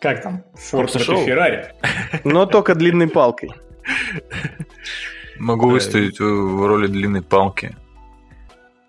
[0.00, 0.42] Как там?
[0.54, 1.26] Форд против?
[1.26, 1.74] Феррари.
[2.24, 3.50] Но только длинной палкой.
[5.38, 7.76] Могу выставить в роли длинной палки.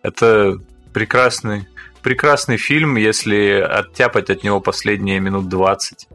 [0.02, 0.58] Это
[0.94, 1.68] прекрасный,
[2.02, 6.08] прекрасный фильм, если оттяпать от него последние минут 20.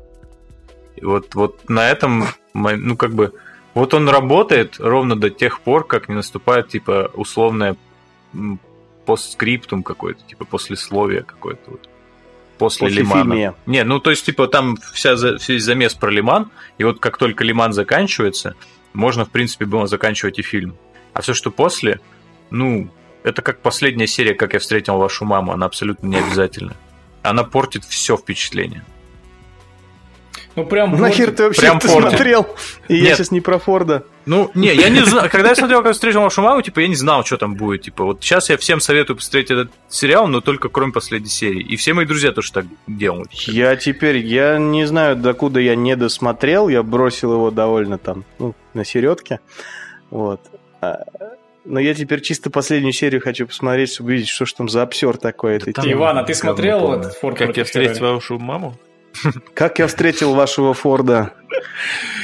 [0.97, 3.35] И вот, вот на этом, ну, как бы,
[3.75, 7.77] вот он работает ровно до тех пор, как не наступает, типа, условное
[8.33, 8.59] м,
[9.07, 11.71] постскриптум какой-то, типа, послесловие какое-то.
[11.71, 11.89] Вот.
[12.59, 13.23] После, После Лимана.
[13.23, 13.55] фильме.
[13.67, 17.45] Не, ну, то есть, типа, там вся, весь замес про Лиман, и вот как только
[17.45, 18.55] Лиман заканчивается,
[18.93, 20.77] можно, в принципе, было заканчивать и фильм.
[21.13, 22.01] А все, что после,
[22.51, 22.91] ну,
[23.23, 26.75] это как последняя серия, как я встретил вашу маму, она абсолютно не обязательна.
[27.23, 28.85] Она портит все впечатление.
[30.57, 30.99] Ну, прям...
[30.99, 32.09] Нахер ты вообще прям это Форда.
[32.09, 32.47] смотрел?
[32.89, 33.17] И я Нет.
[33.17, 34.05] сейчас не про Форда.
[34.25, 35.29] Ну, не, я не знаю.
[35.31, 37.83] Когда я смотрел, как встретил вашу маму, типа, я не знал, что там будет.
[37.83, 41.61] Типа, вот сейчас я всем советую посмотреть этот сериал, но только кроме последней серии.
[41.61, 43.31] И все мои друзья тоже так делают.
[43.33, 48.55] Я теперь, я не знаю, докуда я не досмотрел, я бросил его довольно там, ну,
[48.73, 49.41] на середке,
[50.11, 50.41] вот.
[50.81, 51.05] А,
[51.67, 55.19] Но я теперь чисто последнюю серию хочу посмотреть, чтобы увидеть, что ж там за обсер
[55.19, 55.57] такой.
[55.57, 55.91] этой там-.
[55.93, 58.79] Иван, а ты смотрел этот Форд Как я встретил вашу маму?
[59.55, 61.33] Как я встретил вашего Форда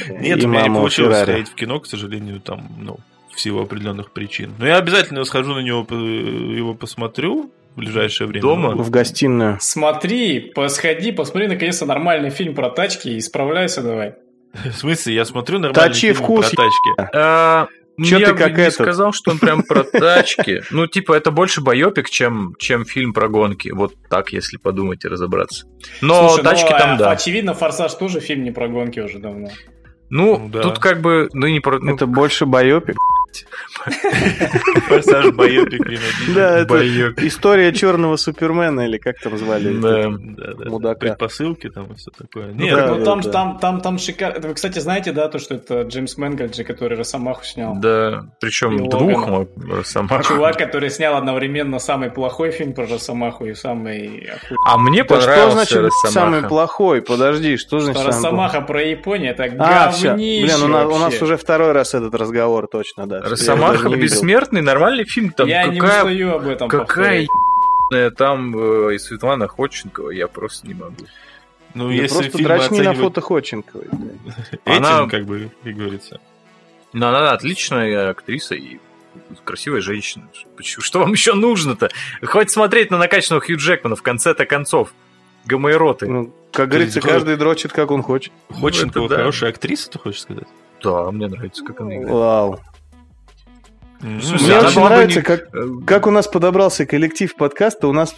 [0.09, 2.97] Нет, у меня не получилось сходить в кино, к сожалению, там, ну,
[3.33, 4.53] в силу определенных причин.
[4.57, 8.41] Но я обязательно схожу на него, его посмотрю в ближайшее время.
[8.41, 8.75] Дома?
[8.75, 9.57] в гостиную.
[9.59, 14.15] Смотри, посходи, посмотри наконец-то нормальный фильм про тачки и справляйся давай.
[14.53, 17.69] В смысле, я смотрю нормальный Точи фильм вкус, про тачки.
[17.99, 18.73] А, Чё я ты как не этот?
[18.73, 20.63] сказал, что он прям про тачки.
[20.71, 23.69] Ну, типа, это больше байопик, чем, чем фильм про гонки.
[23.69, 25.67] Вот так, если подумать и разобраться.
[26.01, 27.11] Но Слушай, ну, тачки а- там, да.
[27.11, 29.49] Очевидно, Форсаж тоже фильм не про гонки уже давно.
[30.09, 30.61] Ну, Ну, да.
[30.63, 31.79] тут как бы, ну, не про...
[31.79, 32.95] ну, Это больше байопик.
[34.87, 35.81] Форсаж, байопик.
[36.35, 36.85] Да, это
[37.25, 39.73] история черного Супермена, или как там звали?
[39.79, 40.09] Да.
[40.09, 40.99] Да, да, Мудака.
[40.99, 42.47] Предпосылки там и все такое.
[42.47, 44.47] Ну, Нет, ну, там, там, там, там шикарно.
[44.47, 47.75] Вы, кстати, знаете, да, то, что это Джеймс Мэнгольд же, который Росомаху снял?
[47.75, 49.47] Да, причем двух Логана.
[49.77, 50.27] Росомах.
[50.27, 54.29] Чувак, который снял одновременно самый плохой фильм про Росомаху и самый охуенный.
[54.65, 57.01] А мне Да что понравился значит самый плохой?
[57.01, 58.05] Подожди, что значит?
[58.05, 63.07] Росомаха про Японию, это А, говнище Блин, у нас, уже второй раз этот разговор, точно,
[63.21, 63.29] да.
[63.29, 65.31] Росомаха не бессмертный, нормальный фильм.
[65.31, 67.27] Там Я не какая, устаю об этом какая
[67.93, 71.05] ебаная там э, и Светлана Ходченкова, я просто не могу.
[71.73, 73.87] ну, Да если просто фильм дрочни на оценивать фото Ходченковой.
[74.65, 76.19] этим, Она- как бы, как говорится.
[76.93, 78.79] Но она отличная актриса и
[79.43, 80.27] красивая женщина.
[80.61, 81.89] Что вам еще нужно-то?
[82.21, 84.93] Хватит смотреть на накачанного Хью Джекмана в конце-то концов.
[85.45, 86.07] Гомоэроты.
[86.07, 88.31] Ну, как говорится, есть, каждый дрочит, как он хочет.
[88.49, 89.21] Ходченкова это да.
[89.21, 90.47] хорошая актриса, ты хочешь сказать?
[90.81, 92.11] Да, мне нравится, как она играет.
[92.11, 92.59] Вау.
[94.03, 95.47] Мне очень нравится, не- как,
[95.85, 97.87] как у нас подобрался коллектив подкаста.
[97.87, 98.15] У нас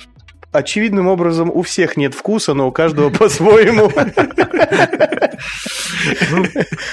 [0.51, 3.91] очевидным образом у всех нет вкуса, но у каждого по-своему.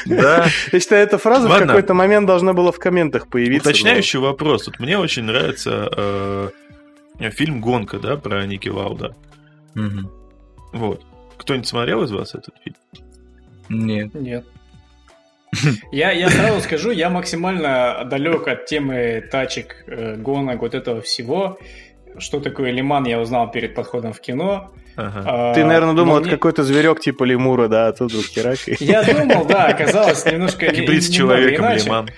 [0.06, 0.46] Да.
[0.72, 3.68] Я считаю, эта фраза в какой-то момент должна была в комментах появиться.
[3.70, 4.66] Уточняющий вопрос.
[4.66, 6.50] Вот мне очень нравится
[7.18, 9.14] э, фильм «Гонка», да, про Ники Лауда.
[9.74, 10.10] Мгм.
[10.72, 11.02] Вот.
[11.38, 12.76] Кто-нибудь смотрел из вас этот фильм?
[13.68, 14.14] Нет.
[14.14, 14.44] Нет.
[15.92, 21.58] Я, я сразу скажу, я максимально далек от темы тачек, э, гонок, вот этого всего.
[22.18, 24.70] Что такое лиман, я узнал перед подходом в кино.
[24.96, 25.22] Ага.
[25.26, 28.58] А, Ты, наверное, думал, это мне- какой-то зверек типа лемура, да, а тут вдруг херак.
[28.80, 31.72] Я думал, да, оказалось немножко не- Гибрид с человеком.
[31.72, 32.08] Лиман.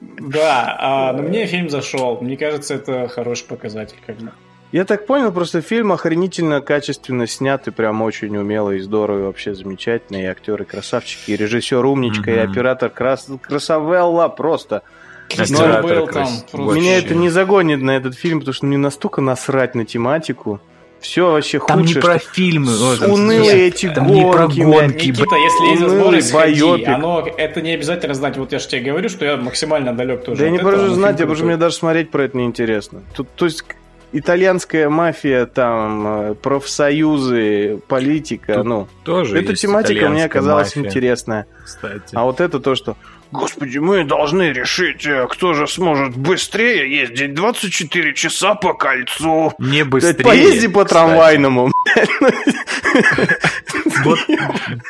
[0.00, 2.18] Да, а, но мне фильм зашел.
[2.20, 3.96] Мне кажется, это хороший показатель.
[4.06, 4.32] Как бы.
[4.72, 9.22] Я так понял, просто фильм охренительно качественно снят и прям очень умело и здорово, и
[9.22, 10.22] вообще замечательно.
[10.22, 12.50] И актеры красавчики, и режиссер умничка, и Мгм.
[12.52, 13.28] оператор крас...
[13.42, 14.82] красавелла просто.
[15.28, 16.74] Бейл крас- там просто-.
[16.80, 20.60] Меня это не загонит на этот фильм, потому что мне настолько насрать на тематику.
[21.00, 22.70] Все вообще Там не худшее, про что- фильмы.
[23.00, 26.60] там- унылые эти там не про гонки, гонки, Никита, если есть возможность, сходи.
[26.62, 26.88] байопик.
[26.88, 28.36] Оно, это не обязательно знать.
[28.36, 30.38] Вот я же тебе говорю, что я максимально далек тоже.
[30.38, 33.02] Да я не прошу но знать, я потому что мне даже смотреть про это неинтересно.
[33.16, 33.64] Тут, то есть
[34.12, 38.88] итальянская мафия, там, э, профсоюзы, политика, Тут ну.
[39.04, 41.46] Тоже Эта тематика мне оказалась мафия, интересная.
[41.64, 42.14] Кстати.
[42.14, 42.96] А вот это то, что
[43.32, 49.54] Господи, мы должны решить, э, кто же сможет быстрее ездить 24 часа по кольцу.
[49.58, 50.24] не Блядь, быстрее.
[50.24, 51.04] Поезди по кстати.
[51.04, 51.72] трамвайному.
[54.04, 54.18] Вот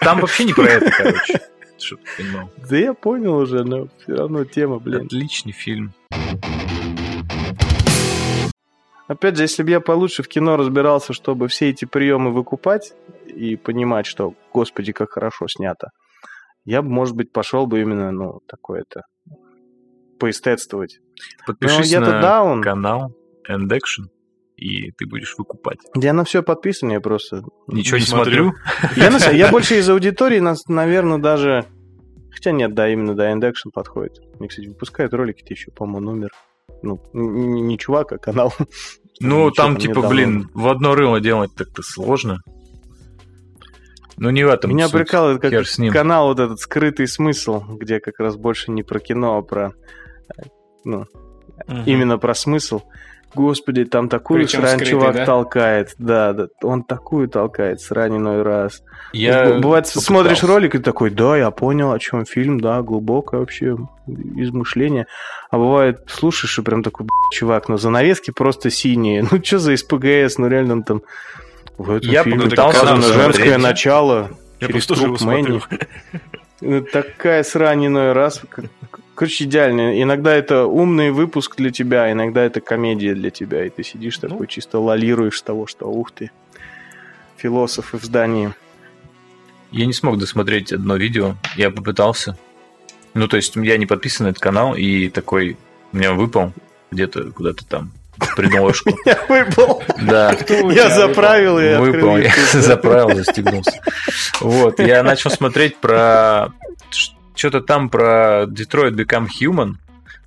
[0.01, 1.41] там вообще не про это, короче.
[2.69, 5.07] Да я понял уже, но все равно тема, блин.
[5.07, 5.93] Отличный фильм.
[9.13, 12.95] Опять же, если бы я получше в кино разбирался, чтобы все эти приемы выкупать
[13.27, 15.89] и понимать, что, господи, как хорошо снято,
[16.65, 19.03] я бы, может быть, пошел бы именно, ну, такое-то,
[20.19, 21.01] поэстетствовать.
[21.47, 22.63] Подпишись на даун.
[22.63, 23.15] канал
[23.47, 24.09] End Action,
[24.57, 25.81] и ты будешь выкупать.
[25.95, 27.43] Я на все подписан, я просто...
[27.67, 28.55] Ничего Не смотрю.
[28.97, 31.67] Я, на я больше из аудитории, нас, наверное, даже...
[32.31, 34.21] Хотя нет, да, именно до End Action подходит.
[34.39, 36.31] Мне, кстати, выпускают ролики, ты еще, по-моему, номер.
[36.83, 38.55] Ну, не чувак, а канал.
[39.23, 40.09] Ну, там, типа, недавно.
[40.11, 42.41] блин, в одно рыло делать так-то сложно.
[44.17, 45.01] Ну, не в этом Меня суть.
[45.01, 45.93] прикалывает, как Хер с ним.
[45.93, 49.73] канал вот этот скрытый смысл, где как раз больше не про кино, а про
[50.37, 50.43] э,
[50.85, 51.07] ну,
[51.67, 51.83] Мгм.
[51.87, 52.83] именно про смысл.
[53.35, 55.25] Господи, там такую Причем срань скрытый, чувак да?
[55.27, 55.95] толкает.
[55.99, 58.83] Да, да, он такую толкает срань иной раз.
[59.15, 60.01] Я Бывает, попытался.
[60.01, 63.77] смотришь ролик и такой, да, я понял, о чем фильм, да, глубокое вообще
[64.07, 65.07] измышление.
[65.51, 69.27] А бывает, слушаешь и прям такой, «Б***ь, чувак, ну занавески просто синие.
[69.31, 71.03] Ну что за СПГС, ну реально он там...
[71.79, 73.37] В этом Я фильме попытался показано посмотреть.
[73.37, 74.31] женское начало.
[74.61, 75.61] Я через просто тоже его смотрю.
[76.61, 78.43] Ну, Такая срань иной раз.
[79.23, 80.03] Короче, идеально.
[80.03, 83.65] Иногда это умный выпуск для тебя, иногда это комедия для тебя.
[83.65, 84.29] И ты сидишь Ну.
[84.29, 86.33] такой, чисто лолируешь с того, что ух ты,
[87.37, 88.53] философы в здании.
[89.71, 91.37] Я не смог досмотреть одно видео.
[91.57, 92.37] Я попытался.
[93.15, 95.57] Ну, то есть, я не подписан на этот канал, и такой
[95.93, 96.53] у меня выпал
[96.91, 97.93] где-то куда-то там
[98.37, 98.91] придножку.
[99.07, 99.85] Я выпал.
[100.03, 100.37] Да.
[100.73, 103.81] Я заправил и Выпал, я заправил, застегнулся.
[104.41, 106.49] Вот, я начал смотреть про...
[107.35, 109.75] Что-то там про Detroit Become Human.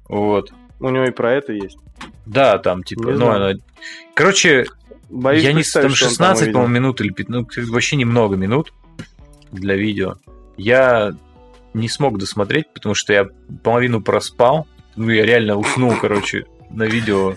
[0.07, 0.51] Вот.
[0.79, 1.77] У него и про это есть.
[2.25, 3.53] Да, там, типа, Не ну, она...
[4.13, 4.65] Короче,
[5.09, 5.63] Боюсь я не...
[5.63, 6.53] Там что он 16, увидел.
[6.53, 8.73] по-моему, минут или 15, ну, вообще немного минут
[9.51, 10.15] для видео.
[10.57, 11.13] Я
[11.73, 13.27] не смог досмотреть, потому что я
[13.63, 14.67] половину проспал.
[14.95, 17.35] Ну, я реально уснул, короче, на видео.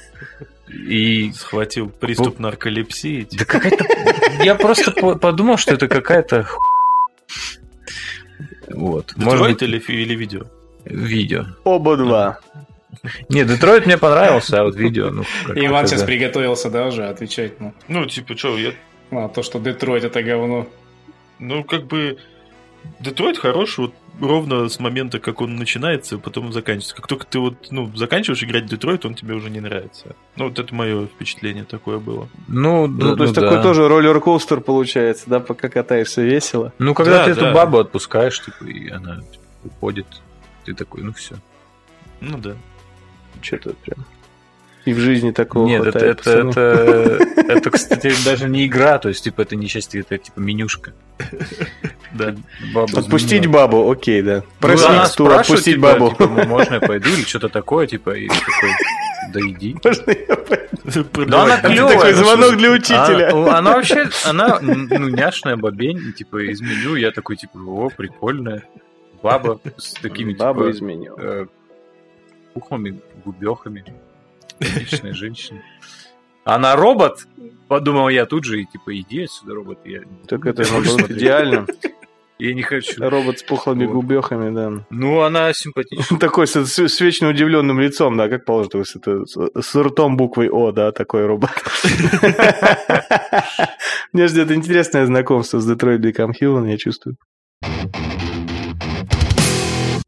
[0.68, 3.26] И Схватил приступ нарколепсии.
[3.32, 3.84] Да какая-то...
[4.42, 6.46] Я просто по- подумал, что это какая-то...
[8.70, 9.14] Вот.
[9.16, 10.46] Может Детройт быть, или, или видео?
[10.84, 11.46] видео.
[11.64, 12.40] Оба два.
[13.28, 15.24] Не, Детройт мне понравился, а вот видео, ну...
[15.54, 18.72] Иван сейчас приготовился, да, уже отвечать ну, Ну, типа, что, я...
[19.10, 20.66] на то, что Детройт это говно.
[21.38, 22.18] Ну, как бы...
[23.00, 26.94] Детройт хороший вот ровно с момента, как он начинается, потом заканчивается.
[26.96, 30.16] Как только ты вот, ну, заканчиваешь играть в Детройт, он тебе уже не нравится.
[30.36, 32.28] Ну, вот это мое впечатление такое было.
[32.46, 33.62] Ну, Ну, да, то есть ну такой да.
[33.62, 36.72] тоже роллер-коустер получается, да, пока катаешься весело.
[36.78, 37.46] Ну, когда Да, ты да.
[37.46, 40.06] эту бабу отпускаешь, типа, и она типа, уходит,
[40.64, 41.36] ты такой, ну все.
[42.20, 42.56] Ну да.
[43.40, 44.04] Что-то прям...
[44.84, 46.50] И в жизни такого Нет, это, хватает, это, пацаны.
[46.50, 50.94] это, это, кстати, даже не игра, то есть, типа, это не часть, это, типа, менюшка.
[52.12, 52.34] Да.
[52.74, 53.52] Баба Отпустить изменила.
[53.66, 54.36] бабу, окей, да.
[54.36, 56.10] Ну, Пресс Tour, спрашивает, отпустить типа, бабу.
[56.10, 58.70] типа, «Ну, можно я пойду или что-то такое, типа, и такой,
[59.32, 59.76] да иди.
[59.84, 61.30] Можно я пойду?
[61.30, 61.94] Да она клевая.
[61.96, 63.30] такой ну, звонок для учителя.
[63.58, 68.62] Она, вообще, она, ну, няшная бабень, типа, из меню, я такой, типа, о, прикольная.
[69.22, 71.14] Баба с такими, Бабу типа, изменил.
[71.18, 71.46] э,
[72.54, 73.84] пухлыми губехами.
[74.60, 75.60] Отличная женщина.
[76.44, 77.26] Она робот,
[77.68, 79.80] подумал я тут же, и типа, иди отсюда, робот.
[79.84, 81.10] Я, Так это смотреть.
[81.18, 81.66] идеально.
[82.38, 82.94] Я не хочу.
[83.00, 83.94] Робот с пухлыми Вот.
[83.94, 84.84] губехами, да.
[84.90, 86.18] Ну, она симпатичная.
[86.20, 90.16] Такой с, с- с вечно удивленным лицом, да, как положено, с, это, с, с ртом
[90.16, 91.50] буквой О, да, такой робот.
[94.12, 97.16] Мне ждет интересное знакомство с Detroit Become Human, я чувствую.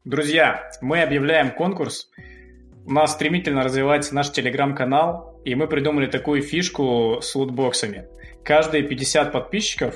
[0.05, 2.09] Друзья, мы объявляем конкурс.
[2.87, 8.07] У нас стремительно развивается наш телеграм-канал, и мы придумали такую фишку с лутбоксами.
[8.45, 9.95] Каждые 50 подписчиков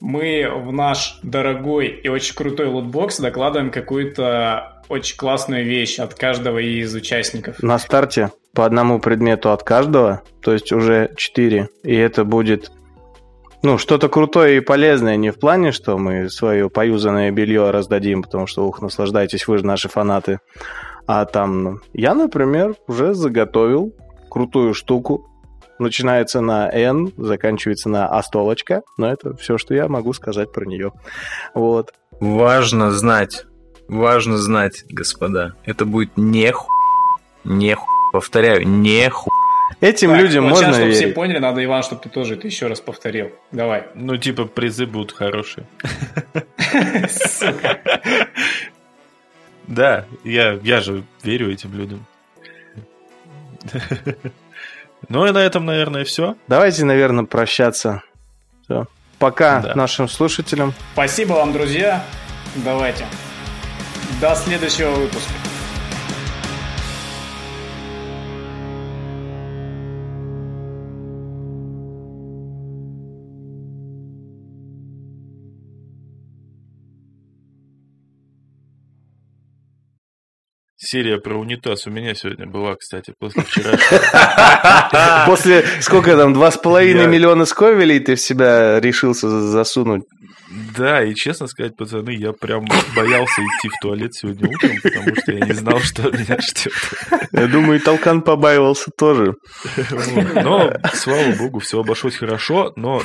[0.00, 6.58] мы в наш дорогой и очень крутой лутбокс докладываем какую-то очень классную вещь от каждого
[6.58, 7.62] из участников.
[7.62, 12.70] На старте по одному предмету от каждого, то есть уже 4, и это будет
[13.62, 18.46] ну, что-то крутое и полезное, не в плане, что мы свое поюзанное белье раздадим, потому
[18.46, 20.38] что, ух, наслаждайтесь, вы же наши фанаты.
[21.06, 23.92] А там, я, например, уже заготовил
[24.30, 25.28] крутую штуку.
[25.78, 30.92] Начинается на N, заканчивается на Астолочка, но это все, что я могу сказать про нее.
[31.54, 31.92] Вот.
[32.18, 33.44] Важно знать,
[33.88, 35.54] важно знать, господа.
[35.64, 36.68] Это будет не ху...
[37.44, 37.86] не ху...
[38.12, 39.30] Повторяю, не ху...
[39.80, 41.14] Этим Так, людям вот можно сейчас, чтобы все верить.
[41.14, 43.32] поняли, надо, Иван, чтобы ты тоже это еще раз повторил.
[43.52, 43.84] Давай.
[43.94, 45.66] Ну, типа, призы будут хорошие.
[47.10, 47.80] Сука.
[49.66, 52.06] Да, я, я же верю этим людям.
[55.08, 56.34] Ну и на этом, наверное, все.
[56.48, 58.02] Давайте, наверное, прощаться.
[58.64, 58.86] Все.
[59.18, 59.74] Пока Да.
[59.74, 60.74] нашим слушателям.
[60.92, 62.04] Спасибо вам, друзья.
[62.56, 63.06] Давайте.
[64.20, 65.32] До следующего выпуска.
[80.78, 83.78] Серия про унитаз у меня сегодня была, кстати, после вчера.
[85.26, 90.02] После сколько там, два с половиной миллиона сковелей ты в себя решился за- засунуть?
[90.76, 95.32] Да, и честно сказать, пацаны, я прям боялся идти в туалет сегодня утром, потому что
[95.32, 96.72] я не знал, что меня ждет.
[97.32, 99.34] Я думаю, и Толкан побаивался тоже.
[100.34, 103.02] Но, слава богу, все обошлось хорошо, но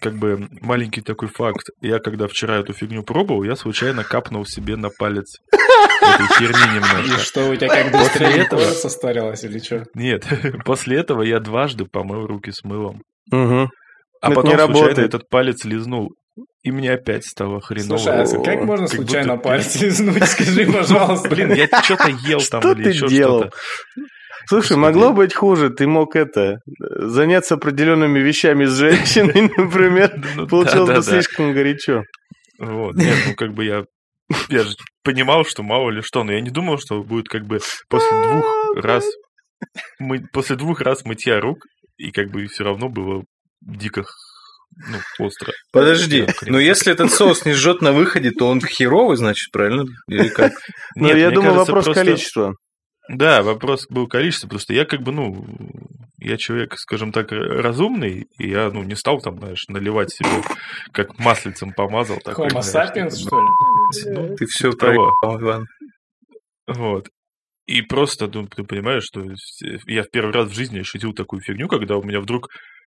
[0.00, 1.66] как бы маленький такой факт.
[1.82, 5.36] Я когда вчера эту фигню пробовал, я случайно капнул себе на палец
[6.02, 7.24] этой херни И немножко.
[7.24, 9.84] что, у тебя как После быстрее этого- кожа состарилась или что?
[9.94, 10.24] Нет,
[10.64, 13.02] после этого я дважды помыл руки с мылом.
[13.32, 13.68] Угу.
[14.22, 14.98] А Это потом не случайно работает.
[14.98, 16.12] этот палец лизнул.
[16.62, 17.96] И мне опять стало хреново.
[17.98, 20.24] Слушай, а как можно Как случайно будто палец лизнуть?
[20.26, 21.28] Скажи, пожалуйста.
[21.30, 23.40] Блин, я что-то ел там Что или ты еще делал?
[23.44, 23.56] что-то.
[24.46, 24.80] Слушай, Господи.
[24.80, 25.70] могло быть хуже.
[25.70, 30.12] Ты мог это заняться определенными вещами с женщиной, например.
[30.36, 32.02] Ну, Получилось бы слишком горячо.
[32.58, 33.84] Вот, нет, ну как бы я...
[34.48, 37.60] Я же понимал, что мало ли что, но я не думал, что будет как бы
[37.88, 39.04] после двух раз...
[39.98, 41.58] Мы, после двух раз мытья рук,
[41.98, 43.24] и как бы все равно было
[43.60, 44.04] дико
[44.76, 45.52] ну, остро.
[45.72, 49.84] Подожди, но если этот соус не жжет на выходе, то он херовый, значит, правильно?
[50.08, 50.52] Или как?
[50.96, 52.54] Нет, я думаю, вопрос количества.
[53.08, 54.46] Да, вопрос был количество.
[54.46, 55.44] Просто я как бы, ну,
[56.18, 60.42] я человек, скажем так, разумный, и я, ну, не стал там, знаешь, наливать себе,
[60.92, 62.18] как маслицем помазал.
[62.18, 63.48] такой, Homo sapiens, типа, что ли?
[64.06, 65.12] Ну, Ты все того.
[65.22, 65.66] проебал, Иван.
[66.66, 67.08] Вот.
[67.66, 69.24] И просто, ну, ты понимаешь, что
[69.86, 72.48] я в первый раз в жизни ощутил такую фигню, когда у меня вдруг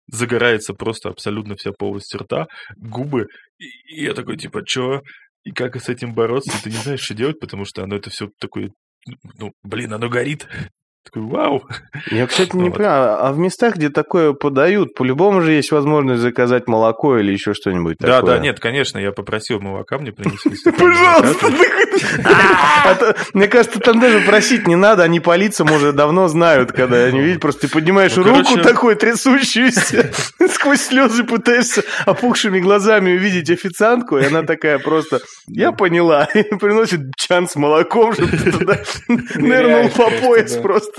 [0.08, 2.48] загорается просто абсолютно вся полость рта,
[2.78, 3.28] губы,
[3.58, 5.02] и, я такой, типа, чё?
[5.44, 6.52] И как с этим бороться?
[6.64, 8.72] Ты не знаешь, что делать, потому что оно это все такое,
[9.38, 10.48] ну, блин, оно горит.
[11.12, 11.64] Такой, вау!
[12.12, 12.78] Я, кстати, не Вот.
[12.78, 17.54] понимаю, а в местах, где такое подают, по-любому же есть возможность заказать молоко или еще
[17.54, 18.36] что-нибудь Да, такое.
[18.38, 20.52] да, нет, конечно, я попросил молока мне принесли.
[20.72, 21.48] Пожалуйста.
[22.86, 22.96] А
[23.34, 27.20] Мне кажется, там даже просить не надо, они по лицам уже давно знают, когда они
[27.20, 30.12] видят, просто ты поднимаешь Ну, руку такой трясущуюся,
[30.54, 36.28] сквозь слезы пытаешься опухшими глазами увидеть официантку, и она такая просто, я поняла,
[36.60, 38.80] приносит чан с молоком, чтобы ты туда
[39.36, 40.62] нырнул по пояс да.
[40.62, 40.99] просто.